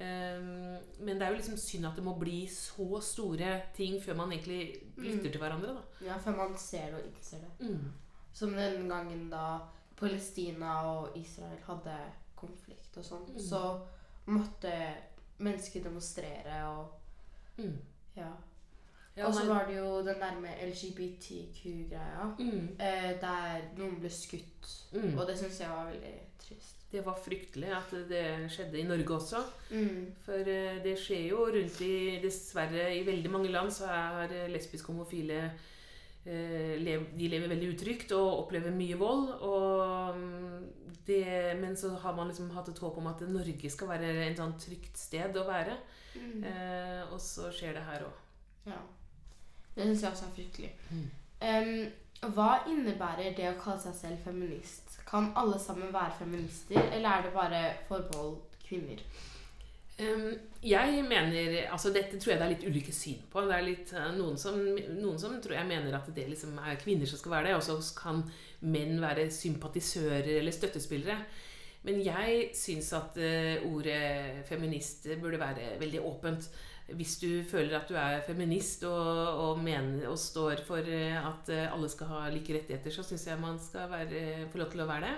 Um, 0.00 0.76
men 1.06 1.16
det 1.16 1.22
er 1.22 1.30
jo 1.30 1.38
liksom 1.38 1.56
synd 1.56 1.86
at 1.88 1.96
det 1.96 2.04
må 2.04 2.12
bli 2.20 2.42
så 2.52 3.00
store 3.00 3.60
ting 3.76 3.96
før 4.02 4.18
man 4.18 4.32
egentlig 4.32 4.74
lytter 4.96 5.22
mm. 5.24 5.30
til 5.30 5.40
hverandre. 5.40 5.74
da. 5.78 6.06
Ja, 6.06 6.18
før 6.20 6.36
man 6.36 6.58
ser 6.58 6.90
det 6.90 7.00
og 7.00 7.06
ikke 7.06 7.24
ser 7.24 7.44
det. 7.44 7.70
Mm. 7.70 7.92
Som 8.32 8.52
den 8.52 8.88
gangen 8.88 9.30
da 9.32 9.58
Palestina 9.96 10.74
og 10.90 11.16
Israel 11.16 11.62
hadde 11.64 11.96
konflikt 12.36 12.96
og 13.00 13.04
sånn, 13.04 13.24
mm. 13.32 13.40
så 13.40 13.62
måtte 14.26 14.72
mennesker 15.38 15.84
demonstrere 15.84 16.60
og 16.68 17.62
mm. 17.62 17.76
Ja. 18.16 18.30
ja 19.16 19.26
og 19.26 19.34
så 19.34 19.46
var 19.48 19.66
det 19.68 19.78
jo 19.78 19.98
den 20.04 20.20
der 20.20 20.40
med 20.40 20.60
LGBTQ-greia, 20.68 22.28
mm. 22.38 22.76
eh, 22.80 23.10
der 23.20 23.68
noen 23.76 24.00
ble 24.00 24.12
skutt. 24.12 24.72
Mm. 24.92 25.14
Og 25.18 25.26
det 25.28 25.38
syns 25.40 25.60
jeg 25.60 25.72
var 25.72 25.88
veldig 25.88 26.14
trist 26.40 26.75
det 26.92 27.02
var 27.04 27.18
fryktelig 27.18 27.70
at 27.74 27.94
det 28.08 28.24
skjedde 28.52 28.78
i 28.78 28.86
Norge 28.86 29.16
også. 29.16 29.40
Mm. 29.70 30.12
For 30.24 30.50
eh, 30.52 30.78
det 30.84 30.94
skjer 31.00 31.24
jo 31.32 31.46
rundt 31.50 31.80
i 31.82 32.18
Dessverre, 32.22 32.88
i 32.94 33.02
veldig 33.06 33.32
mange 33.32 33.50
land 33.50 33.72
så 33.74 33.90
er 33.90 34.36
lesbiske 34.52 34.92
homofile 34.92 35.40
eh, 36.24 36.76
De 36.78 37.30
lever 37.32 37.50
veldig 37.50 37.72
utrygt 37.74 38.14
og 38.14 38.44
opplever 38.44 38.74
mye 38.74 38.98
vold. 39.00 39.32
Og 39.48 40.20
mm, 40.20 40.96
det, 41.06 41.26
men 41.60 41.76
så 41.76 41.94
har 42.02 42.14
man 42.14 42.30
liksom 42.30 42.54
hatt 42.54 42.70
et 42.70 42.82
håp 42.82 43.02
om 43.02 43.10
at 43.10 43.26
Norge 43.28 43.70
skal 43.70 43.90
være 43.90 44.14
en 44.28 44.38
sånn 44.38 44.56
trygt 44.62 44.98
sted 44.98 45.36
å 45.36 45.46
være. 45.48 45.76
Mm. 46.16 46.46
Eh, 46.46 47.02
og 47.10 47.18
så 47.20 47.50
skjer 47.54 47.76
det 47.76 47.86
her 47.90 48.06
òg. 48.06 48.24
Ja. 48.70 48.80
Det 49.76 49.84
syns 49.84 50.02
jeg 50.02 50.14
også 50.14 50.30
er 50.30 50.36
fryktelig. 50.38 50.74
Mm. 50.90 51.06
Um, 51.36 52.30
hva 52.32 52.62
innebærer 52.70 53.34
det 53.36 53.50
å 53.50 53.58
kalle 53.60 53.82
seg 53.82 53.96
selv 53.98 54.22
feminist? 54.24 54.85
Kan 55.06 55.30
alle 55.38 55.58
sammen 55.62 55.92
være 55.94 56.18
feminister, 56.18 56.80
eller 56.92 57.08
er 57.08 57.22
det 57.22 57.32
bare 57.34 57.62
forbeholdt 57.88 58.60
kvinner? 58.66 59.02
Um, 59.96 60.32
jeg 60.60 61.04
mener 61.08 61.70
altså 61.72 61.88
Dette 61.88 62.18
tror 62.20 62.34
jeg 62.34 62.40
det 62.40 62.44
er 62.44 62.50
litt 62.52 62.66
ulike 62.68 62.92
syn 62.92 63.22
på. 63.32 63.46
Det 63.46 63.54
er 63.56 63.64
litt, 63.64 63.92
uh, 63.96 64.10
noen, 64.16 64.36
som, 64.36 64.58
noen, 64.58 65.16
som, 65.20 65.38
tror 65.40 65.56
jeg 65.56 65.68
mener 65.70 65.94
at 65.96 66.10
det 66.12 66.26
liksom 66.28 66.58
er 66.60 66.80
kvinner 66.82 67.08
som 67.08 67.20
skal 67.20 67.36
være 67.38 67.48
det, 67.48 67.54
og 67.56 67.64
så 67.64 67.78
kan 67.96 68.20
menn 68.66 69.00
være 69.00 69.30
sympatisører 69.32 70.34
eller 70.40 70.52
støttespillere. 70.52 71.16
Men 71.86 72.02
jeg 72.04 72.50
syns 72.58 72.90
at 72.98 73.16
uh, 73.16 73.68
ordet 73.70 74.42
feminist 74.50 75.08
burde 75.22 75.40
være 75.40 75.76
veldig 75.80 76.02
åpent 76.04 76.50
hvis 76.94 77.16
du 77.18 77.42
føler 77.50 77.74
at 77.78 77.88
du 77.88 77.96
er 77.98 78.20
feminist 78.26 78.84
og, 78.86 79.16
og, 79.42 79.62
mener, 79.62 80.06
og 80.08 80.18
står 80.18 80.62
for 80.66 80.86
eh, 80.86 81.16
at 81.18 81.50
eh, 81.50 81.72
alle 81.72 81.88
skal 81.90 82.06
ha 82.12 82.28
like 82.30 82.54
rettigheter, 82.54 82.94
så 82.94 83.02
syns 83.02 83.26
jeg 83.26 83.40
man 83.42 83.58
skal 83.58 83.90
være, 83.90 84.46
få 84.52 84.60
lov 84.62 84.70
til 84.70 84.84
å 84.84 84.86
være 84.86 85.08
det. 85.08 85.16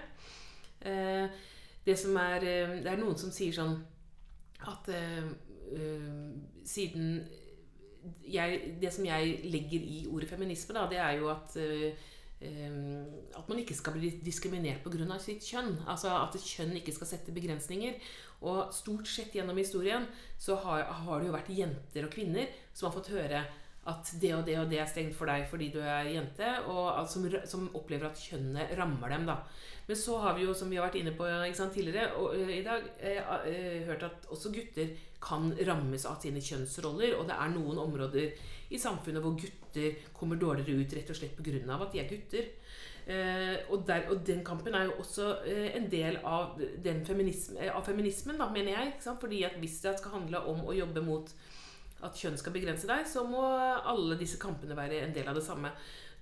Eh, 0.88 1.42
det, 1.84 1.98
er, 1.98 2.46
det 2.80 2.88
er 2.88 3.00
noen 3.00 3.18
som 3.20 3.32
sier 3.32 3.52
sånn 3.52 3.76
at 4.68 4.88
siden 6.66 7.20
jeg, 8.24 8.60
Det 8.80 8.90
som 8.92 9.04
jeg 9.04 9.50
legger 9.52 9.84
i 9.84 9.98
ordet 10.08 10.28
feminisme, 10.30 10.72
da, 10.74 10.86
det 10.88 10.98
er 10.98 11.18
jo 11.20 11.28
at 11.28 11.56
at 12.40 13.48
man 13.50 13.58
ikke 13.58 13.74
skal 13.74 13.96
bli 13.96 14.12
diskriminert 14.22 14.84
pga. 14.84 15.18
sitt 15.18 15.42
kjønn. 15.42 15.72
Altså 15.86 16.12
At 16.14 16.36
kjønn 16.38 16.76
ikke 16.78 16.94
skal 16.94 17.10
sette 17.10 17.34
begrensninger. 17.34 17.98
Og 18.47 18.74
stort 18.74 19.09
sett 19.11 19.34
gjennom 19.34 19.59
historien 19.59 20.05
så 20.39 20.59
har, 20.62 20.84
har, 21.01 21.18
det 21.18 21.26
jo 21.26 21.34
vært 21.34 21.55
jenter 21.57 22.07
og 22.07 22.12
kvinner 22.12 22.53
som 22.72 22.89
har 22.89 22.95
fått 22.95 23.11
høre 23.14 23.43
at 23.89 24.11
det 24.20 24.34
og 24.36 24.43
det 24.45 24.59
og 24.61 24.68
det 24.68 24.82
er 24.82 24.89
stengt 24.91 25.16
for 25.16 25.30
deg 25.30 25.47
fordi 25.49 25.70
du 25.72 25.78
er 25.80 26.11
jente, 26.12 26.49
og 26.68 27.09
som, 27.09 27.24
som 27.49 27.68
opplever 27.78 28.11
at 28.11 28.20
kjønnet 28.20 28.74
rammer 28.78 29.14
dem. 29.14 29.24
da. 29.28 29.39
Men 29.89 29.97
så 29.97 30.18
har 30.20 30.36
vi 30.36 30.45
jo, 30.45 30.55
som 30.55 30.68
vi 30.68 30.76
har 30.76 30.84
vært 30.84 30.99
inne 31.01 31.14
på 31.16 31.28
sant, 31.57 31.72
tidligere 31.72 32.11
og, 32.20 32.34
uh, 32.36 32.53
i 32.53 32.61
dag, 32.66 32.84
uh, 33.01 33.30
uh, 33.49 33.78
hørt 33.89 34.05
at 34.11 34.28
også 34.28 34.53
gutter 34.53 34.93
kan 35.24 35.49
rammes 35.64 36.05
av 36.07 36.20
sine 36.22 36.43
kjønnsroller, 36.45 37.16
og 37.16 37.24
det 37.30 37.39
er 37.39 37.55
noen 37.55 37.80
områder 37.86 38.45
i 38.70 38.78
samfunnet 38.80 39.24
hvor 39.24 39.36
gutter 39.38 39.98
kommer 40.16 40.40
dårligere 40.40 40.82
ut 40.82 40.94
rett 40.96 41.10
og 41.10 41.16
slett 41.16 41.36
pga. 41.36 41.74
at 41.74 41.92
de 41.92 42.00
er 42.00 42.08
gutter. 42.08 42.50
Eh, 43.08 43.56
og, 43.72 43.86
der, 43.88 44.08
og, 44.10 44.26
den 44.26 44.44
kampen 44.44 44.74
er 44.74 44.84
jo 44.84 44.98
også 45.00 45.28
eh, 45.48 45.76
en 45.76 45.88
del 45.90 46.18
av, 46.24 46.58
feminisme, 47.06 47.56
eh, 47.58 47.72
av 47.72 47.84
feminismen, 47.86 48.36
da, 48.36 48.50
mener 48.52 48.74
jeg. 48.74 48.92
Fordi 49.20 49.44
at 49.48 49.56
hvis 49.58 49.80
det 49.80 49.98
skal 49.98 50.18
handle 50.18 50.42
om 50.50 50.66
å 50.66 50.76
jobbe 50.76 51.04
mot 51.06 51.32
at 52.04 52.18
kjønn 52.18 52.36
skal 52.38 52.54
begrense 52.54 52.86
deg, 52.86 53.06
så 53.08 53.24
må 53.26 53.40
alle 53.42 54.18
disse 54.20 54.38
kampene 54.38 54.76
være 54.76 55.00
en 55.06 55.14
del 55.16 55.28
av 55.30 55.38
det 55.38 55.46
samme. 55.46 55.72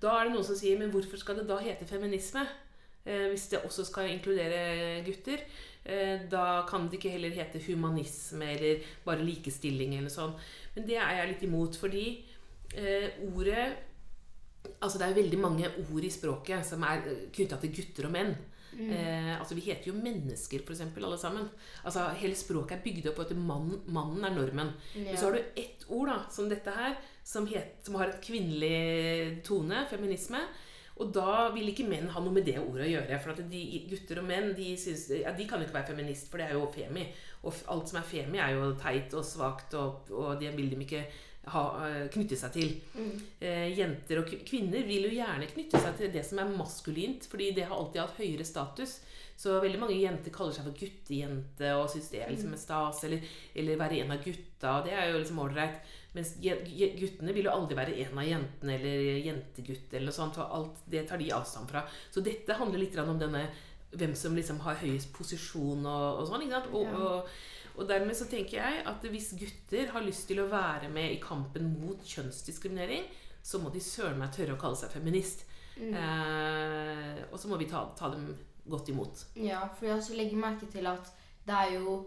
Da 0.01 0.15
er 0.15 0.29
det 0.29 0.37
noen 0.37 0.47
som 0.47 0.57
sier 0.57 0.79
men 0.79 0.93
hvorfor 0.93 1.21
skal 1.21 1.41
det 1.41 1.49
da 1.49 1.59
hete 1.61 1.89
feminisme? 1.89 2.47
Eh, 3.07 3.29
hvis 3.31 3.49
det 3.53 3.63
også 3.63 3.85
skal 3.87 4.11
inkludere 4.11 5.03
gutter. 5.07 5.43
Eh, 5.87 6.25
da 6.31 6.67
kan 6.67 6.89
det 6.89 6.99
ikke 6.99 7.13
heller 7.15 7.31
hete 7.31 7.61
humanisme 7.63 8.49
eller 8.57 8.87
bare 9.05 9.23
likestilling 9.23 9.95
eller 9.95 10.11
sånn. 10.11 10.35
Men 10.75 10.89
det 10.89 10.99
er 10.99 11.21
jeg 11.21 11.29
litt 11.31 11.45
imot, 11.47 11.79
fordi 11.79 12.07
eh, 12.75 13.21
ordet 13.31 13.69
Altså 14.83 14.99
det 14.99 15.07
er 15.07 15.15
veldig 15.15 15.39
mange 15.39 15.69
ord 15.79 16.05
i 16.05 16.11
språket 16.11 16.67
som 16.67 16.83
er 16.83 17.05
knytta 17.33 17.57
til 17.63 17.71
gutter 17.77 18.09
og 18.09 18.13
menn. 18.17 18.33
Mm. 18.77 18.91
Eh, 18.93 19.41
altså 19.41 19.55
Vi 19.55 19.65
heter 19.65 19.89
jo 19.89 19.95
mennesker, 19.95 20.65
eksempel, 20.67 21.05
alle 21.05 21.19
sammen. 21.19 21.49
Altså 21.85 22.09
Hele 22.21 22.37
språket 22.37 22.79
er 22.79 22.85
bygd 22.85 23.09
opp 23.11 23.21
på 23.21 23.27
at 23.29 23.35
mann, 23.37 23.81
mannen 23.87 24.25
er 24.25 24.35
normen. 24.35 24.73
Ja. 24.95 25.05
Men 25.07 25.17
så 25.17 25.31
har 25.31 25.39
du 25.39 25.61
ett 25.63 25.87
ord, 25.89 26.11
da, 26.11 26.19
som 26.31 26.51
dette 26.51 26.75
her, 26.75 26.97
som, 27.25 27.47
het, 27.47 27.79
som 27.87 27.97
har 28.01 28.11
et 28.11 28.23
kvinnelig 28.25 29.43
tone, 29.47 29.87
feminisme. 29.91 30.43
Og 30.97 31.11
da 31.13 31.51
vil 31.53 31.69
ikke 31.69 31.85
menn 31.89 32.09
ha 32.09 32.21
noe 32.25 32.33
med 32.33 32.47
det 32.49 32.57
ordet 32.61 32.87
å 32.87 32.93
gjøre. 32.95 33.21
For 33.21 33.35
at 33.35 33.49
de, 33.53 33.63
gutter 33.91 34.23
og 34.23 34.29
menn 34.29 34.55
de, 34.57 34.71
synes, 34.81 35.09
ja, 35.21 35.33
de 35.37 35.49
kan 35.49 35.61
jo 35.61 35.69
ikke 35.69 35.77
være 35.77 35.93
feminist, 35.93 36.31
for 36.33 36.41
det 36.41 36.49
er 36.49 36.57
jo 36.57 36.69
femi. 36.73 37.05
Og 37.45 37.65
alt 37.73 37.93
som 37.93 38.01
er 38.01 38.09
femi, 38.09 38.41
er 38.41 38.57
jo 38.57 38.71
teit 38.81 39.13
og 39.17 39.25
svakt, 39.29 39.77
og, 39.77 40.09
og 40.13 40.41
de 40.41 40.53
vil 40.57 40.73
dem 40.73 40.85
ikke 40.87 41.05
ha, 41.53 41.65
eh, 41.87 42.07
knytte 42.13 42.39
seg 42.39 42.55
til. 42.57 42.73
Mm. 42.97 43.13
Eh, 43.41 43.69
jenter 43.79 44.23
og 44.23 44.33
kvinner 44.49 44.87
vil 44.87 45.07
jo 45.07 45.13
gjerne 45.15 45.51
knytte 45.51 45.83
seg 45.83 46.01
til 46.01 46.11
det 46.15 46.25
som 46.27 46.41
er 46.43 46.57
maskulint, 46.57 47.29
fordi 47.31 47.53
det 47.57 47.69
har 47.69 47.77
alltid 47.77 48.03
hatt 48.03 48.19
høyere 48.19 48.47
status. 48.47 48.99
Så 49.37 49.59
veldig 49.61 49.79
mange 49.83 49.99
jenter 50.01 50.33
kaller 50.33 50.57
seg 50.57 50.65
for 50.65 50.79
guttejente 50.81 51.71
og 51.77 51.91
syns 51.93 52.09
det 52.09 52.23
er 52.25 52.33
liksom 52.33 52.55
en 52.57 52.61
stas, 52.61 53.03
eller, 53.05 53.25
eller 53.55 53.81
være 53.83 54.01
en 54.01 54.15
av 54.15 54.25
gutta, 54.25 54.79
det 54.87 54.95
er 54.97 55.11
jo 55.11 55.21
liksom 55.21 55.43
ålreit. 55.45 55.95
Mens 56.17 56.33
guttene 56.41 57.35
vil 57.37 57.45
jo 57.45 57.53
aldri 57.53 57.77
være 57.77 57.99
en 58.07 58.17
av 58.17 58.25
jentene 58.25 58.79
eller 58.79 59.19
jentegutt 59.27 59.93
eller 59.93 60.09
noe 60.09 60.17
sånt, 60.17 60.39
og 60.41 60.55
alt 60.59 60.85
det 60.89 61.05
tar 61.11 61.21
de 61.21 61.29
avstand 61.37 61.69
fra. 61.69 61.85
Så 62.11 62.25
dette 62.25 62.57
handler 62.57 62.81
litt 62.81 62.97
om 63.03 63.21
denne 63.21 63.45
hvem 63.97 64.17
som 64.19 64.35
liksom 64.37 64.63
har 64.65 64.81
høyest 64.81 65.13
posisjon 65.15 65.85
og, 65.85 66.23
og 66.23 66.31
sånn. 66.31 66.47
ikke 66.47 66.57
sant? 66.57 66.73
Og, 66.73 66.97
og, 66.97 67.37
og 67.77 67.89
dermed 67.89 68.17
så 68.17 68.27
tenker 68.31 68.59
jeg 68.61 68.83
at 68.87 69.05
hvis 69.13 69.33
gutter 69.39 69.93
har 69.93 70.05
lyst 70.05 70.27
til 70.29 70.41
å 70.43 70.49
være 70.51 70.89
med 70.93 71.13
i 71.13 71.21
kampen 71.23 71.69
mot 71.81 72.01
kjønnsdiskriminering, 72.05 73.05
så 73.43 73.61
må 73.63 73.71
de 73.71 73.81
søren 73.81 74.19
meg 74.19 74.33
tørre 74.35 74.57
å 74.57 74.61
kalle 74.61 74.77
seg 74.81 74.91
feminist. 74.91 75.45
Mm. 75.77 75.93
Eh, 75.95 77.23
og 77.31 77.39
så 77.39 77.49
må 77.51 77.59
vi 77.61 77.69
ta, 77.71 77.85
ta 77.99 78.09
dem 78.13 78.31
godt 78.67 78.89
imot. 78.91 79.27
Ja, 79.39 79.67
for 79.77 79.87
jeg 79.87 79.99
også 80.01 80.17
legger 80.19 80.41
merke 80.41 80.67
til 80.73 80.87
at 80.91 81.11
det 81.47 81.55
er 81.55 81.75
jo 81.77 81.99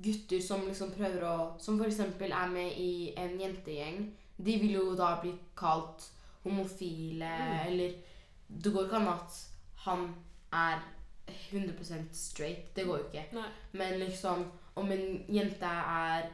gutter 0.00 0.40
som 0.44 0.64
liksom 0.66 0.90
prøver 0.92 1.24
å 1.24 1.34
Som 1.60 1.80
f.eks. 1.80 1.98
er 2.00 2.48
med 2.52 2.78
i 2.80 3.12
en 3.16 3.34
jentegjeng. 3.40 4.06
De 4.36 4.56
vil 4.60 4.74
jo 4.78 4.94
da 4.96 5.14
bli 5.20 5.32
kalt 5.56 6.08
homofile, 6.44 7.26
Mm. 7.26 7.66
eller 7.66 7.92
Det 8.48 8.72
går 8.72 8.84
ikke 8.86 8.96
an 9.00 9.08
at 9.08 9.38
han 9.84 10.14
er 10.52 10.78
100 11.26 12.06
straight. 12.12 12.74
Det 12.76 12.84
går 12.86 12.98
jo 12.98 13.04
ikke. 13.10 13.24
Nei. 13.36 13.48
Men 13.72 13.98
liksom 14.00 14.44
om 14.76 14.90
en 14.92 15.24
jente 15.32 15.66
er 15.66 16.28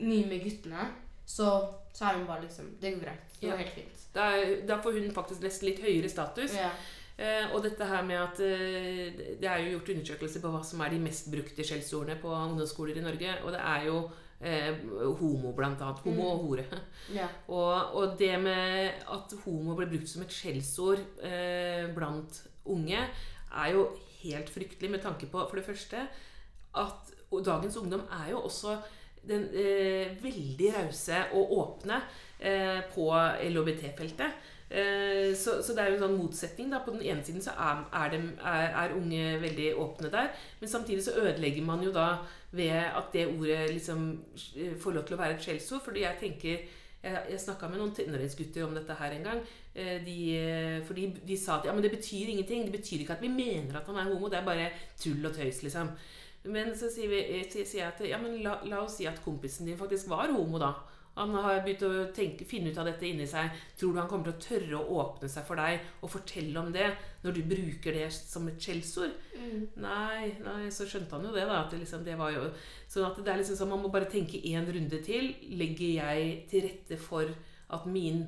mye 0.00 0.26
med 0.26 0.42
guttene, 0.44 0.88
så, 1.26 1.48
så 1.94 2.04
er 2.10 2.18
hun 2.18 2.26
bare 2.28 2.42
liksom 2.44 2.72
Det 2.80 2.94
går 2.94 3.00
greit. 3.06 3.30
Det 3.40 3.48
går 3.48 3.52
Ja. 3.52 3.56
helt 3.62 3.74
fint. 3.78 4.00
Da, 4.14 4.26
da 4.68 4.76
får 4.82 4.92
hun 4.98 5.10
faktisk 5.14 5.42
nesten 5.42 5.68
litt 5.68 5.80
høyere 5.82 6.08
status. 6.10 6.54
Ja. 6.56 6.70
Eh, 7.16 7.52
og 7.54 7.62
dette 7.62 7.86
her 7.86 8.02
med 8.02 8.16
at 8.18 8.40
eh, 8.42 9.12
Det 9.38 9.46
er 9.46 9.58
jo 9.62 9.76
gjort 9.78 9.88
undersøkelser 9.94 10.42
på 10.42 10.50
hva 10.50 10.64
som 10.66 10.80
er 10.82 10.90
de 10.90 10.98
mest 10.98 11.28
brukte 11.30 11.62
skjellsordene 11.66 12.16
på 12.22 12.28
ungdomsskoler 12.34 12.98
i 12.98 13.04
Norge. 13.04 13.36
Og 13.44 13.52
det 13.54 13.60
er 13.60 13.84
jo 13.86 13.98
eh, 14.40 14.80
homo, 15.20 15.52
blant 15.56 15.80
annet. 15.82 16.02
Homo 16.06 16.26
og 16.32 16.42
hore. 16.48 16.64
ja. 17.14 17.28
Og, 17.48 17.94
og 18.00 18.16
det 18.18 18.32
med 18.42 19.04
at 19.14 19.36
homo 19.44 19.76
blir 19.78 19.92
brukt 19.94 20.08
som 20.10 20.22
et 20.26 20.34
skjellsord 20.34 21.04
eh, 21.22 21.86
blant 21.94 22.42
unge, 22.66 22.98
er 23.54 23.70
jo 23.76 23.88
helt 24.24 24.50
fryktelig 24.52 24.90
med 24.90 25.04
tanke 25.04 25.28
på 25.30 25.44
for 25.48 25.60
det 25.60 25.66
første 25.68 26.06
at 26.74 27.14
dagens 27.44 27.76
ungdom 27.76 28.02
er 28.10 28.30
jo 28.30 28.42
også 28.46 28.76
den 29.28 29.46
eh, 29.56 30.12
veldig 30.22 30.72
rause 30.74 31.20
og 31.32 31.52
åpne 31.58 32.00
eh, 32.40 32.82
på 32.94 33.08
LHBT-feltet. 33.48 34.50
Eh, 34.74 35.36
så, 35.36 35.62
så 35.62 35.72
det 35.72 35.82
er 35.82 35.90
jo 35.92 35.98
en 35.98 36.04
sånn 36.04 36.16
motsetning. 36.18 36.70
da 36.72 36.82
På 36.84 36.94
den 36.94 37.04
ene 37.06 37.24
siden 37.24 37.44
så 37.44 37.54
er, 37.56 37.84
er, 37.92 38.14
de, 38.14 38.20
er, 38.40 38.70
er 38.82 38.96
unge 38.96 39.36
veldig 39.42 39.68
åpne 39.80 40.12
der, 40.12 40.32
men 40.60 40.72
samtidig 40.72 41.04
så 41.06 41.16
ødelegger 41.20 41.66
man 41.66 41.84
jo 41.84 41.92
da 41.94 42.08
ved 42.54 42.72
at 42.74 43.10
det 43.12 43.28
ordet 43.32 43.74
liksom 43.74 44.06
eh, 44.56 44.74
får 44.80 44.98
lov 44.98 45.06
til 45.08 45.16
å 45.16 45.22
være 45.22 45.38
et 45.38 45.46
skjellsord. 45.46 45.84
Fordi 45.84 46.06
jeg 46.06 46.20
tenker 46.22 46.80
Jeg, 47.04 47.20
jeg 47.28 47.40
snakka 47.42 47.68
med 47.68 47.76
noen 47.76 47.90
tenåringsgutter 47.92 48.62
om 48.64 48.70
dette 48.72 48.94
her 48.96 49.12
en 49.12 49.26
gang. 49.26 49.40
Eh, 49.74 49.98
De, 50.06 50.18
for 50.86 50.92
fordi 50.94 51.06
de 51.26 51.36
sa 51.36 51.58
at 51.58 51.66
ja, 51.66 51.72
men 51.74 51.82
det 51.82 51.90
betyr 51.90 52.30
ingenting. 52.30 52.64
Det 52.68 52.76
betyr 52.78 53.02
ikke 53.02 53.16
at 53.18 53.22
vi 53.22 53.28
mener 53.28 53.80
at 53.80 53.86
han 53.90 53.96
er 53.98 54.10
homo. 54.12 54.28
Det 54.28 54.38
er 54.38 54.46
bare 54.46 54.70
tull 55.00 55.24
og 55.26 55.34
tøys, 55.34 55.62
liksom. 55.66 55.90
Men 56.44 56.74
så 56.76 56.90
sier, 56.92 57.08
vi, 57.08 57.20
eh, 57.40 57.46
sier 57.50 57.80
jeg 57.80 57.88
at 57.88 58.02
ja, 58.06 58.18
men 58.20 58.42
la, 58.44 58.58
la 58.68 58.82
oss 58.84 58.98
si 59.00 59.06
at 59.08 59.22
kompisen 59.24 59.66
din 59.66 59.80
faktisk 59.80 60.08
var 60.12 60.30
homo, 60.32 60.58
da. 60.60 60.74
Han 61.14 61.30
har 61.38 61.60
begynt 61.62 61.82
å 61.86 61.90
tenke, 62.14 62.42
finne 62.44 62.72
ut 62.74 62.78
av 62.82 62.88
dette 62.88 63.06
inni 63.06 63.26
seg. 63.30 63.52
Tror 63.78 63.92
du 63.94 64.00
han 64.00 64.08
kommer 64.10 64.26
til 64.26 64.34
å 64.34 64.42
tørre 64.42 64.80
å 64.80 64.96
åpne 64.98 65.28
seg 65.30 65.46
for 65.46 65.60
deg 65.62 65.84
og 66.02 66.10
fortelle 66.10 66.58
om 66.58 66.72
det 66.74 66.88
når 67.22 67.36
du 67.36 67.42
bruker 67.52 67.94
det 67.94 68.08
som 68.16 68.48
et 68.50 68.58
skjellsord? 68.58 69.14
Mm. 69.38 69.60
Nei, 69.84 70.32
nei, 70.42 70.64
så 70.74 70.88
skjønte 70.90 71.14
han 71.14 71.28
jo 71.28 71.34
det, 71.36 71.46
da. 71.46 71.60
At 71.62 71.70
det 71.70 71.84
liksom, 71.84 72.02
det 72.06 72.18
var 72.18 72.34
jo 72.34 72.48
Sånn 72.90 73.06
at 73.06 73.20
det 73.22 73.30
er 73.30 73.38
liksom 73.40 73.60
sånn 73.60 73.70
man 73.70 73.84
må 73.84 73.92
bare 73.94 74.10
tenke 74.10 74.42
én 74.42 74.66
runde 74.66 75.00
til. 75.06 75.30
Legger 75.54 76.00
jeg 76.00 76.34
til 76.50 76.66
rette 76.66 76.98
for 76.98 77.30
at 77.74 77.86
min, 77.90 78.24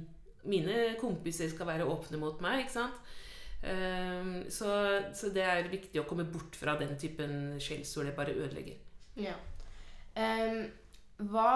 mine 0.47 0.95
kompiser 1.01 1.51
skal 1.53 1.69
være 1.69 1.87
åpne 1.91 2.21
mot 2.21 2.41
meg? 2.45 2.65
Ikke 2.65 2.77
sant? 2.79 3.15
Ehm, 3.63 4.51
så, 4.51 5.01
så 5.15 5.31
det 5.35 5.45
er 5.45 5.71
viktig 5.73 6.01
å 6.01 6.07
komme 6.09 6.27
bort 6.29 6.57
fra 6.59 6.77
den 6.81 6.97
typen 7.01 7.57
skjellsord. 7.63 8.11
Det 8.11 8.17
bare 8.19 8.37
ødelegger. 8.37 8.79
Ja. 9.17 9.35
Um, 10.17 10.67
hva 11.31 11.51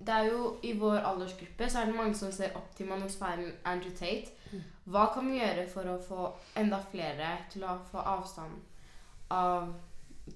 Det 0.00 0.14
er 0.14 0.28
jo 0.30 0.44
I 0.62 0.70
vår 0.78 1.02
aldersgruppe 1.04 1.66
så 1.68 1.80
er 1.80 1.90
det 1.90 1.96
mange 1.96 2.14
som 2.16 2.30
ser 2.32 2.54
opp 2.56 2.70
til 2.76 2.88
manusfæren 2.88 3.52
Andrew 3.68 3.92
Tate. 3.92 4.32
Mm. 4.50 4.62
Hva 4.90 5.10
kan 5.14 5.28
vi 5.28 5.38
gjøre 5.38 5.66
for 5.68 5.90
å 5.90 5.98
få 6.00 6.30
enda 6.56 6.80
flere 6.90 7.34
til 7.52 7.66
å 7.68 7.76
få 7.90 8.00
avstand 8.00 8.56
av 9.30 9.74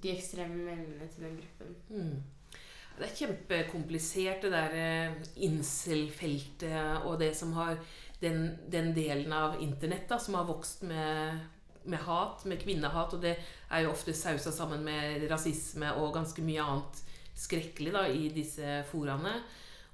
de 0.02 0.12
ekstreme 0.12 0.58
meldingene 0.66 1.08
til 1.14 1.26
den 1.26 1.38
gruppen? 1.40 1.76
Mm. 1.88 2.33
Det 2.94 3.08
er 3.08 3.16
kjempekomplisert, 3.18 4.44
det 4.44 4.52
der 4.54 4.74
eh, 4.78 5.14
incel-feltet 5.42 7.02
og 7.08 7.18
det 7.18 7.32
som 7.34 7.50
har 7.56 7.80
den, 8.22 8.52
den 8.70 8.92
delen 8.94 9.34
av 9.34 9.58
internett 9.62 10.06
da, 10.10 10.20
som 10.22 10.36
har 10.38 10.46
vokst 10.46 10.84
med, 10.86 11.40
med 11.90 12.04
hat, 12.06 12.44
med 12.46 12.62
kvinnehat. 12.62 13.16
Og 13.16 13.24
det 13.24 13.34
er 13.34 13.82
jo 13.82 13.90
ofte 13.90 14.14
sausa 14.14 14.54
sammen 14.54 14.86
med 14.86 15.26
rasisme 15.30 15.90
og 15.98 16.14
ganske 16.14 16.46
mye 16.46 16.62
annet 16.62 17.02
skrekkelig 17.34 17.96
da, 17.96 18.06
i 18.06 18.30
disse 18.34 18.80
foraene. 18.92 19.40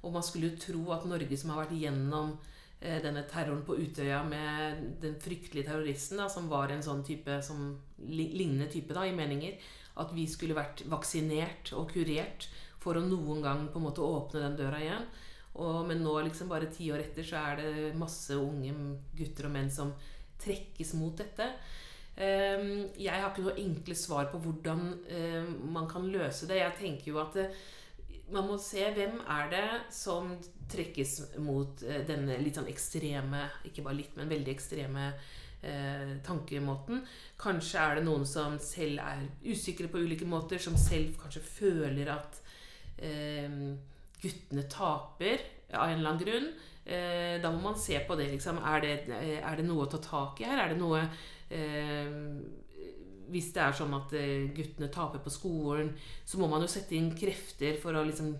Og 0.05 0.13
man 0.13 0.25
skulle 0.25 0.53
jo 0.53 0.63
tro 0.69 0.85
at 0.93 1.09
Norge, 1.09 1.41
som 1.41 1.55
har 1.55 1.65
vært 1.65 1.77
gjennom 1.81 2.37
eh, 2.81 3.01
denne 3.01 3.25
terroren 3.33 3.65
på 3.65 3.81
Utøya 3.81 4.23
med 4.29 4.89
den 5.01 5.17
fryktelige 5.21 5.73
terroristen, 5.73 6.21
da, 6.21 6.29
som 6.29 6.53
var 6.53 6.73
en 6.73 6.85
sånn 6.85 7.01
type 7.07 7.41
som 7.45 7.79
lignende 8.05 8.69
type 8.73 8.93
da, 8.93 9.09
i 9.09 9.17
meninger, 9.17 9.57
at 10.01 10.13
vi 10.17 10.29
skulle 10.31 10.57
vært 10.57 10.85
vaksinert 10.89 11.73
og 11.77 11.91
kurert 11.97 12.51
for 12.81 12.97
å 12.97 13.05
noen 13.05 13.43
gang 13.45 13.67
på 13.73 13.81
en 13.81 13.87
måte 13.89 14.05
åpne 14.05 14.45
den 14.45 14.57
døra 14.61 14.81
igjen. 14.81 15.05
Og, 15.61 15.83
men 15.89 16.03
nå, 16.05 16.15
liksom 16.25 16.51
bare 16.51 16.71
ti 16.73 16.89
år 16.95 17.05
etter, 17.05 17.27
så 17.27 17.43
er 17.43 17.61
det 17.61 17.99
masse 17.99 18.37
unge 18.39 18.73
gutter 19.19 19.49
og 19.49 19.55
menn 19.57 19.71
som 19.73 19.93
trekkes 20.41 20.95
mot 20.97 21.17
dette. 21.19 21.51
Ehm, 22.21 22.89
jeg 22.99 23.17
har 23.17 23.31
ikke 23.31 23.45
noe 23.47 23.59
enkle 23.61 23.97
svar 23.99 24.31
på 24.33 24.41
hvordan 24.45 24.87
eh, 25.11 25.51
man 25.73 25.89
kan 25.91 26.07
løse 26.11 26.49
det. 26.49 26.61
Jeg 26.63 26.79
tenker 26.79 27.13
jo 27.13 27.21
at 27.23 27.37
eh, 27.41 27.61
man 28.31 28.47
må 28.47 28.59
se 28.63 28.85
hvem 28.95 29.21
er 29.27 29.53
det 29.53 29.67
som 29.95 30.35
trekkes 30.71 31.39
mot 31.43 31.83
eh, 31.87 32.03
denne 32.09 32.39
litt 32.43 32.59
sånn 32.59 32.71
ekstreme, 32.71 33.47
ikke 33.69 33.85
bare 33.87 34.01
litt, 34.03 34.15
men 34.19 34.31
veldig 34.31 34.55
ekstreme 34.55 35.09
eh, 35.11 36.17
tankemåten. 36.27 37.03
Kanskje 37.41 37.83
er 37.83 37.99
det 37.99 38.07
noen 38.07 38.27
som 38.29 38.59
selv 38.63 39.03
er 39.05 39.27
usikre 39.47 39.91
på 39.91 40.03
ulike 40.05 40.29
måter, 40.29 40.63
som 40.63 40.79
selv 40.79 41.19
kanskje 41.21 41.45
føler 41.47 42.13
at 42.15 42.40
guttene 44.21 44.67
taper 44.69 45.41
av 45.73 45.89
en 45.89 45.99
eller 45.99 46.11
annen 46.11 46.25
grunn. 46.25 46.51
Eh, 46.85 47.37
da 47.43 47.51
må 47.53 47.61
man 47.63 47.79
se 47.79 47.99
på 48.07 48.17
det. 48.19 48.31
Liksom. 48.33 48.59
Er, 48.67 48.81
det 48.85 48.95
eh, 49.15 49.39
er 49.39 49.59
det 49.59 49.67
noe 49.69 49.87
å 49.87 49.91
ta 49.91 50.01
tak 50.03 50.41
i 50.43 50.49
her? 50.49 50.59
Er 50.65 50.73
det 50.73 50.81
noe 50.81 51.03
eh, 51.53 52.15
Hvis 53.31 53.53
det 53.55 53.63
er 53.63 53.77
sånn 53.77 53.95
at 53.95 54.15
eh, 54.19 54.49
guttene 54.57 54.91
taper 54.93 55.23
på 55.23 55.33
skolen, 55.33 55.93
så 56.27 56.41
må 56.41 56.49
man 56.51 56.65
jo 56.65 56.71
sette 56.71 56.97
inn 56.99 57.13
krefter 57.17 57.79
for 57.83 57.95
å, 57.95 58.07
liksom, 58.09 58.33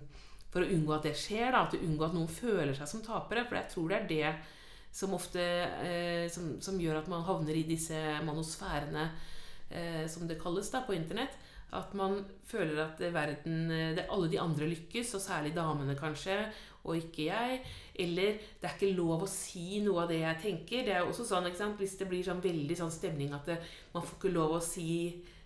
for 0.51 0.65
å 0.65 0.71
unngå 0.73 0.97
at 0.97 1.07
det 1.07 1.15
skjer. 1.19 1.51
Da. 1.53 1.67
At 1.67 1.77
unngå 1.79 2.09
at 2.09 2.17
noen 2.17 2.31
føler 2.31 2.73
seg 2.77 2.89
som 2.91 3.05
tapere. 3.05 3.45
For 3.47 3.61
jeg 3.61 3.71
tror 3.71 3.93
det 3.93 4.01
er 4.01 4.09
det 4.11 4.33
som 4.91 5.13
ofte 5.15 5.43
eh, 5.87 6.25
som, 6.31 6.57
som 6.59 6.79
gjør 6.81 6.99
at 6.99 7.07
man 7.11 7.23
havner 7.23 7.55
i 7.55 7.63
disse 7.63 7.95
manosfærene, 8.27 9.05
eh, 9.71 10.03
som 10.11 10.27
det 10.27 10.41
kalles 10.41 10.67
da, 10.73 10.83
på 10.83 10.97
internett. 10.97 11.37
At 11.73 11.93
man 11.95 12.17
føler 12.47 12.83
at 12.83 12.99
verden, 13.13 13.71
eh, 13.71 13.95
det, 13.95 14.07
alle 14.11 14.29
de 14.31 14.39
andre 14.39 14.67
lykkes, 14.67 15.13
og 15.15 15.23
særlig 15.23 15.53
damene 15.55 15.95
kanskje, 15.95 16.37
og 16.83 16.97
ikke 16.97 17.27
jeg. 17.29 17.61
Eller 17.95 18.39
det 18.59 18.67
er 18.67 18.75
ikke 18.75 18.95
lov 18.97 19.23
å 19.23 19.29
si 19.29 19.79
noe 19.85 20.03
av 20.03 20.11
det 20.11 20.21
jeg 20.21 20.41
tenker. 20.43 20.85
Det 20.87 20.95
er 20.97 21.05
også 21.05 21.27
sånn, 21.27 21.47
ikke 21.47 21.61
sant? 21.61 21.77
Hvis 21.79 21.97
det 21.99 22.09
blir 22.09 22.25
sånn 22.25 22.43
veldig 22.43 22.77
sånn 22.79 22.91
stemning 22.93 23.35
at 23.37 23.47
det, 23.47 23.59
man 23.93 24.03
får 24.03 24.17
ikke 24.17 24.33
lov 24.35 24.57
å 24.57 24.63
si 24.65 24.91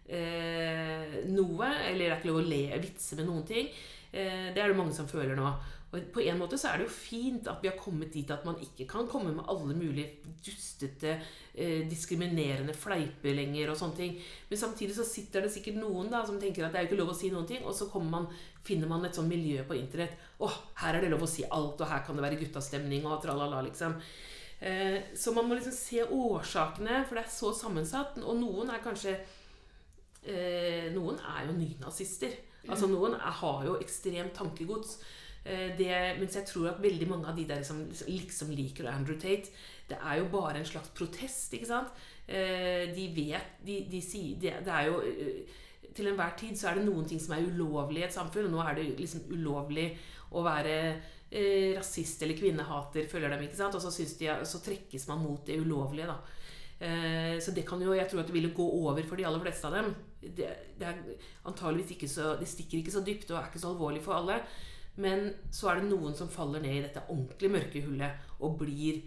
eh, 0.08 1.22
noe, 1.30 1.70
eller 1.90 2.06
det 2.06 2.10
er 2.10 2.18
ikke 2.20 2.32
lov 2.32 2.42
å 2.42 2.50
le 2.50 2.64
vitse 2.82 3.20
med 3.20 3.30
noen 3.30 3.46
ting. 3.50 3.70
Eh, 4.16 4.52
det 4.56 4.62
er 4.62 4.72
det 4.72 4.80
mange 4.80 4.96
som 4.96 5.10
føler 5.10 5.36
nå. 5.38 5.50
Og 5.96 6.10
på 6.14 6.24
en 6.26 6.40
måte 6.40 6.60
så 6.60 6.70
er 6.70 6.82
det 6.82 6.88
jo 6.90 6.94
fint 6.94 7.48
at 7.48 7.62
vi 7.64 7.70
har 7.72 7.78
kommet 7.80 8.12
dit 8.14 8.32
at 8.32 8.44
man 8.48 8.60
ikke 8.62 8.88
kan 8.90 9.08
komme 9.10 9.32
med 9.36 9.48
alle 9.52 9.76
mulige 9.78 10.34
dustete, 10.44 11.16
eh, 11.54 11.86
diskriminerende 11.90 12.76
fleiper 12.76 13.38
lenger 13.38 13.72
og 13.72 13.80
sånne 13.80 14.00
ting. 14.02 14.20
Men 14.50 14.62
samtidig 14.62 14.98
så 14.98 15.08
sitter 15.08 15.46
det 15.46 15.54
sikkert 15.56 15.80
noen 15.80 16.12
da 16.12 16.26
som 16.28 16.40
tenker 16.42 16.68
at 16.68 16.76
det 16.76 16.82
er 16.82 16.88
jo 16.88 16.92
ikke 16.92 17.02
lov 17.04 17.16
å 17.16 17.18
si 17.18 17.32
noen 17.34 17.48
ting, 17.50 17.64
og 17.64 17.74
så 17.78 17.88
man, 18.04 18.28
finner 18.66 18.92
man 18.92 19.08
et 19.08 19.16
sånn 19.16 19.32
miljø 19.32 19.64
på 19.64 19.80
internett. 19.80 20.20
Å, 20.44 20.52
her 20.84 20.98
er 20.98 21.06
det 21.06 21.14
lov 21.16 21.24
å 21.24 21.32
si 21.32 21.48
alt, 21.48 21.80
og 21.80 21.90
her 21.90 22.04
kan 22.06 22.18
det 22.18 22.28
være 22.28 22.42
guttastemning 22.44 23.08
og 23.08 23.22
tralala, 23.24 23.64
liksom. 23.66 23.96
Eh, 24.60 25.00
så 25.16 25.34
man 25.36 25.48
må 25.48 25.56
liksom 25.56 25.76
se 25.76 26.04
årsakene, 26.04 27.04
for 27.08 27.18
det 27.18 27.26
er 27.26 27.34
så 27.34 27.52
sammensatt. 27.56 28.20
Og 28.24 28.40
noen 28.40 28.72
er 28.74 28.84
kanskje 28.84 29.16
eh, 30.26 30.92
Noen 30.96 31.20
er 31.20 31.46
jo 31.50 31.58
nynazister. 31.58 32.34
Altså 32.66 32.90
Noen 32.90 33.18
er, 33.18 33.30
har 33.42 33.66
jo 33.68 33.78
ekstremt 33.82 34.34
tankegods. 34.38 34.98
Eh, 35.46 35.76
det, 35.78 35.90
mens 36.18 36.36
jeg 36.40 36.48
tror 36.50 36.72
at 36.72 36.82
veldig 36.82 37.08
mange 37.10 37.30
av 37.30 37.38
de 37.38 37.44
der 37.46 37.62
som 37.66 37.84
liksom 38.08 38.50
liker 38.58 38.88
Andrew 38.90 39.18
Tate, 39.22 39.52
det 39.86 39.98
er 40.02 40.18
jo 40.18 40.30
bare 40.34 40.58
en 40.58 40.66
slags 40.66 40.90
protest, 40.98 41.54
ikke 41.54 41.70
sant? 41.70 41.92
Eh, 42.26 42.90
de 42.96 43.06
vet 43.14 43.60
De, 43.62 43.84
de 43.86 44.00
sier 44.02 44.40
det, 44.42 44.56
det 44.66 44.72
er 44.74 44.88
jo 44.88 44.96
eh, 45.06 45.60
Til 45.94 46.10
enhver 46.10 46.34
tid 46.40 46.58
så 46.58 46.72
er 46.72 46.80
det 46.80 46.88
noen 46.88 47.06
ting 47.06 47.22
som 47.22 47.36
er 47.36 47.46
ulovlig 47.46 48.02
i 48.02 48.08
et 48.08 48.16
samfunn, 48.16 48.48
og 48.50 48.56
nå 48.56 48.64
er 48.64 48.80
det 48.80 48.88
liksom 48.98 49.28
ulovlig 49.30 49.92
å 50.36 50.42
være 50.46 50.80
rasist 51.76 52.22
eller 52.24 52.38
kvinnehater, 52.38 53.08
føler 53.12 53.32
de, 53.34 53.48
ikke 53.48 53.58
sant? 53.58 53.76
Og 53.76 53.82
så, 53.84 53.90
de, 54.20 54.28
så 54.48 54.60
trekkes 54.64 55.08
man 55.10 55.24
mot 55.24 55.42
det 55.48 55.58
ulovlige, 55.60 56.06
da. 56.08 57.40
Så 57.44 57.52
det 57.56 57.66
kan 57.68 57.82
jo, 57.82 57.96
jeg 57.98 58.08
tror 58.08 58.22
at 58.22 58.30
det 58.30 58.36
ville 58.36 58.54
gå 58.56 58.68
over 58.78 59.02
for 59.04 59.20
de 59.20 59.26
aller 59.28 59.42
fleste 59.44 59.68
av 59.68 59.76
dem. 59.76 59.90
Det, 60.22 60.48
det 60.80 60.88
er 60.88 61.02
antageligvis 61.50 61.96
ikke 61.96 62.12
så 62.12 62.36
Det 62.40 62.48
stikker 62.48 62.80
ikke 62.80 62.94
så 62.94 63.04
dypt 63.04 63.34
og 63.34 63.40
er 63.40 63.50
ikke 63.50 63.64
så 63.64 63.74
alvorlig 63.74 64.04
for 64.06 64.16
alle. 64.16 64.38
Men 65.02 65.28
så 65.52 65.72
er 65.72 65.82
det 65.82 65.90
noen 65.90 66.16
som 66.16 66.32
faller 66.32 66.64
ned 66.64 66.78
i 66.78 66.84
dette 66.86 67.04
ordentlig 67.10 67.52
mørke 67.52 67.84
hullet 67.84 68.30
og 68.40 68.58
blir 68.62 69.02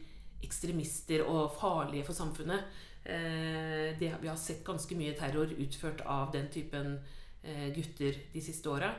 ekstremister 0.45 1.25
og 1.27 1.55
farlige 1.59 2.07
for 2.07 2.17
samfunnet. 2.17 2.67
Eh, 3.09 3.97
det, 3.99 4.13
vi 4.21 4.29
har 4.29 4.37
sett 4.37 4.65
ganske 4.67 4.97
mye 4.99 5.17
terror 5.17 5.55
utført 5.57 6.03
av 6.05 6.33
den 6.35 6.51
typen 6.53 6.99
eh, 7.43 7.69
gutter 7.75 8.21
de 8.35 8.43
siste 8.45 8.69
åra. 8.71 8.93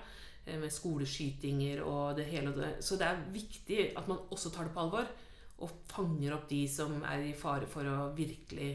Eh, 0.45 0.57
med 0.59 0.73
skoleskytinger 0.73 1.83
og 1.85 2.17
det 2.17 2.25
hele. 2.31 2.49
og 2.49 2.57
det. 2.57 2.71
Så 2.85 2.97
det 2.97 3.07
er 3.07 3.25
viktig 3.33 3.91
at 3.97 4.07
man 4.09 4.25
også 4.29 4.49
tar 4.49 4.65
det 4.67 4.73
på 4.73 4.85
alvor. 4.85 5.11
Og 5.59 5.75
fanger 5.91 6.33
opp 6.33 6.47
de 6.49 6.63
som 6.71 7.01
er 7.03 7.27
i 7.29 7.35
fare 7.37 7.67
for 7.67 7.85
å 7.85 8.13
virkelig 8.15 8.71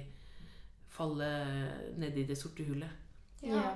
falle 0.94 1.28
ned 1.98 2.18
i 2.20 2.26
det 2.28 2.36
sorte 2.38 2.66
hullet. 2.68 3.02
Ja. 3.42 3.72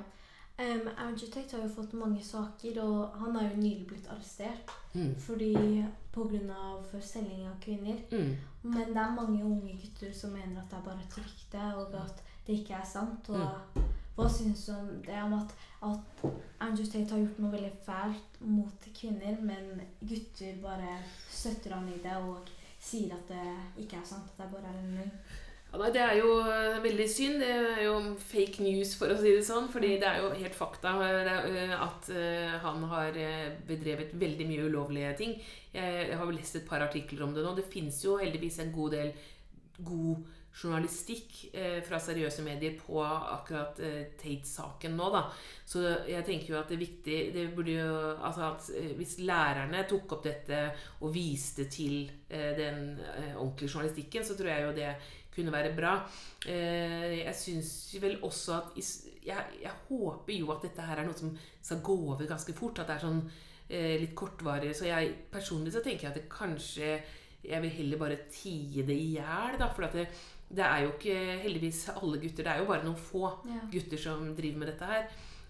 Um, 0.58 0.88
Andrew 0.98 1.28
Tate 1.30 1.56
har 1.56 1.62
jo 1.62 1.74
fått 1.74 1.92
mange 1.94 2.22
saker, 2.24 2.80
og 2.82 3.18
han 3.20 3.36
er 3.36 3.48
jo 3.50 3.60
nylig 3.62 3.86
blitt 3.86 4.08
arrestert 4.10 4.72
Mm. 4.94 5.14
fordi 5.20 5.84
pga. 6.12 7.00
selging 7.00 7.46
av 7.46 7.60
kvinner. 7.60 7.98
Mm. 8.10 8.36
Men 8.62 8.88
det 8.88 8.96
er 8.96 9.14
mange 9.14 9.44
unge 9.44 9.78
gutter 9.82 10.12
som 10.12 10.30
mener 10.30 10.58
at 10.60 10.70
det 10.70 10.78
er 10.78 10.82
bare 10.82 11.00
et 11.06 11.18
rykte, 11.18 11.76
og 11.76 11.94
at 11.94 12.22
det 12.46 12.58
ikke 12.58 12.74
er 12.74 12.84
sant. 12.84 13.28
Og 13.28 13.50
hva 14.16 14.28
syns 14.28 14.66
du 14.66 14.72
om 14.72 14.88
det 15.06 15.22
om 15.22 15.34
at, 15.34 15.54
at 15.82 16.30
Andrew 16.60 16.86
Tate 16.86 17.10
har 17.10 17.18
gjort 17.18 17.38
noe 17.38 17.52
veldig 17.52 17.72
fælt 17.86 18.40
mot 18.40 18.88
kvinner, 18.94 19.36
men 19.40 19.80
gutter 20.00 20.56
bare 20.62 20.98
støtter 21.30 21.74
han 21.74 21.88
i 21.88 22.00
det 22.02 22.16
og 22.16 22.48
sier 22.80 23.14
at 23.14 23.28
det 23.28 23.84
ikke 23.84 23.96
er 24.00 24.04
sant, 24.04 24.24
at 24.24 24.38
det 24.42 24.50
bare 24.52 24.72
er 24.72 24.78
en 24.80 24.94
løgn? 24.96 25.10
Ja, 25.68 25.76
nei, 25.82 25.90
Det 25.92 26.00
er 26.00 26.14
jo 26.16 26.30
eh, 26.48 26.78
veldig 26.80 27.06
synd. 27.12 27.42
Det 27.42 27.50
er 27.52 27.82
jo 27.84 27.98
fake 28.30 28.64
news, 28.64 28.94
for 28.96 29.12
å 29.12 29.18
si 29.20 29.34
det 29.34 29.44
sånn. 29.44 29.68
fordi 29.68 29.98
det 30.00 30.08
er 30.08 30.22
jo 30.22 30.32
helt 30.32 30.56
fakta 30.56 30.94
eh, 31.04 31.74
at 31.76 32.08
eh, 32.08 32.56
han 32.62 32.86
har 32.88 33.18
bedrevet 33.68 34.16
veldig 34.16 34.48
mye 34.48 34.70
ulovlige 34.70 35.12
ting. 35.20 35.36
Jeg, 35.74 36.16
har 36.16 36.32
lest 36.32 36.56
et 36.56 36.66
par 36.68 36.80
artikler 36.80 37.26
om 37.26 37.36
det 37.36 37.44
nå. 37.44 37.52
Det 37.58 37.68
fins 37.68 38.00
jo 38.04 38.16
heldigvis 38.16 38.62
en 38.64 38.72
god 38.72 38.96
del 38.96 39.14
god 39.78 40.24
journalistikk 40.58 41.52
fra 41.86 42.00
seriøse 42.02 42.42
medier 42.42 42.72
på 42.80 42.96
akkurat 43.04 43.76
Tate-saken 44.18 44.96
nå, 44.98 45.10
da. 45.14 45.20
Så 45.68 45.84
jeg 46.08 46.24
tenker 46.26 46.50
jo 46.50 46.56
at 46.58 46.72
det 46.72 46.74
er 46.74 46.80
viktig 46.80 47.18
det 47.36 47.44
burde 47.54 47.76
jo, 47.76 47.92
altså 48.16 48.48
at 48.48 48.96
Hvis 48.98 49.20
lærerne 49.22 49.84
tok 49.86 50.16
opp 50.16 50.24
dette 50.26 50.64
og 51.04 51.12
viste 51.14 51.68
til 51.70 52.08
den 52.26 52.98
ordentlige 53.36 53.70
journalistikken, 53.70 54.26
så 54.26 54.34
tror 54.34 54.50
jeg 54.50 54.66
jo 54.66 54.74
det 54.80 54.90
kunne 55.38 55.54
være 55.54 55.72
bra. 55.78 55.94
Eh, 56.46 57.20
jeg 57.22 57.34
syns 57.38 57.70
vel 58.02 58.18
også 58.26 58.56
at 58.58 58.78
jeg, 58.78 59.44
jeg 59.62 59.72
håper 59.88 60.34
jo 60.36 60.50
at 60.54 60.64
dette 60.66 60.84
her 60.90 61.00
er 61.02 61.08
noe 61.08 61.16
som 61.18 61.32
skal 61.62 61.80
gå 61.86 61.96
over 62.12 62.26
ganske 62.28 62.54
fort. 62.58 62.82
At 62.82 62.90
det 62.90 62.96
er 62.98 63.04
sånn 63.06 63.22
eh, 63.68 63.94
litt 64.02 64.14
kortvarig. 64.18 64.74
Så 64.76 64.88
jeg 64.90 65.14
personlig 65.32 65.72
så 65.74 65.82
tenker 65.84 66.08
jeg 66.08 66.12
at 66.14 66.20
det 66.20 66.28
kanskje 66.32 66.98
Jeg 67.48 67.62
vil 67.62 67.70
heller 67.70 68.00
bare 68.00 68.16
tie 68.34 68.82
det 68.82 68.96
i 68.98 69.12
hjel, 69.14 69.54
da. 69.60 69.68
For 69.72 69.86
at 69.86 69.92
det, 69.94 70.08
det 70.50 70.64
er 70.66 70.80
jo 70.82 70.88
ikke 70.96 71.18
heldigvis 71.44 71.84
alle 71.94 72.18
gutter. 72.18 72.42
Det 72.44 72.50
er 72.52 72.58
jo 72.64 72.66
bare 72.72 72.84
noen 72.84 72.98
få 72.98 73.28
Ja. 73.46 73.60
gutter 73.72 74.00
som 74.08 74.32
driver 74.36 74.58
med 74.64 74.72
dette 74.72 74.88
her. 74.90 75.06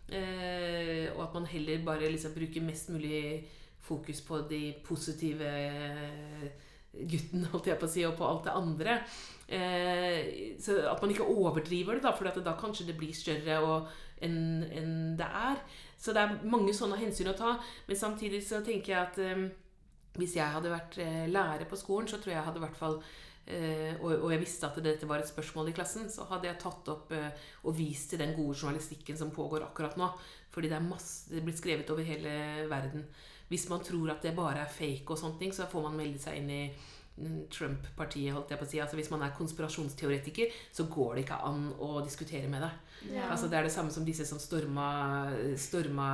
Eh, 0.08 1.06
og 1.14 1.22
at 1.26 1.34
man 1.34 1.46
heller 1.48 1.80
bare 1.84 2.10
liksom 2.12 2.34
bruker 2.36 2.64
mest 2.64 2.90
mulig 2.92 3.46
fokus 3.88 4.20
på 4.20 4.42
de 4.50 4.60
positive 4.84 5.48
guttene, 6.92 7.48
holdt 7.52 7.68
jeg 7.70 7.78
på 7.80 7.86
å 7.88 7.92
si, 7.92 8.04
og 8.08 8.16
på 8.18 8.26
alt 8.28 8.46
det 8.48 8.54
andre. 8.56 8.98
Eh, 9.48 10.58
at 10.60 11.00
man 11.00 11.12
ikke 11.12 11.24
overdriver 11.24 11.96
det, 11.96 12.04
da, 12.04 12.12
for 12.12 12.28
da 12.28 12.56
kanskje 12.58 12.90
det 12.90 12.98
blir 12.98 13.16
større 13.16 13.60
enn 14.20 14.66
en 14.74 14.90
det 15.16 15.24
er. 15.24 15.62
Så 15.98 16.12
det 16.12 16.24
er 16.24 16.42
mange 16.44 16.74
sånne 16.76 16.98
hensyn 17.00 17.30
å 17.32 17.38
ta. 17.38 17.54
Men 17.88 17.98
samtidig 17.98 18.42
så 18.44 18.60
tenker 18.66 18.92
jeg 18.92 19.00
at 19.00 19.22
eh, 19.24 19.46
hvis 20.18 20.36
jeg 20.36 20.54
hadde 20.54 20.72
vært 20.72 20.98
eh, 21.02 21.24
lærer 21.30 21.68
på 21.70 21.78
skolen, 21.80 22.10
så 22.10 22.20
tror 22.20 22.34
jeg 22.34 22.44
hadde 22.44 22.60
i 22.60 22.64
hvert 22.66 22.78
fall 22.78 22.98
eh, 23.46 23.94
og, 24.02 24.10
og 24.18 24.34
jeg 24.34 24.42
visste 24.42 24.68
at 24.68 24.80
dette 24.84 25.08
var 25.08 25.22
et 25.22 25.30
spørsmål 25.30 25.70
i 25.70 25.76
klassen, 25.76 26.10
så 26.12 26.26
hadde 26.30 26.50
jeg 26.50 26.60
tatt 26.62 26.92
opp 26.92 27.14
eh, 27.16 27.48
og 27.64 27.76
vist 27.78 28.12
til 28.12 28.22
den 28.22 28.36
gode 28.36 28.58
journalistikken 28.58 29.18
som 29.20 29.32
pågår 29.34 29.64
akkurat 29.68 29.96
nå. 30.00 30.10
Fordi 30.52 30.70
det 30.70 30.78
er 30.78 30.86
masse, 30.86 31.28
det 31.32 31.44
blir 31.46 31.56
skrevet 31.56 31.90
over 31.94 32.06
hele 32.06 32.68
verden. 32.70 33.06
Hvis 33.48 33.68
man 33.70 33.80
tror 33.84 34.12
at 34.12 34.24
det 34.24 34.36
bare 34.36 34.64
er 34.64 34.72
fake, 34.72 35.06
og 35.08 35.20
sånne 35.20 35.40
ting, 35.40 35.54
så 35.56 35.68
får 35.70 35.86
man 35.86 35.96
melde 35.96 36.20
seg 36.20 36.40
inn 36.40 36.50
i 36.52 36.62
Trump-partiet. 37.50 38.32
holdt 38.34 38.52
jeg 38.52 38.60
på 38.60 38.66
å 38.66 38.70
si. 38.70 38.80
Altså 38.82 38.98
Hvis 38.98 39.10
man 39.10 39.22
er 39.26 39.34
konspirasjonsteoretiker, 39.36 40.54
så 40.72 40.86
går 40.90 41.14
det 41.14 41.26
ikke 41.26 41.42
an 41.48 41.68
å 41.78 41.98
diskutere 42.04 42.48
med 42.50 42.64
deg. 42.64 42.96
Ja. 43.14 43.28
Altså 43.32 43.48
Det 43.48 43.58
er 43.58 43.68
det 43.68 43.74
samme 43.74 43.94
som 43.94 44.06
disse 44.06 44.26
som 44.26 44.40
storma, 44.42 44.88
storma 45.56 46.08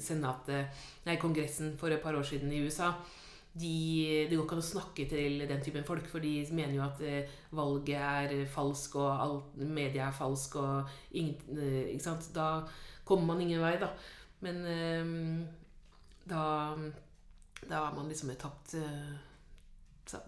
senatet, 0.00 0.74
nei, 1.06 1.16
Kongressen 1.20 1.76
for 1.78 1.92
et 1.94 2.02
par 2.02 2.18
år 2.18 2.26
siden 2.26 2.52
i 2.52 2.62
USA. 2.64 2.92
De, 3.58 4.26
det 4.28 4.36
går 4.36 4.44
ikke 4.44 4.58
an 4.58 4.62
å 4.62 4.66
snakke 4.66 5.06
til 5.10 5.40
den 5.48 5.62
typen 5.64 5.86
folk, 5.86 6.06
for 6.06 6.22
de 6.22 6.44
mener 6.54 6.76
jo 6.76 6.84
at 6.84 7.00
eh, 7.02 7.38
valget 7.56 7.96
er 7.98 8.44
falsk, 8.52 8.98
og 9.00 9.08
alt, 9.24 9.56
media 9.56 10.10
er 10.10 10.14
falsk, 10.14 10.58
og 10.60 11.16
ingen, 11.18 11.40
eh, 11.56 11.94
ikke 11.94 12.04
sant? 12.04 12.28
Da 12.36 12.62
kommer 13.08 13.32
man 13.32 13.42
ingen 13.42 13.64
vei, 13.64 13.74
da. 13.80 13.88
Men 14.44 14.60
eh, 14.68 15.48
da, 16.28 16.42
da 17.64 17.80
er 17.80 17.96
man 17.96 18.12
liksom 18.12 18.30
et 18.30 18.38
tapt, 18.44 18.76
eh, 18.78 19.16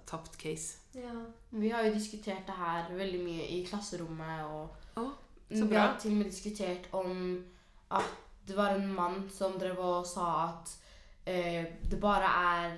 tapt 0.07 0.39
case. 0.39 0.79
Ja. 0.95 1.15
Vi 1.51 1.69
har 1.69 1.85
jo 1.87 1.95
diskutert 1.95 2.47
det 2.47 2.57
her 2.57 2.91
veldig 2.95 3.21
mye 3.25 3.47
i 3.49 3.65
klasserommet. 3.65 4.45
og 4.45 4.69
oh, 4.97 5.11
så 5.57 5.65
Vi 5.67 5.75
har 5.75 5.99
til 6.01 6.11
og 6.11 6.17
med 6.17 6.31
diskutert 6.31 6.89
om 6.93 7.45
at 7.91 8.11
det 8.49 8.57
var 8.57 8.75
en 8.75 8.93
mann 8.95 9.31
som 9.31 9.53
drev 9.61 9.79
og 9.79 10.07
sa 10.07 10.49
at 10.49 10.79
eh, 11.27 11.65
det 11.91 12.01
bare 12.01 12.31
er 12.55 12.77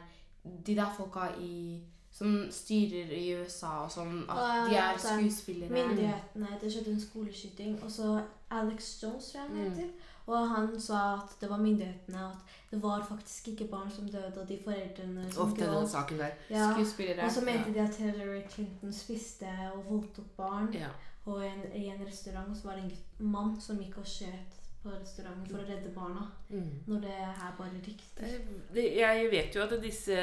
de 0.66 0.76
der 0.76 0.94
folka 0.96 1.28
i 1.40 1.82
som 2.12 2.48
styrer 2.50 3.12
i 3.16 3.34
USA, 3.40 3.66
og 3.86 3.90
sånn 3.90 4.18
at 4.28 4.36
Og 4.36 4.70
de 4.70 4.76
er 4.76 4.92
er 4.92 4.98
skuespillere. 5.00 5.70
Myndighetene 5.72 6.58
Det 6.60 6.72
skjedde 6.72 6.92
en 6.92 7.00
skoleskyting, 7.00 7.78
og 7.82 7.90
så 7.90 8.20
Alex 8.50 9.02
Jones, 9.02 9.30
tror 9.30 9.40
jeg 9.40 9.48
han 9.48 9.70
Mm. 9.70 9.92
Og 10.26 10.48
han 10.48 10.80
sa 10.80 11.14
at 11.14 11.36
det 11.40 11.50
var 11.50 11.58
myndighetene, 11.58 12.18
at 12.28 12.52
det 12.70 12.82
var 12.82 13.02
faktisk 13.08 13.48
ikke 13.48 13.64
barn 13.70 13.90
som 13.90 14.08
døde, 14.08 14.32
og 14.40 14.48
de 14.48 14.58
foreldrene 14.64 15.32
som 15.32 15.42
Ofte 15.48 15.64
gråt. 15.66 15.90
saken 15.90 16.18
der. 16.18 16.30
Ja. 16.50 16.68
Skuespillere. 16.72 17.24
Og 17.26 17.30
så 17.32 17.40
mente 17.44 17.74
de 17.74 17.80
at 17.80 17.96
Hillary 17.96 18.42
Clinton 18.50 18.92
spiste 18.92 19.46
og 19.74 19.84
voldtok 19.90 20.24
barn 20.36 20.70
Ja. 20.74 20.88
og 21.26 21.46
en, 21.46 21.62
i 21.74 21.86
en 21.86 22.06
restaurant. 22.06 22.50
Og 22.50 22.56
så 22.56 22.68
var 22.68 22.74
det 22.74 22.84
en 22.84 22.92
mann 23.32 23.60
som 23.60 23.78
gikk 23.78 23.98
og 23.98 24.06
skjøt 24.06 24.58
på 24.82 24.90
restauranten 24.90 25.46
for 25.46 25.62
å 25.62 25.66
redde 25.68 25.90
barna. 25.94 26.24
Mm. 26.50 26.70
Når 26.88 27.00
det 27.04 27.12
er 27.22 27.52
bare 27.58 27.80
rykter. 27.86 28.32
Det- 28.74 28.96
Jeg 28.96 29.28
vet 29.30 29.54
jo 29.54 29.62
at 29.62 29.74
disse, 29.82 30.16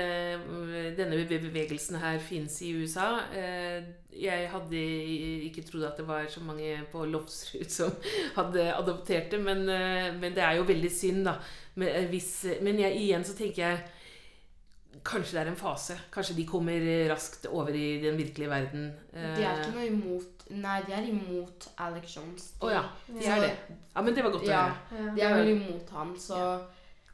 denne 0.98 1.20
bevegelsen 1.30 1.96
her 2.02 2.20
fins 2.20 2.62
i 2.62 2.74
USA. 2.76 3.20
Eh, 3.34 3.84
Jeg 4.20 4.50
hadde 4.50 4.80
ikke 5.46 5.62
trodd 5.64 5.84
at 5.86 5.98
det 5.98 6.08
var 6.08 6.26
så 6.28 6.42
mange 6.44 6.82
på 6.92 7.06
Lofsrud 7.06 7.70
som 7.70 7.92
hadde 8.36 8.74
adoptert 8.76 9.32
det, 9.32 9.40
men, 9.40 9.70
eh, 9.70 10.12
men 10.20 10.34
det 10.36 10.44
er 10.44 10.58
jo 10.58 10.64
veldig 10.68 10.92
synd, 10.92 11.24
da. 11.26 11.36
Men, 11.76 11.88
eh, 11.88 12.08
hvis, 12.10 12.46
men 12.62 12.80
jeg, 12.80 12.96
igjen 13.00 13.24
så 13.24 13.36
tenker 13.38 13.64
jeg 13.64 13.80
Kanskje 15.04 15.38
det 15.38 15.42
er 15.46 15.52
en 15.52 15.56
fase. 15.60 15.96
Kanskje 16.12 16.36
de 16.36 16.46
kommer 16.46 16.84
raskt 17.12 17.46
over 17.48 17.70
i 17.76 18.02
den 18.04 18.18
virkelige 18.18 18.50
verden. 18.50 18.90
De 19.14 19.44
er 19.46 19.62
ikke 19.62 19.76
noe 19.78 19.88
imot 19.88 20.36
Nei, 20.50 20.80
de 20.82 20.94
er 20.98 21.06
imot 21.06 21.68
Alex 21.78 22.16
Jones. 22.18 22.48
Å 22.66 22.72
ja, 22.74 22.82
de 23.08 23.26
er 23.30 23.40
det. 23.44 23.52
Ja, 23.96 24.02
men 24.02 24.16
det 24.16 24.24
var 24.26 24.32
godt 24.34 24.48
å 24.48 24.50
Ja. 24.50 24.64
høre. 24.90 25.12
De 25.16 25.22
er 25.22 25.36
veldig 25.36 25.56
imot 25.62 25.90
han, 25.94 26.16
så 26.20 26.40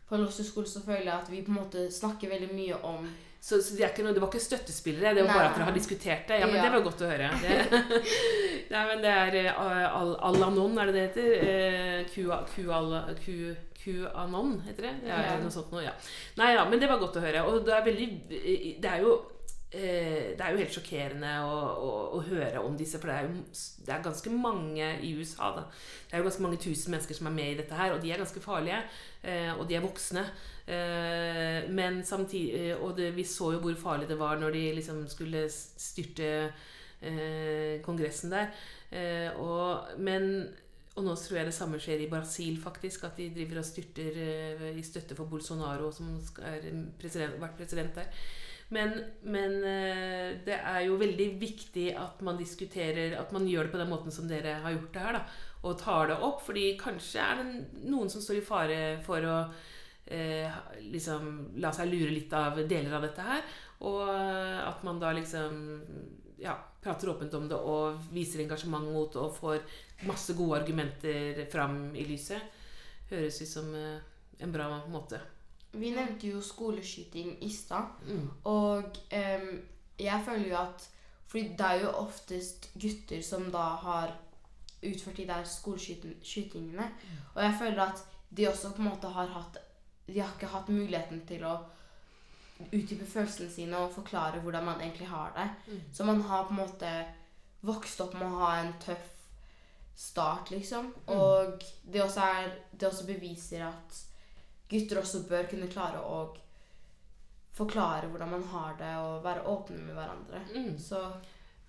på 0.07 0.15
på 0.15 0.17
Losser 0.21 0.43
skole 0.47 0.67
så 0.67 0.79
føler 0.85 1.03
jeg 1.09 1.13
at 1.21 1.29
vi 1.31 1.41
på 1.41 1.51
en 1.51 1.57
måte 1.57 1.91
snakker 1.91 2.29
veldig 2.29 2.53
mye 2.53 2.75
om 2.83 3.07
Så, 3.45 3.59
så 3.61 3.75
det, 3.77 3.91
noe, 4.01 4.13
det 4.15 4.21
var 4.23 4.31
ikke 4.31 4.41
støttespillere, 4.41 5.11
det 5.13 5.21
var 5.27 5.35
bare 5.37 5.49
at 5.51 5.57
dere 5.59 5.67
har 5.67 5.75
diskutert 5.75 6.23
det? 6.31 6.39
Ja, 6.41 6.47
men 6.49 6.55
Ja. 6.57 6.63
det 6.65 6.71
var 6.73 6.85
godt 6.87 7.03
å 7.05 7.09
høre. 7.11 7.27
Det, 7.43 7.57
nei, 8.73 8.81
men 8.89 9.03
det 9.03 9.11
er 9.13 9.35
eh, 9.43 9.59
Al-Anon, 9.99 10.79
er 10.81 10.89
det 10.89 10.95
det 10.95 11.03
heter? 11.05 11.29
Eh, 11.45 11.99
Q- 12.09 12.31
Q- 12.55 13.19
Q- 13.21 13.61
QAnon, 13.85 14.55
heter 14.65 14.87
det? 14.87 14.93
Ja, 15.05 15.19
Ja. 15.27 15.37
noe 15.43 15.53
sånt 15.53 15.69
noe, 15.75 15.83
ja. 15.85 15.91
Nei, 16.41 16.53
ja, 16.55 16.63
men 16.65 16.81
det 16.81 16.89
var 16.89 16.97
godt 17.03 17.19
å 17.19 17.23
høre. 17.27 17.43
Og 17.45 17.61
det 17.67 17.75
er 17.77 17.85
veldig 17.85 18.07
Det 18.81 18.89
er 18.95 19.03
jo 19.05 19.13
eh, 19.75 20.33
det 20.33 20.41
er 20.41 20.55
jo 20.55 20.61
helt 20.63 20.73
sjokkerende 20.79 21.35
å, 21.45 21.59
å, 21.85 21.91
å 22.17 22.23
høre 22.25 22.63
om 22.65 22.73
disse, 22.79 22.97
for 22.97 23.11
det 23.11 23.19
er 23.19 23.27
jo 23.29 23.45
det 23.85 23.93
er 23.93 24.01
ganske 24.09 24.33
mange 24.33 24.89
i 25.05 25.13
USA. 25.19 25.51
da. 25.59 25.67
Det 26.09 26.15
er 26.17 26.23
jo 26.23 26.29
ganske 26.31 26.47
mange 26.47 26.57
tusen 26.65 26.95
mennesker 26.97 27.13
som 27.21 27.29
er 27.29 27.37
med 27.37 27.51
i 27.53 27.57
dette 27.61 27.77
her, 27.77 27.93
og 27.93 28.01
de 28.01 28.09
er 28.15 28.23
ganske 28.25 28.41
farlige. 28.41 28.81
Eh, 29.21 29.53
og 29.53 29.67
de 29.69 29.77
er 29.77 29.85
voksne. 29.85 30.25
Eh, 30.65 31.69
men 31.69 31.99
samtidig 32.01 32.71
eh, 32.71 32.79
Og 32.81 32.95
det, 32.97 33.11
vi 33.13 33.23
så 33.23 33.51
jo 33.53 33.59
hvor 33.61 33.75
farlig 33.77 34.07
det 34.09 34.17
var 34.17 34.39
når 34.41 34.55
de 34.55 34.63
liksom 34.79 35.03
skulle 35.11 35.43
styrte 35.51 36.29
eh, 37.05 37.81
Kongressen 37.85 38.33
der. 38.33 38.53
Og, 39.41 39.97
men 39.99 40.47
og 40.95 41.03
nå 41.03 41.11
tror 41.19 41.41
jeg 41.41 41.47
det 41.49 41.53
samme 41.57 41.77
skjer 41.81 42.05
i 42.05 42.07
Brasil, 42.07 42.55
faktisk. 42.61 43.03
At 43.03 43.17
de 43.19 43.27
driver 43.35 43.59
og 43.59 43.65
styrter 43.67 44.19
i 44.71 44.83
støtte 44.85 45.17
for 45.17 45.27
Bolsonaro, 45.27 45.89
som 45.91 46.13
er 46.39 46.63
president, 47.01 47.35
vært 47.41 47.57
president 47.59 47.97
der. 47.97 48.07
Men, 48.71 48.93
men 49.27 49.57
det 50.47 50.55
er 50.55 50.85
jo 50.85 50.95
veldig 51.01 51.27
viktig 51.41 51.89
at 51.99 52.23
man 52.25 52.39
diskuterer 52.39 53.13
At 53.19 53.35
man 53.35 53.45
gjør 53.45 53.67
det 53.67 53.73
på 53.75 53.81
den 53.83 53.91
måten 53.91 54.15
som 54.15 54.29
dere 54.31 54.55
har 54.63 54.71
gjort 54.77 54.93
det 54.93 55.03
her. 55.03 55.19
da 55.19 55.67
Og 55.67 55.77
tar 55.83 56.07
det 56.13 56.17
opp. 56.29 56.41
fordi 56.47 56.77
kanskje 56.79 57.27
er 57.27 57.43
det 57.43 57.85
noen 57.91 58.09
som 58.09 58.23
står 58.23 58.39
i 58.39 58.47
fare 58.47 58.81
for 59.03 59.27
å 59.27 59.37
eh, 60.05 60.51
liksom 60.91 61.57
la 61.61 61.71
seg 61.75 61.89
lure 61.91 62.11
litt 62.13 62.33
av 62.33 62.61
deler 62.67 62.93
av 62.97 63.07
dette 63.07 63.25
her. 63.25 63.45
Og 63.85 64.07
at 64.07 64.83
man 64.87 65.01
da 65.01 65.11
liksom 65.13 65.57
ja, 66.39 66.55
prater 66.81 67.09
åpent 67.09 67.33
om 67.33 67.47
det 67.49 67.57
og 67.57 68.01
viser 68.13 68.43
engasjement 68.43 68.87
mot 68.93 69.15
og 69.19 69.33
får 69.35 69.61
masse 70.07 70.35
gode 70.37 70.59
argumenter 70.61 71.45
fram 71.51 71.95
i 71.95 72.05
lyset. 72.07 72.41
Høres 73.09 73.41
ut 73.41 73.49
som 73.49 73.71
eh, 73.75 74.03
en 74.43 74.53
bra 74.53 74.67
måte. 74.91 75.21
Vi 75.75 75.91
nevnte 75.91 76.31
jo 76.31 76.41
skoleskyting 76.43 77.37
i 77.43 77.49
stad. 77.51 77.97
Mm. 78.07 78.27
Og 78.51 78.99
em, 79.11 79.49
jeg 79.99 80.21
føler 80.25 80.49
jo 80.49 80.59
at 80.63 80.91
Fordi 81.25 81.55
det 81.57 81.65
er 81.65 81.79
jo 81.81 81.89
oftest 81.89 82.69
gutter 82.79 83.21
som 83.25 83.47
da 83.51 83.63
har 83.81 84.11
utført 84.85 85.17
de 85.17 85.25
der 85.27 85.43
skoleskytingene. 85.43 86.85
Og 87.33 87.41
jeg 87.43 87.55
føler 87.59 87.81
at 87.81 88.03
de 88.29 88.45
også 88.47 88.69
på 88.75 88.83
en 88.83 88.89
måte 88.89 89.09
har 89.09 89.27
hatt 89.33 89.57
De 90.05 90.19
har 90.19 90.33
ikke 90.35 90.51
hatt 90.51 90.69
muligheten 90.69 91.23
til 91.27 91.43
å 91.47 91.55
utdype 92.71 93.07
følelsene 93.07 93.51
sine 93.51 93.79
og 93.83 93.91
forklare 93.95 94.39
hvordan 94.43 94.65
man 94.65 94.81
egentlig 94.81 95.09
har 95.11 95.33
det. 95.35 95.49
Mm. 95.67 95.81
Så 95.93 96.07
man 96.07 96.21
har 96.29 96.47
på 96.47 96.55
en 96.55 96.61
måte 96.61 96.91
vokst 97.65 98.01
opp 98.05 98.15
med 98.15 98.27
å 98.29 98.39
ha 98.43 98.51
en 98.61 98.73
tøff 98.83 99.11
start, 99.95 100.51
liksom. 100.51 100.91
Og 101.11 101.63
det 101.83 102.03
også, 102.03 102.21
er, 102.21 102.55
det 102.71 102.87
også 102.87 103.07
beviser 103.07 103.65
at 103.67 104.01
gutter 104.69 104.99
også 105.01 105.23
bør 105.29 105.47
kunne 105.51 105.71
klare 105.71 106.01
å 106.03 106.25
forklare 107.55 108.09
hvordan 108.11 108.33
man 108.35 108.47
har 108.51 108.75
det, 108.79 108.91
og 108.99 109.23
være 109.23 109.45
åpne 109.51 109.83
med 109.83 109.95
hverandre. 109.95 110.41
Mm. 110.55 110.73
Så 110.79 111.01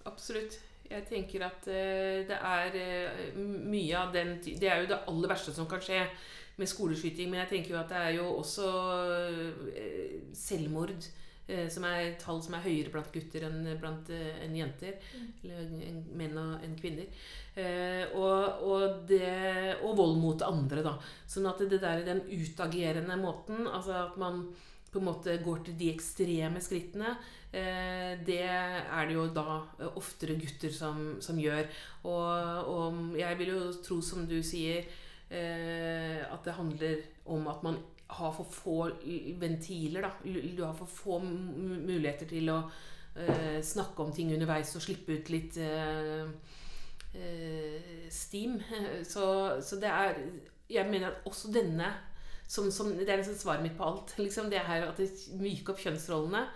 Absolutt. 0.07 0.61
Jeg 0.87 1.03
tenker 1.09 1.43
at 1.43 1.65
uh, 1.67 2.23
det 2.29 2.37
er 2.37 2.77
uh, 2.79 3.39
mye 3.43 3.97
av 3.99 4.13
den 4.15 4.37
Det 4.45 4.69
er 4.71 4.85
jo 4.85 4.91
det 4.93 5.01
aller 5.11 5.33
verste 5.33 5.55
som 5.55 5.67
kan 5.67 5.83
skje 5.83 6.05
med 6.57 6.69
skoleskyting, 6.71 7.31
men 7.31 7.43
jeg 7.45 7.51
tenker 7.55 7.75
jo 7.75 7.81
at 7.83 7.91
det 7.93 8.01
er 8.03 8.17
jo 8.19 8.27
også 8.41 8.69
eh, 9.77 10.19
selvmord. 10.37 10.93
eh, 11.49 11.69
Som 11.71 11.85
er 11.89 12.15
tall 12.21 12.41
som 12.43 12.57
er 12.59 12.65
høyere 12.65 12.91
blant 12.95 13.13
gutter 13.15 13.45
enn 13.49 13.67
blant 13.81 14.09
eh, 14.15 14.41
enn 14.45 14.57
jenter. 14.59 14.97
Eller 15.45 15.67
en, 15.89 16.01
menn 16.19 16.39
og 16.41 16.65
enn 16.67 16.77
kvinner. 16.81 17.07
Eh, 17.57 18.05
og, 18.17 18.63
og, 18.67 19.03
det, 19.09 19.77
og 19.83 19.97
vold 19.99 20.19
mot 20.21 20.43
andre, 20.47 20.83
da. 20.85 20.97
Sånn 21.29 21.49
at 21.51 21.63
det 21.71 21.81
der 21.83 22.05
den 22.07 22.25
utagerende 22.29 23.17
måten, 23.21 23.67
altså 23.69 23.97
at 24.07 24.19
man 24.21 24.47
på 24.93 25.01
en 25.03 25.09
måte 25.11 25.35
går 25.45 25.65
til 25.67 25.75
de 25.77 25.91
ekstreme 25.93 26.61
skrittene, 26.63 27.17
eh, 27.53 28.15
det 28.25 28.41
er 28.49 29.09
det 29.09 29.17
jo 29.17 29.27
da 29.35 29.59
oftere 29.99 30.37
gutter 30.41 30.73
som, 30.73 31.17
som 31.21 31.39
gjør. 31.41 31.67
Og, 32.09 32.71
og 32.73 33.19
jeg 33.19 33.39
vil 33.41 33.53
jo 33.55 33.61
tro, 33.85 34.01
som 34.05 34.25
du 34.31 34.39
sier, 34.47 34.87
at 35.27 36.45
det 36.47 36.53
handler 36.55 37.01
om 37.27 37.49
at 37.51 37.63
man 37.67 37.81
har 38.07 38.33
for 38.33 38.47
få 38.51 38.91
ventiler. 39.41 40.01
Da. 40.03 40.11
Du 40.57 40.65
har 40.65 40.75
for 40.75 40.87
få 40.87 41.19
muligheter 41.19 42.29
til 42.31 42.51
å 42.53 42.61
eh, 43.17 43.63
snakke 43.65 44.05
om 44.05 44.13
ting 44.15 44.33
underveis 44.35 44.75
og 44.77 44.85
slippe 44.85 45.19
ut 45.19 45.31
litt 45.33 45.59
eh, 45.63 46.27
eh, 47.15 48.07
steam. 48.11 48.61
Så, 49.13 49.27
så 49.63 49.81
det 49.83 49.91
er 49.91 50.21
Jeg 50.69 50.91
mener 50.91 51.13
at 51.13 51.27
også 51.27 51.53
denne 51.55 51.93
som, 52.49 52.71
som, 52.71 52.93
Det 52.99 53.09
er 53.09 53.17
liksom 53.17 53.35
svaret 53.39 53.63
mitt 53.63 53.77
på 53.79 53.85
alt. 53.85 54.15
Liksom, 54.25 54.51
det 54.51 54.59
er 54.63 54.87
at 54.87 54.99
det 54.99 55.11
myke 55.41 55.73
opp 55.73 55.83
kjønnsrollene. 55.83 56.47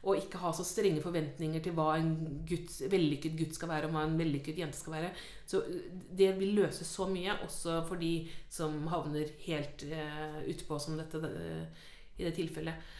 Og 0.00 0.16
ikke 0.16 0.40
ha 0.40 0.50
så 0.56 0.64
strenge 0.64 1.02
forventninger 1.04 1.60
til 1.60 1.74
hva 1.76 1.90
en 1.98 2.14
gutt, 2.48 2.72
vellykket 2.88 3.36
gutt 3.36 3.58
skal 3.58 3.68
være, 3.68 3.88
og 3.88 3.96
hva 3.96 4.06
en 4.08 4.16
vellykket 4.16 4.60
jente 4.62 4.78
skal 4.78 4.96
være. 4.96 5.10
Så 5.50 5.60
det 6.16 6.30
vil 6.38 6.54
løse 6.56 6.86
så 6.88 7.04
mye, 7.10 7.36
også 7.44 7.82
for 7.88 8.00
de 8.00 8.14
som 8.48 8.78
havner 8.88 9.34
helt 9.44 9.84
uh, 9.92 10.40
utpå 10.48 10.80
som 10.80 10.96
dette 10.96 11.20
uh, 11.20 11.88
i 12.16 12.24
det 12.24 12.32
tilfellet. 12.38 12.90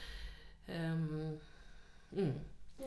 Um, 0.69 1.39
mm. 2.13 2.35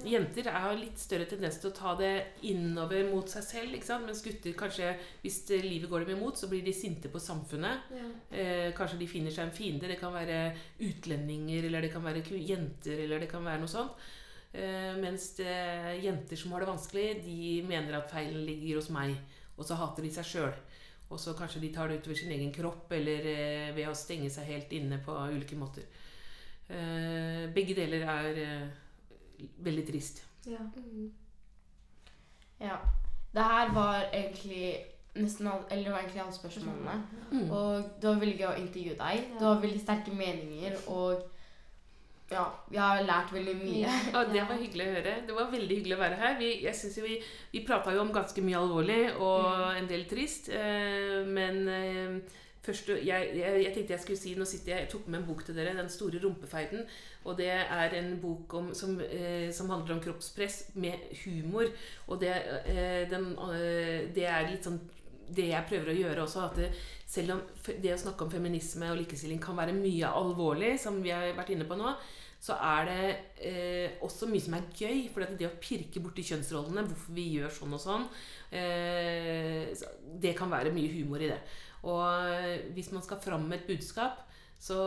Jenter 0.04 0.48
har 0.52 0.74
litt 0.76 0.98
større 1.00 1.28
tendens 1.30 1.60
til 1.62 1.70
å 1.70 1.76
ta 1.78 1.94
det 2.00 2.12
innover 2.50 3.06
mot 3.12 3.30
seg 3.30 3.46
selv. 3.46 3.76
Ikke 3.78 3.88
sant? 3.88 4.08
Mens 4.08 4.24
gutter 4.26 4.56
kanskje, 4.58 4.89
hvis 5.22 5.38
livet 5.62 5.91
går 5.91 6.04
dem 6.04 6.18
imot, 6.18 6.39
så 6.39 6.50
blir 6.52 6.64
de 6.66 6.74
sinte 6.76 7.12
på 7.14 7.22
samfunnet. 7.22 7.94
Ja. 7.94 8.10
Eh, 8.34 8.70
kanskje 8.76 9.00
de 9.00 9.08
finner 9.12 9.34
seg 9.34 9.48
en 9.48 9.56
fiende. 9.56 9.88
Det 9.91 10.00
kan 10.02 10.16
være 10.16 10.41
utlendinger, 10.89 11.70
eller 11.70 11.86
det 11.86 11.94
kan 11.94 12.06
være 12.06 12.26
jenter, 12.41 13.06
eller 13.06 13.24
det 13.24 13.32
kan 13.32 13.46
være 13.46 13.62
noe 13.62 13.72
sånt. 13.72 14.04
Eh, 14.54 14.94
mens 15.02 15.32
det, 15.39 15.56
jenter 16.04 16.38
som 16.38 16.52
har 16.54 16.64
det 16.64 16.72
vanskelig, 16.74 17.08
de 17.26 17.64
mener 17.70 17.98
at 17.98 18.12
feilen 18.12 18.46
ligger 18.46 18.82
hos 18.82 18.91
meg. 18.94 19.16
Og 19.58 19.66
så 19.66 19.78
hater 19.78 20.06
de 20.06 20.14
seg 20.14 20.30
sjøl. 20.30 20.56
Og 21.14 21.20
så 21.22 21.36
kanskje 21.38 21.62
de 21.62 21.74
tar 21.74 21.89
det 21.89 22.02
utover 22.02 22.18
sin 22.18 22.34
egen 22.34 22.54
kropp, 22.54 22.91
eller 22.98 23.28
eh, 23.30 23.74
ved 23.76 23.89
å 23.89 23.98
stenge 23.98 24.32
seg 24.34 24.50
helt 24.50 24.74
inne 24.74 24.98
på 25.06 25.14
ulike 25.14 25.58
måter. 25.60 25.86
Eh, 26.74 27.50
begge 27.54 27.76
deler 27.78 28.06
er 28.08 28.39
eh, 28.41 28.72
veldig 29.58 29.86
trist. 29.88 30.24
Ja. 30.46 30.64
ja. 32.60 32.80
Det 33.34 33.46
her 33.50 33.72
var 33.74 34.10
egentlig 34.12 34.74
nesten 35.16 35.48
all, 35.48 35.62
eller 35.70 35.84
det 35.84 35.94
var 35.94 36.00
egentlig 36.00 36.22
alle 36.22 36.34
spørsmålene. 36.34 36.98
Mm. 37.32 37.52
Og 37.52 37.84
det 38.02 38.10
var 38.10 38.20
veldig 38.24 38.39
gøy 38.39 38.50
å 38.50 38.58
intervjue 38.62 38.98
deg. 39.00 39.30
Du 39.39 39.46
har 39.46 39.62
veldig 39.62 39.82
sterke 39.82 40.16
meninger, 40.18 40.78
og 40.88 41.30
ja, 42.34 42.46
vi 42.70 42.80
har 42.82 43.04
lært 43.06 43.34
veldig 43.34 43.56
mye. 43.60 43.98
Ja, 44.14 44.24
det 44.30 44.46
var 44.50 44.62
hyggelig 44.62 44.86
å 44.88 44.94
høre. 44.96 45.16
Det 45.28 45.36
var 45.38 45.52
veldig 45.52 45.80
hyggelig 45.80 45.98
å 45.98 46.02
være 46.02 46.22
her. 46.22 46.38
Vi, 46.39 46.52
jeg 46.66 46.78
synes 46.78 46.98
jo 46.98 47.04
vi, 47.06 47.18
vi 47.52 47.66
prata 47.68 47.94
jo 47.94 48.02
om 48.02 48.14
ganske 48.16 48.46
mye 48.46 48.62
alvorlig 48.62 49.02
og 49.22 49.68
en 49.78 49.89
del 49.89 50.08
trist. 50.10 50.50
Eh, 50.50 51.22
men 51.30 51.62
eh, 52.64 52.66
først, 52.66 52.89
jeg, 52.89 53.30
jeg, 53.36 53.64
jeg 53.64 53.74
tenkte 53.74 53.93
jeg 53.93 54.03
skulle 54.03 54.20
si 54.20 54.34
Nå 54.39 54.45
sitter 54.47 54.74
jeg, 54.74 54.86
jeg 54.86 54.91
tok 54.93 55.07
med 55.07 55.20
en 55.20 55.28
bok 55.28 55.43
til 55.45 55.55
dere, 55.55 55.76
'Den 55.76 55.89
store 55.89 56.20
rumpeferden'. 56.24 56.88
Og 57.26 57.38
det 57.38 57.49
er 57.51 57.95
en 57.99 58.20
bok 58.22 58.53
om, 58.53 58.74
som, 58.74 58.99
eh, 59.01 59.51
som 59.53 59.70
handler 59.70 59.95
om 59.95 60.01
kroppspress 60.01 60.76
med 60.76 60.93
humor. 61.26 61.66
Og 62.07 62.22
det, 62.22 62.34
eh, 62.66 63.09
den, 63.09 63.32
eh, 63.32 64.14
det 64.16 64.26
er 64.26 64.49
litt 64.49 64.64
sånn 64.64 64.80
det 65.34 65.47
jeg 65.49 65.66
prøver 65.70 65.91
å 65.91 65.97
gjøre 65.97 66.24
også, 66.24 66.41
at 66.49 66.55
det, 66.59 66.72
selv 67.07 67.32
om 67.32 67.41
det 67.66 67.93
å 67.93 67.97
snakke 68.01 68.26
om 68.26 68.32
feminisme 68.32 68.89
og 68.91 68.99
likestilling 68.99 69.39
kan 69.41 69.55
være 69.55 69.74
mye 69.74 70.09
alvorlig, 70.11 70.80
som 70.80 71.01
vi 71.01 71.09
har 71.09 71.34
vært 71.38 71.53
inne 71.55 71.66
på 71.66 71.78
nå, 71.80 71.95
så 72.43 72.57
er 72.59 72.89
det 72.89 73.03
eh, 73.47 73.91
også 74.03 74.28
mye 74.28 74.43
som 74.43 74.57
er 74.57 74.66
gøy. 74.76 75.05
For 75.14 75.24
det 75.24 75.47
å 75.47 75.59
pirke 75.64 76.01
borti 76.03 76.26
kjønnsrollene, 76.28 76.84
hvorfor 76.89 77.16
vi 77.16 77.30
gjør 77.38 77.53
sånn 77.55 77.78
og 77.78 77.84
sånn, 77.84 78.07
eh, 78.51 79.72
det 80.20 80.34
kan 80.36 80.51
være 80.51 80.74
mye 80.76 80.91
humor 80.91 81.24
i 81.24 81.32
det. 81.32 81.39
Og 81.84 82.70
hvis 82.78 82.92
man 82.96 83.04
skal 83.04 83.20
fram 83.20 83.44
med 83.50 83.60
et 83.62 83.68
budskap, 83.74 84.22
så, 84.64 84.78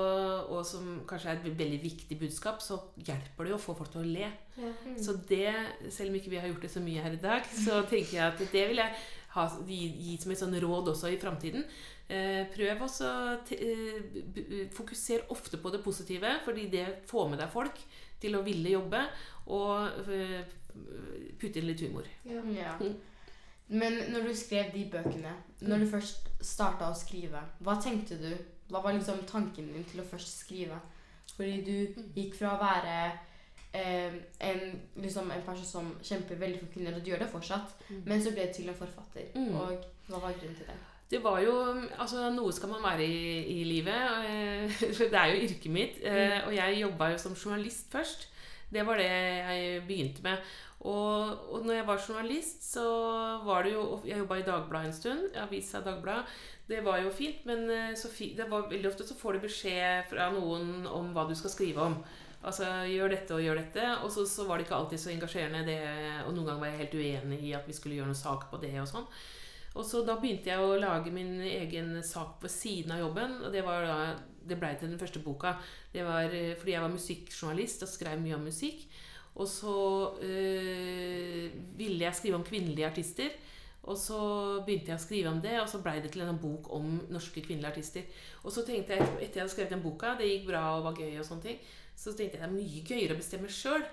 og 0.49 0.63
som 0.65 1.03
kanskje 1.09 1.29
er 1.35 1.41
et 1.43 1.59
veldig 1.59 1.81
viktig 1.83 2.17
budskap, 2.23 2.63
så 2.65 2.79
hjelper 2.97 3.45
det 3.45 3.51
jo 3.53 3.59
å 3.59 3.61
få 3.61 3.75
folk 3.77 3.91
til 3.93 4.01
å 4.01 4.09
le. 4.09 4.31
Ja. 4.57 4.71
Så 5.05 5.19
det, 5.29 5.51
selv 5.93 6.09
om 6.09 6.17
ikke 6.17 6.33
vi 6.33 6.39
har 6.41 6.49
gjort 6.49 6.65
det 6.65 6.71
så 6.73 6.81
mye 6.81 7.03
her 7.05 7.13
i 7.19 7.21
dag, 7.21 7.45
så 7.53 7.83
tenker 7.91 8.15
jeg 8.17 8.25
at 8.31 8.41
det 8.55 8.63
vil 8.71 8.81
jeg 8.81 8.95
ha, 9.37 9.45
gi, 9.69 9.81
gi 10.07 10.15
som 10.23 10.33
et 10.33 10.41
sånn 10.41 10.57
råd 10.65 10.89
også 10.95 11.11
i 11.13 11.19
framtiden. 11.21 11.67
Eh, 12.09 12.47
prøv 12.55 12.87
også 12.87 13.11
å 13.11 13.35
eh, 13.53 13.99
b- 14.15 14.47
b- 14.49 14.63
Fokuser 14.73 15.27
ofte 15.35 15.61
på 15.61 15.75
det 15.75 15.83
positive, 15.85 16.31
fordi 16.47 16.69
det 16.73 16.87
får 17.11 17.29
med 17.35 17.43
deg 17.45 17.53
folk 17.53 17.83
til 18.23 18.39
å 18.39 18.45
ville 18.47 18.73
jobbe. 18.79 19.03
Og 19.53 20.09
eh, 20.09 20.57
putte 21.37 21.61
inn 21.61 21.69
litt 21.69 21.85
humor. 21.85 22.09
Ja. 22.25 22.41
Ja. 22.57 22.73
Mm. 22.81 22.97
Men 23.69 23.97
når 24.13 24.29
du 24.29 24.35
skrev 24.39 24.73
de 24.75 24.85
bøkene, 24.93 25.33
når 25.61 25.79
du 25.83 25.87
først 25.91 26.29
starta 26.41 26.91
å 26.91 26.95
skrive, 26.95 27.41
hva 27.67 27.75
tenkte 27.83 28.19
du? 28.21 28.31
Hva 28.71 28.81
var 28.83 28.95
liksom 28.95 29.25
tanken 29.27 29.73
din 29.73 29.85
til 29.91 30.01
å 30.03 30.07
først 30.07 30.41
skrive? 30.45 30.79
Fordi 31.37 31.57
du 31.67 32.03
gikk 32.17 32.35
fra 32.39 32.53
å 32.55 32.61
være 32.61 32.97
eh, 33.75 34.15
en, 34.41 34.63
liksom 35.03 35.31
en 35.35 35.43
person 35.47 35.67
som 35.67 35.89
kjemper 36.03 36.39
veldig 36.41 36.61
for 36.63 36.73
kvinner, 36.77 36.95
og 36.97 37.03
du 37.05 37.11
gjør 37.11 37.25
det 37.25 37.31
fortsatt, 37.33 37.75
Mm. 37.91 38.03
men 38.07 38.23
så 38.23 38.31
ble 38.35 38.47
du 38.47 38.53
til 38.53 38.69
en 38.69 38.75
forfatter. 38.75 39.27
Mm. 39.35 39.51
Og 39.55 39.85
hva 40.09 40.19
var 40.23 40.33
grunnen 40.39 40.57
til 40.57 40.67
det? 40.67 40.79
Det 41.11 41.21
var 41.23 41.39
jo 41.41 41.53
Altså, 42.01 42.31
noe 42.35 42.53
skal 42.53 42.69
man 42.69 42.83
være 42.83 43.05
i, 43.07 43.61
i 43.61 43.65
livet. 43.65 43.95
Og, 43.95 44.71
For 44.95 45.05
det 45.13 45.21
er 45.21 45.27
jo 45.35 45.43
yrket 45.47 45.71
mitt. 45.71 46.01
eh, 46.03 46.41
Og 46.47 46.55
jeg 46.55 46.81
jobba 46.81 47.11
jo 47.13 47.19
som 47.19 47.35
journalist 47.35 47.87
først. 47.93 48.27
Det 48.73 48.83
var 48.87 48.99
det 48.99 49.07
jeg 49.11 49.83
begynte 49.87 50.25
med. 50.25 50.43
Og, 50.87 51.53
og 51.53 51.65
når 51.65 51.79
jeg 51.79 51.87
var 51.87 52.03
journalist, 52.03 52.63
så 52.67 52.85
var 53.47 53.65
det 53.65 53.73
jo 53.73 54.01
Jeg 54.05 54.19
jobba 54.19 54.37
i 54.39 54.45
Dagbladet 54.47 54.91
en 54.91 54.93
stund. 54.93 55.25
Avisa 55.41 55.81
Dagbladet. 55.81 56.27
Det 56.67 56.83
var 56.85 56.99
jo 56.99 57.11
fint, 57.15 57.45
men 57.47 57.71
eh, 57.71 58.09
fi, 58.11 58.33
var 58.49 58.69
veldig 58.71 58.89
ofte 58.91 59.07
så 59.07 59.15
får 59.15 59.37
du 59.37 59.45
beskjed 59.47 60.09
fra 60.11 60.31
noen 60.35 60.87
om 60.91 61.13
hva 61.15 61.29
du 61.29 61.35
skal 61.39 61.53
skrive 61.53 61.83
om. 61.83 62.01
Altså, 62.47 62.67
gjør 62.91 63.15
dette 63.15 63.35
og 63.35 63.43
gjør 63.43 63.61
dette. 63.63 63.87
Og 64.03 64.11
så, 64.13 64.27
så 64.27 64.47
var 64.47 64.59
det 64.59 64.67
ikke 64.67 64.79
alltid 64.79 65.03
så 65.03 65.13
engasjerende. 65.15 65.65
Det, 65.67 65.81
og 66.27 66.35
noen 66.35 66.51
ganger 66.51 66.63
var 66.63 66.73
jeg 66.73 66.83
helt 66.83 66.99
uenig 67.01 67.41
i 67.47 67.55
at 67.59 67.67
vi 67.71 67.77
skulle 67.77 67.99
gjøre 67.99 68.11
noen 68.11 68.19
sak 68.19 68.49
på 68.51 68.61
det 68.63 68.75
og 68.83 68.91
sånn. 68.91 69.09
Og 69.77 69.85
så 69.85 70.01
da 70.09 70.17
begynte 70.19 70.49
jeg 70.51 70.63
å 70.63 70.79
lage 70.81 71.13
min 71.13 71.39
egen 71.45 71.99
sak 72.07 72.39
på 72.43 72.51
siden 72.51 72.95
av 72.97 73.03
jobben. 73.05 73.41
Og 73.45 73.55
det 73.55 73.65
var 73.67 73.87
da 73.87 73.99
det 74.49 74.59
blei 74.61 74.75
til 74.79 74.91
den 74.91 75.01
første 75.01 75.23
boka. 75.25 75.57
Det 75.93 76.05
var 76.07 76.31
eh, 76.31 76.55
fordi 76.59 76.77
jeg 76.77 76.85
var 76.85 76.95
musikkjournalist 76.95 77.85
og 77.87 77.93
skrev 77.93 78.21
mye 78.23 78.39
om 78.39 78.47
musikk. 78.49 78.87
Og 79.37 79.49
så 79.49 79.77
øh, 80.23 81.51
ville 81.77 82.05
jeg 82.05 82.15
skrive 82.15 82.39
om 82.39 82.45
kvinnelige 82.45 82.87
artister. 82.89 83.35
Og 83.87 83.99
så 84.01 84.19
begynte 84.67 84.91
jeg 84.91 84.99
å 84.99 85.03
skrive 85.03 85.31
om 85.31 85.43
det, 85.43 85.53
og 85.61 85.69
så 85.71 85.79
blei 85.83 86.01
det 86.03 86.11
til 86.15 86.25
en 86.25 86.41
bok 86.43 86.73
om 86.75 86.97
norske 87.13 87.43
kvinnelige 87.45 87.71
artister. 87.71 88.25
Og 88.43 88.51
så 88.51 88.65
tenkte 88.67 88.97
jeg, 88.97 89.05
etter 89.21 89.39
jeg 89.39 89.45
hadde 89.45 89.53
skrevet 89.53 89.77
den 89.77 89.85
boka, 89.85 90.17
det 90.19 90.27
gikk 90.27 90.49
bra 90.49 90.63
og 90.75 90.89
var 90.89 90.99
gøy, 90.99 91.13
og 91.21 91.29
sånne 91.29 91.45
ting, 91.45 91.61
så 91.95 92.11
tenkte 92.17 92.41
jeg 92.41 92.43
det 92.43 92.49
er 92.49 92.57
mye 92.57 92.83
gøyere 92.89 93.15
å 93.15 93.21
bestemme 93.21 93.53
sjøl. 93.53 93.87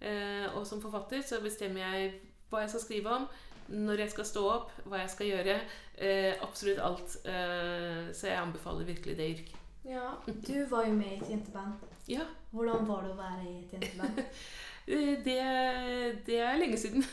Eh, 0.00 0.48
og 0.56 0.64
som 0.66 0.82
forfatter 0.82 1.22
så 1.22 1.38
bestemmer 1.44 1.84
jeg 1.84 2.10
hva 2.50 2.64
jeg 2.64 2.72
skal 2.72 2.82
skrive 2.82 3.14
om, 3.20 3.28
når 3.70 4.02
jeg 4.04 4.14
skal 4.16 4.26
stå 4.32 4.44
opp, 4.50 4.74
hva 4.90 5.04
jeg 5.04 5.14
skal 5.14 5.30
gjøre. 5.30 5.56
Eh, 5.94 6.32
absolutt 6.42 6.82
alt. 6.82 7.16
Eh, 7.22 8.10
så 8.16 8.32
jeg 8.32 8.40
anbefaler 8.40 8.88
virkelig 8.88 9.18
det 9.20 9.32
yrket. 9.36 9.59
Ja, 9.84 10.10
du 10.26 10.66
var 10.70 10.86
jo 10.86 10.92
med 10.92 11.12
i 11.12 11.16
et 11.16 11.30
jenteband. 11.30 11.72
Ja, 12.08 12.26
Hvordan 12.50 12.88
var 12.88 13.04
det 13.04 13.12
å 13.14 13.18
være 13.18 13.44
i 13.46 13.52
et 13.62 13.74
jenteband? 13.76 14.20
eh, 14.92 15.12
det, 15.24 15.36
det 16.26 16.40
er 16.42 16.58
lenge 16.60 16.78
siden. 16.80 17.04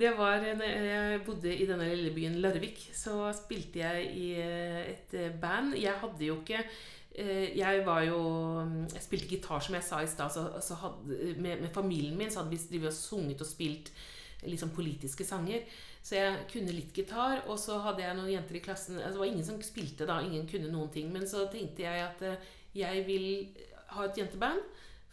Det 0.00 0.10
var 0.18 0.42
når 0.42 0.64
jeg 0.66 1.20
bodde 1.26 1.54
i 1.54 1.68
denne 1.68 1.88
lille 1.94 2.14
byen 2.14 2.40
Larvik. 2.44 2.82
Så 2.94 3.30
spilte 3.38 3.84
jeg 3.84 4.08
i 4.18 4.26
eh, 4.42 4.80
et 4.96 5.14
eh, 5.16 5.30
band. 5.40 5.76
Jeg 5.78 5.94
hadde 6.02 6.26
jo 6.26 6.40
ikke 6.42 6.60
eh, 6.60 7.54
jeg 7.58 7.84
var 7.86 8.02
jo 8.08 8.18
Jeg 8.92 9.06
spilte 9.06 9.30
gitar, 9.30 9.62
som 9.64 9.78
jeg 9.78 9.86
sa 9.86 10.02
i 10.02 10.10
stad. 10.10 10.36
Med, 11.38 11.64
med 11.64 11.70
familien 11.72 12.18
min 12.18 12.30
så 12.30 12.42
hadde 12.42 12.56
vi 12.56 12.60
drevet 12.74 12.92
og 12.92 12.98
sunget 12.98 13.46
og 13.46 13.48
spilt 13.48 13.94
liksom 14.42 14.74
politiske 14.74 15.24
sanger. 15.24 15.62
Så 16.02 16.18
jeg 16.18 16.46
kunne 16.50 16.74
litt 16.74 16.94
gitar, 16.96 17.44
og 17.46 17.58
så 17.62 17.78
hadde 17.84 18.02
jeg 18.02 18.18
noen 18.18 18.32
jenter 18.32 18.58
i 18.58 18.62
klassen 18.64 18.98
altså 18.98 19.14
Det 19.14 19.22
var 19.22 19.30
ingen 19.30 19.46
som 19.46 19.60
spilte 19.62 20.08
da, 20.08 20.18
ingen 20.24 20.48
kunne 20.50 20.70
noen 20.72 20.90
ting. 20.90 21.12
Men 21.14 21.28
så 21.30 21.46
tenkte 21.52 21.84
jeg 21.86 22.06
at 22.08 22.24
eh, 22.26 22.48
jeg 22.74 23.04
vil 23.06 23.28
ha 23.94 24.08
et 24.08 24.18
jenteband. 24.18 24.64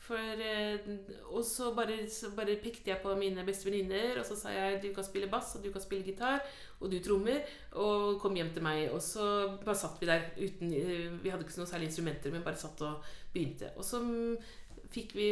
For, 0.10 0.42
eh, 0.42 0.88
og 1.30 1.44
så 1.46 1.70
bare, 1.78 2.00
så 2.10 2.32
bare 2.34 2.56
pekte 2.64 2.90
jeg 2.90 3.02
på 3.04 3.14
mine 3.20 3.44
beste 3.46 3.68
venninner, 3.68 4.18
og 4.18 4.26
så 4.26 4.38
sa 4.40 4.54
jeg 4.56 4.80
du 4.82 4.88
kan 4.96 5.06
spille 5.06 5.30
bass, 5.30 5.52
og 5.56 5.66
du 5.66 5.70
kan 5.74 5.84
spille 5.84 6.08
gitar, 6.08 6.42
og 6.80 6.90
du 6.90 6.98
trommer, 7.06 7.44
og 7.78 8.18
kom 8.24 8.40
hjem 8.40 8.50
til 8.56 8.66
meg. 8.66 8.88
Og 8.90 9.04
så 9.06 9.28
bare 9.62 9.78
satt 9.78 10.02
vi 10.02 10.10
der 10.10 10.26
uten 10.40 10.74
eh, 10.74 11.12
Vi 11.22 11.30
hadde 11.30 11.46
ikke 11.46 11.62
noe 11.62 11.70
særlig 11.70 11.92
instrumenter, 11.92 12.34
men 12.34 12.48
bare 12.48 12.58
satt 12.58 12.82
og 12.88 13.06
begynte. 13.36 13.70
Og 13.78 13.86
så 13.86 14.02
mm, 14.02 14.40
fikk 14.90 15.14
vi 15.20 15.30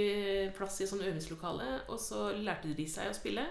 plass 0.54 0.78
i 0.78 0.86
et 0.86 0.94
sånt 0.94 1.08
øvingslokale, 1.08 1.72
og 1.88 1.98
så 1.98 2.30
lærte 2.38 2.78
de 2.78 2.86
seg 2.92 3.10
å 3.10 3.18
spille. 3.18 3.50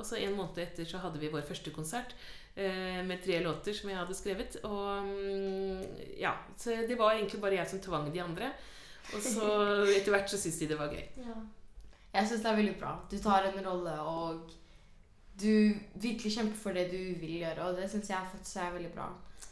Og 0.00 0.06
så 0.08 0.18
en 0.18 0.36
måned 0.36 0.58
etter 0.62 0.88
så 0.88 1.02
hadde 1.02 1.20
vi 1.20 1.30
vår 1.32 1.44
første 1.46 1.72
konsert 1.74 2.14
eh, 2.56 3.00
med 3.06 3.20
tre 3.24 3.38
låter 3.44 3.76
som 3.76 3.92
jeg 3.92 4.00
hadde 4.00 4.16
skrevet. 4.16 4.58
Og 4.64 5.06
mm, 5.06 5.82
ja, 6.20 6.34
så 6.56 6.80
det 6.88 6.98
var 6.98 7.14
egentlig 7.14 7.42
bare 7.42 7.60
jeg 7.60 7.72
som 7.74 7.82
tvang 7.84 8.08
de 8.12 8.22
andre. 8.24 8.52
Og 9.12 9.22
så 9.24 9.50
etter 9.96 10.14
hvert 10.14 10.30
så 10.30 10.40
syntes 10.40 10.62
de 10.62 10.70
det 10.72 10.80
var 10.80 10.94
gøy. 10.94 11.04
Ja. 11.20 11.36
Jeg 12.10 12.26
syns 12.26 12.42
det 12.42 12.50
er 12.50 12.58
veldig 12.58 12.78
bra. 12.80 12.96
Du 13.10 13.18
tar 13.22 13.46
en 13.46 13.60
rolle, 13.66 13.92
og 14.02 14.50
du 15.40 15.74
virkelig 15.94 16.32
kjemper 16.34 16.58
for 16.58 16.76
det 16.76 16.88
du 16.90 16.98
vil 17.20 17.36
gjøre, 17.40 17.68
og 17.68 17.78
det 17.78 17.90
syns 17.90 18.10
jeg 18.10 18.32
faktisk 18.32 18.56
er 18.64 18.72
veldig 18.74 18.90
bra. 18.96 19.06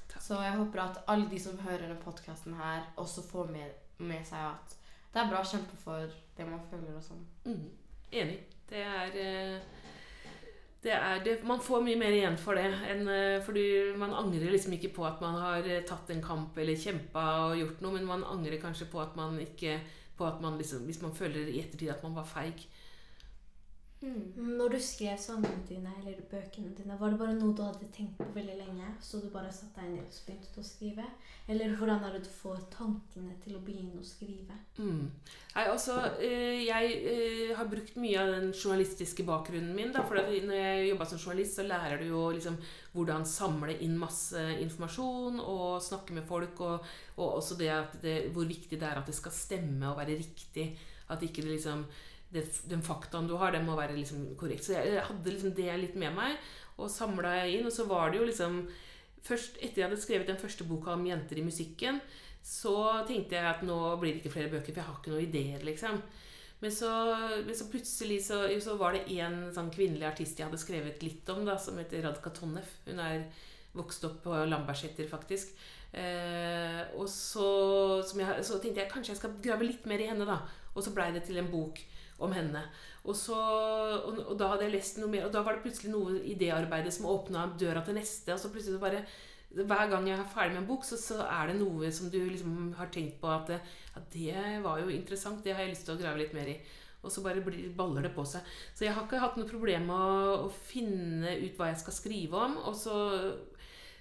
Takk. 0.09 0.23
Så 0.25 0.41
jeg 0.43 0.57
håper 0.59 0.83
at 0.83 1.03
alle 1.07 1.29
de 1.31 1.39
som 1.41 1.61
hører 1.63 1.87
denne 1.87 2.01
podkasten 2.03 2.57
her, 2.59 2.89
også 2.97 3.23
får 3.31 3.53
med, 3.55 3.79
med 4.03 4.27
seg 4.27 4.51
at 4.51 4.75
det 5.15 5.23
er 5.23 5.31
bra 5.31 5.41
å 5.41 5.49
kjempe 5.49 5.79
for 5.81 6.17
det 6.37 6.47
man 6.47 6.65
føler 6.71 6.97
og 6.99 7.05
sånn. 7.05 7.23
Mm, 7.47 7.63
enig. 8.21 8.41
Det 8.69 8.83
er, 8.85 9.15
eh, 9.17 9.78
det 10.83 10.93
er 10.95 11.25
det, 11.25 11.39
Man 11.45 11.61
får 11.61 11.83
mye 11.83 11.99
mer 11.99 12.15
igjen 12.15 12.37
for 12.39 12.59
det. 12.59 12.69
Enn, 12.87 13.09
eh, 13.11 13.43
fordi 13.43 13.65
man 13.99 14.15
angrer 14.15 14.53
liksom 14.53 14.77
ikke 14.77 14.93
på 14.95 15.07
at 15.09 15.21
man 15.21 15.39
har 15.43 15.67
eh, 15.67 15.83
tatt 15.87 16.11
en 16.15 16.23
kamp 16.23 16.59
eller 16.59 16.79
kjempa 16.79 17.25
og 17.49 17.57
gjort 17.59 17.81
noe, 17.83 17.97
men 17.97 18.07
man 18.07 18.27
angrer 18.27 18.61
kanskje 18.63 18.87
på 18.93 19.01
at 19.03 19.17
man 19.19 19.41
ikke 19.43 19.81
på 20.19 20.27
at 20.27 20.41
man 20.43 20.59
liksom, 20.59 20.85
Hvis 20.87 21.03
man 21.03 21.15
føler 21.15 21.47
i 21.47 21.61
ettertid 21.61 21.91
at 21.91 22.03
man 22.03 22.15
var 22.15 22.27
feig. 22.27 22.67
Når 24.01 24.71
du 24.71 24.77
skrev 24.79 25.17
sangene 25.19 25.65
dine 25.67 25.91
eller 25.99 26.21
bøkene 26.31 26.71
dine, 26.79 26.95
var 27.01 27.11
det 27.11 27.19
bare 27.19 27.35
noe 27.35 27.55
du 27.57 27.65
hadde 27.65 27.89
tenkt 27.91 28.21
på 28.21 28.29
veldig 28.37 28.55
lenge, 28.61 28.93
så 29.03 29.19
du 29.19 29.27
bare 29.33 29.51
satte 29.51 29.83
deg 29.83 29.97
ned 29.97 30.05
og 30.07 30.21
begynte 30.29 30.63
å 30.63 30.67
skrive? 30.67 31.07
Eller 31.51 31.75
hvordan 31.75 32.05
er 32.07 32.15
det 32.15 32.29
du 32.29 32.31
får 32.31 32.61
tankene 32.71 33.35
til 33.43 33.57
å 33.59 33.63
begynne 33.67 33.99
å 33.99 34.07
skrive? 34.07 34.55
Mm. 34.79 35.09
Nei, 35.57 35.65
altså, 35.65 35.97
eh, 36.23 36.63
jeg 36.69 36.93
eh, 37.11 37.55
har 37.59 37.71
brukt 37.73 37.99
mye 37.99 38.21
av 38.23 38.31
den 38.37 38.53
journalistiske 38.53 39.27
bakgrunnen 39.27 39.75
min. 39.75 39.91
Da, 39.97 40.05
for 40.07 40.21
når 40.21 40.55
jeg 40.55 40.91
jobba 40.93 41.09
som 41.11 41.23
journalist, 41.25 41.59
så 41.59 41.67
lærer 41.67 41.99
du 41.99 42.13
jo 42.13 42.29
liksom 42.37 42.61
hvordan 42.95 43.27
samle 43.27 43.75
inn 43.83 43.99
masse 43.99 44.45
informasjon 44.63 45.43
og 45.43 45.83
snakke 45.83 46.15
med 46.15 46.29
folk. 46.29 46.63
Og, 46.69 46.93
og 47.19 47.41
også 47.41 47.59
det 47.59 47.73
det, 48.05 48.19
hvor 48.31 48.47
viktig 48.47 48.79
det 48.79 48.87
er 48.87 49.03
at 49.03 49.11
det 49.11 49.19
skal 49.19 49.35
stemme 49.35 49.91
og 49.91 49.99
være 49.99 50.21
riktig. 50.23 50.71
At 51.09 51.23
ikke 51.25 51.43
det 51.43 51.57
liksom 51.57 51.89
det, 52.35 52.45
Den 52.69 52.85
faktaen 52.85 53.29
du 53.29 53.37
har, 53.41 53.53
den 53.55 53.67
må 53.67 53.77
være 53.79 53.97
liksom 53.97 54.35
korrekt. 54.41 54.67
Så 54.67 54.77
jeg, 54.77 54.95
jeg 54.99 55.09
hadde 55.09 55.35
liksom 55.35 55.57
det 55.57 55.81
litt 55.81 55.99
med 56.01 56.15
meg, 56.17 56.39
og 56.79 56.93
samla 56.93 57.41
inn. 57.49 57.67
Og 57.67 57.75
så 57.75 57.89
var 57.91 58.13
det 58.13 58.23
jo 58.23 58.29
liksom 58.29 58.63
Først 59.29 59.57
etter 59.59 59.83
jeg 59.83 59.89
hadde 59.89 60.01
skrevet 60.01 60.29
den 60.31 60.39
første 60.41 60.65
boka 60.65 60.93
om 60.95 61.03
jenter 61.05 61.41
i 61.41 61.43
musikken, 61.43 61.97
så 62.39 63.03
tenkte 63.05 63.35
jeg 63.35 63.49
at 63.51 63.65
nå 63.67 63.77
blir 63.99 64.15
det 64.15 64.23
ikke 64.23 64.31
flere 64.37 64.53
bøker, 64.53 64.71
for 64.71 64.79
jeg 64.79 64.87
har 64.87 65.01
ikke 65.01 65.11
noen 65.11 65.25
ideer, 65.27 65.65
liksom. 65.67 65.99
Men 66.63 66.73
så, 66.73 66.93
men 67.43 67.59
så 67.59 67.67
plutselig 67.71 68.21
så, 68.29 68.39
så 68.63 68.77
var 68.79 68.95
det 68.95 69.03
en 69.19 69.51
sånn 69.55 69.73
kvinnelig 69.75 70.07
artist 70.07 70.39
jeg 70.39 70.47
hadde 70.47 70.63
skrevet 70.63 71.03
litt 71.05 71.29
om, 71.35 71.43
da, 71.47 71.59
som 71.61 71.77
heter 71.83 72.07
Radka 72.07 72.33
Tonnef. 72.35 72.71
Hun 72.87 73.03
er 73.03 73.27
vokst 73.77 74.07
opp 74.09 74.23
på 74.25 74.39
Lambertseter, 74.49 75.11
faktisk. 75.11 75.53
Eh, 75.93 76.81
og 76.95 77.07
så, 77.11 77.51
jeg, 78.15 78.47
så 78.47 78.63
tenkte 78.63 78.83
jeg 78.83 78.93
kanskje 78.95 79.15
jeg 79.17 79.21
skal 79.21 79.39
grave 79.45 79.67
litt 79.67 79.87
mer 79.91 80.03
i 80.03 80.09
henne, 80.11 80.27
da. 80.31 80.41
Og 80.75 80.87
så 80.87 80.95
blei 80.95 81.11
det 81.15 81.27
til 81.27 81.43
en 81.43 81.51
bok 81.53 81.83
om 82.25 82.35
henne. 82.35 82.63
Og, 83.05 83.15
så, 83.17 83.39
og, 83.39 84.21
og 84.25 84.37
da 84.39 84.53
hadde 84.53 84.67
jeg 84.67 84.75
lest 84.77 85.01
noe 85.01 85.11
mer, 85.13 85.27
og 85.29 85.35
da 85.35 85.43
var 85.47 85.57
det 85.57 85.65
plutselig 85.67 85.93
noe 85.95 86.19
i 86.27 86.37
det 86.39 86.51
arbeidet 86.55 86.93
som 86.95 87.09
åpna 87.11 87.47
døra 87.61 87.85
til 87.87 87.99
neste. 87.99 88.35
Og 88.35 88.43
så 88.43 88.53
plutselig 88.53 88.83
bare 88.83 89.05
Hver 89.49 89.87
gang 89.89 90.05
jeg 90.05 90.19
er 90.21 90.27
ferdig 90.29 90.53
med 90.53 90.61
en 90.61 90.69
bok, 90.69 90.83
så, 90.85 90.99
så 91.01 91.23
er 91.25 91.49
det 91.49 91.55
noe 91.57 91.89
som 91.95 92.11
du 92.13 92.19
liksom 92.21 92.75
har 92.77 92.91
tenkt 92.93 93.17
på 93.23 93.31
at 93.33 93.55
at 93.99 94.13
det 94.13 94.43
var 94.63 94.83
jo 94.83 94.93
interessant, 94.93 95.43
det 95.45 95.55
har 95.55 95.65
jeg 95.65 95.73
lyst 95.73 95.87
til 95.89 95.97
å 95.97 96.01
grave 96.01 96.21
litt 96.21 96.35
mer 96.37 96.51
i. 96.53 96.59
Og 97.03 97.13
så 97.15 97.23
bare 97.23 97.43
blir, 97.45 97.71
baller 97.79 98.05
det 98.05 98.13
på 98.15 98.25
seg. 98.27 98.47
Så 98.75 98.85
jeg 98.85 98.95
har 98.95 99.07
ikke 99.07 99.23
hatt 99.23 99.39
noe 99.39 99.49
problem 99.49 99.87
med 99.91 99.97
å, 99.97 100.49
å 100.49 100.51
finne 100.51 101.37
ut 101.39 101.57
hva 101.59 101.71
jeg 101.71 101.81
skal 101.85 101.97
skrive 101.97 102.43
om. 102.49 102.57
Og 102.69 102.75
så 102.77 102.97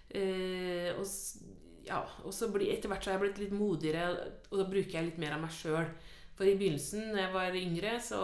eh, 0.09 0.89
og, 0.97 1.05
ja, 1.87 2.01
og 2.25 2.33
så 2.35 2.49
blir, 2.53 2.71
etter 2.73 2.91
hvert 2.91 3.05
så 3.05 3.13
har 3.13 3.19
jeg 3.19 3.25
blitt 3.27 3.41
litt 3.45 3.55
modigere, 3.57 4.31
og 4.49 4.61
da 4.61 4.67
bruker 4.69 4.97
jeg 4.97 5.11
litt 5.11 5.21
mer 5.21 5.37
av 5.37 5.43
meg 5.45 5.53
sjøl. 5.55 5.91
For 6.37 6.45
i 6.45 6.55
begynnelsen, 6.59 7.11
da 7.15 7.23
jeg 7.25 7.33
var 7.33 7.55
yngre, 7.57 7.95
så, 8.03 8.21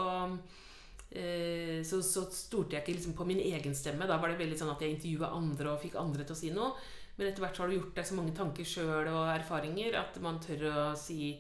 eh, 1.11 1.79
så, 1.85 2.01
så 2.05 2.25
stolte 2.31 2.75
jeg 2.77 2.83
ikke 2.85 2.95
liksom 2.97 3.15
på 3.17 3.25
min 3.25 3.39
egen 3.41 3.73
stemme. 3.75 4.05
Da 4.09 4.19
var 4.21 4.29
det 4.33 4.39
veldig 4.41 4.59
sånn 4.59 4.73
at 4.73 4.81
jeg 4.85 4.95
intervjua 4.97 5.31
andre 5.37 5.71
og 5.73 5.81
fikk 5.81 5.97
andre 6.01 6.25
til 6.27 6.35
å 6.35 6.41
si 6.43 6.51
noe. 6.53 6.75
Men 7.17 7.29
etter 7.29 7.43
hvert 7.45 7.57
så 7.57 7.63
har 7.65 7.69
du 7.73 7.77
gjort 7.77 7.95
deg 7.97 8.07
så 8.09 8.15
mange 8.17 8.33
tanker 8.37 8.65
sjøl 8.65 9.09
og 9.11 9.27
erfaringer 9.35 9.97
at 9.99 10.15
man 10.21 10.39
tør 10.41 10.63
å 10.71 10.85
si 10.97 11.33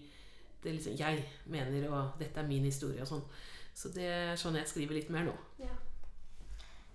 det 0.63 0.69
er 0.69 0.75
liksom 0.77 0.93
jeg 0.95 1.23
mener, 1.51 1.89
og 1.91 2.13
dette 2.21 2.39
er 2.39 2.45
min 2.47 2.63
historie 2.63 3.01
og 3.03 3.09
sånn. 3.09 3.23
Så 3.75 3.89
det 3.91 4.05
er 4.07 4.37
sånn 4.39 4.55
jeg 4.55 4.69
skriver 4.69 4.95
litt 4.95 5.09
mer 5.11 5.25
nå. 5.27 5.33
Ja. 5.59 5.73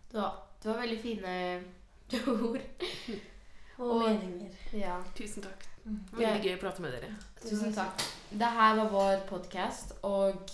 Det 0.09 0.17
var, 0.17 0.39
du 0.63 0.71
har 0.71 0.79
veldig 0.81 1.01
fine 1.03 1.35
ord. 2.49 2.63
Og, 3.79 3.91
Og- 3.91 4.07
meninger. 4.09 4.55
Ja. 4.79 4.95
Tusen 5.19 5.45
takk. 5.45 5.67
Mm. 5.85 5.99
Veldig 6.15 6.47
gøy 6.47 6.55
å 6.57 6.63
prate 6.63 6.85
med 6.85 6.95
dere. 6.97 7.11
Tusen 7.43 7.73
takk. 7.75 8.03
Det 8.31 8.47
her 8.47 8.77
var 8.77 8.89
vår 8.93 9.21
podkast, 9.29 9.95
og 10.03 10.51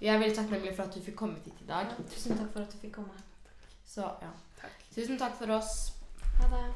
jeg 0.00 0.14
er 0.14 0.18
veldig 0.20 0.36
takknemlig 0.36 0.74
for 0.76 0.84
at 0.84 0.94
du 0.94 1.00
fikk 1.02 1.16
komme 1.18 1.40
hit 1.44 1.62
i 1.64 1.66
dag. 1.68 1.88
Ja, 1.90 2.04
tusen 2.12 2.38
takk 2.38 2.52
for 2.52 2.62
at 2.66 2.72
du 2.72 2.78
fikk 2.82 2.94
komme. 3.00 3.24
Så 3.88 4.04
ja. 4.22 4.30
Takk. 4.60 4.84
Tusen 4.94 5.18
takk 5.18 5.34
for 5.40 5.56
oss. 5.56 5.92
Ha 6.38 6.50
det. 6.52 6.66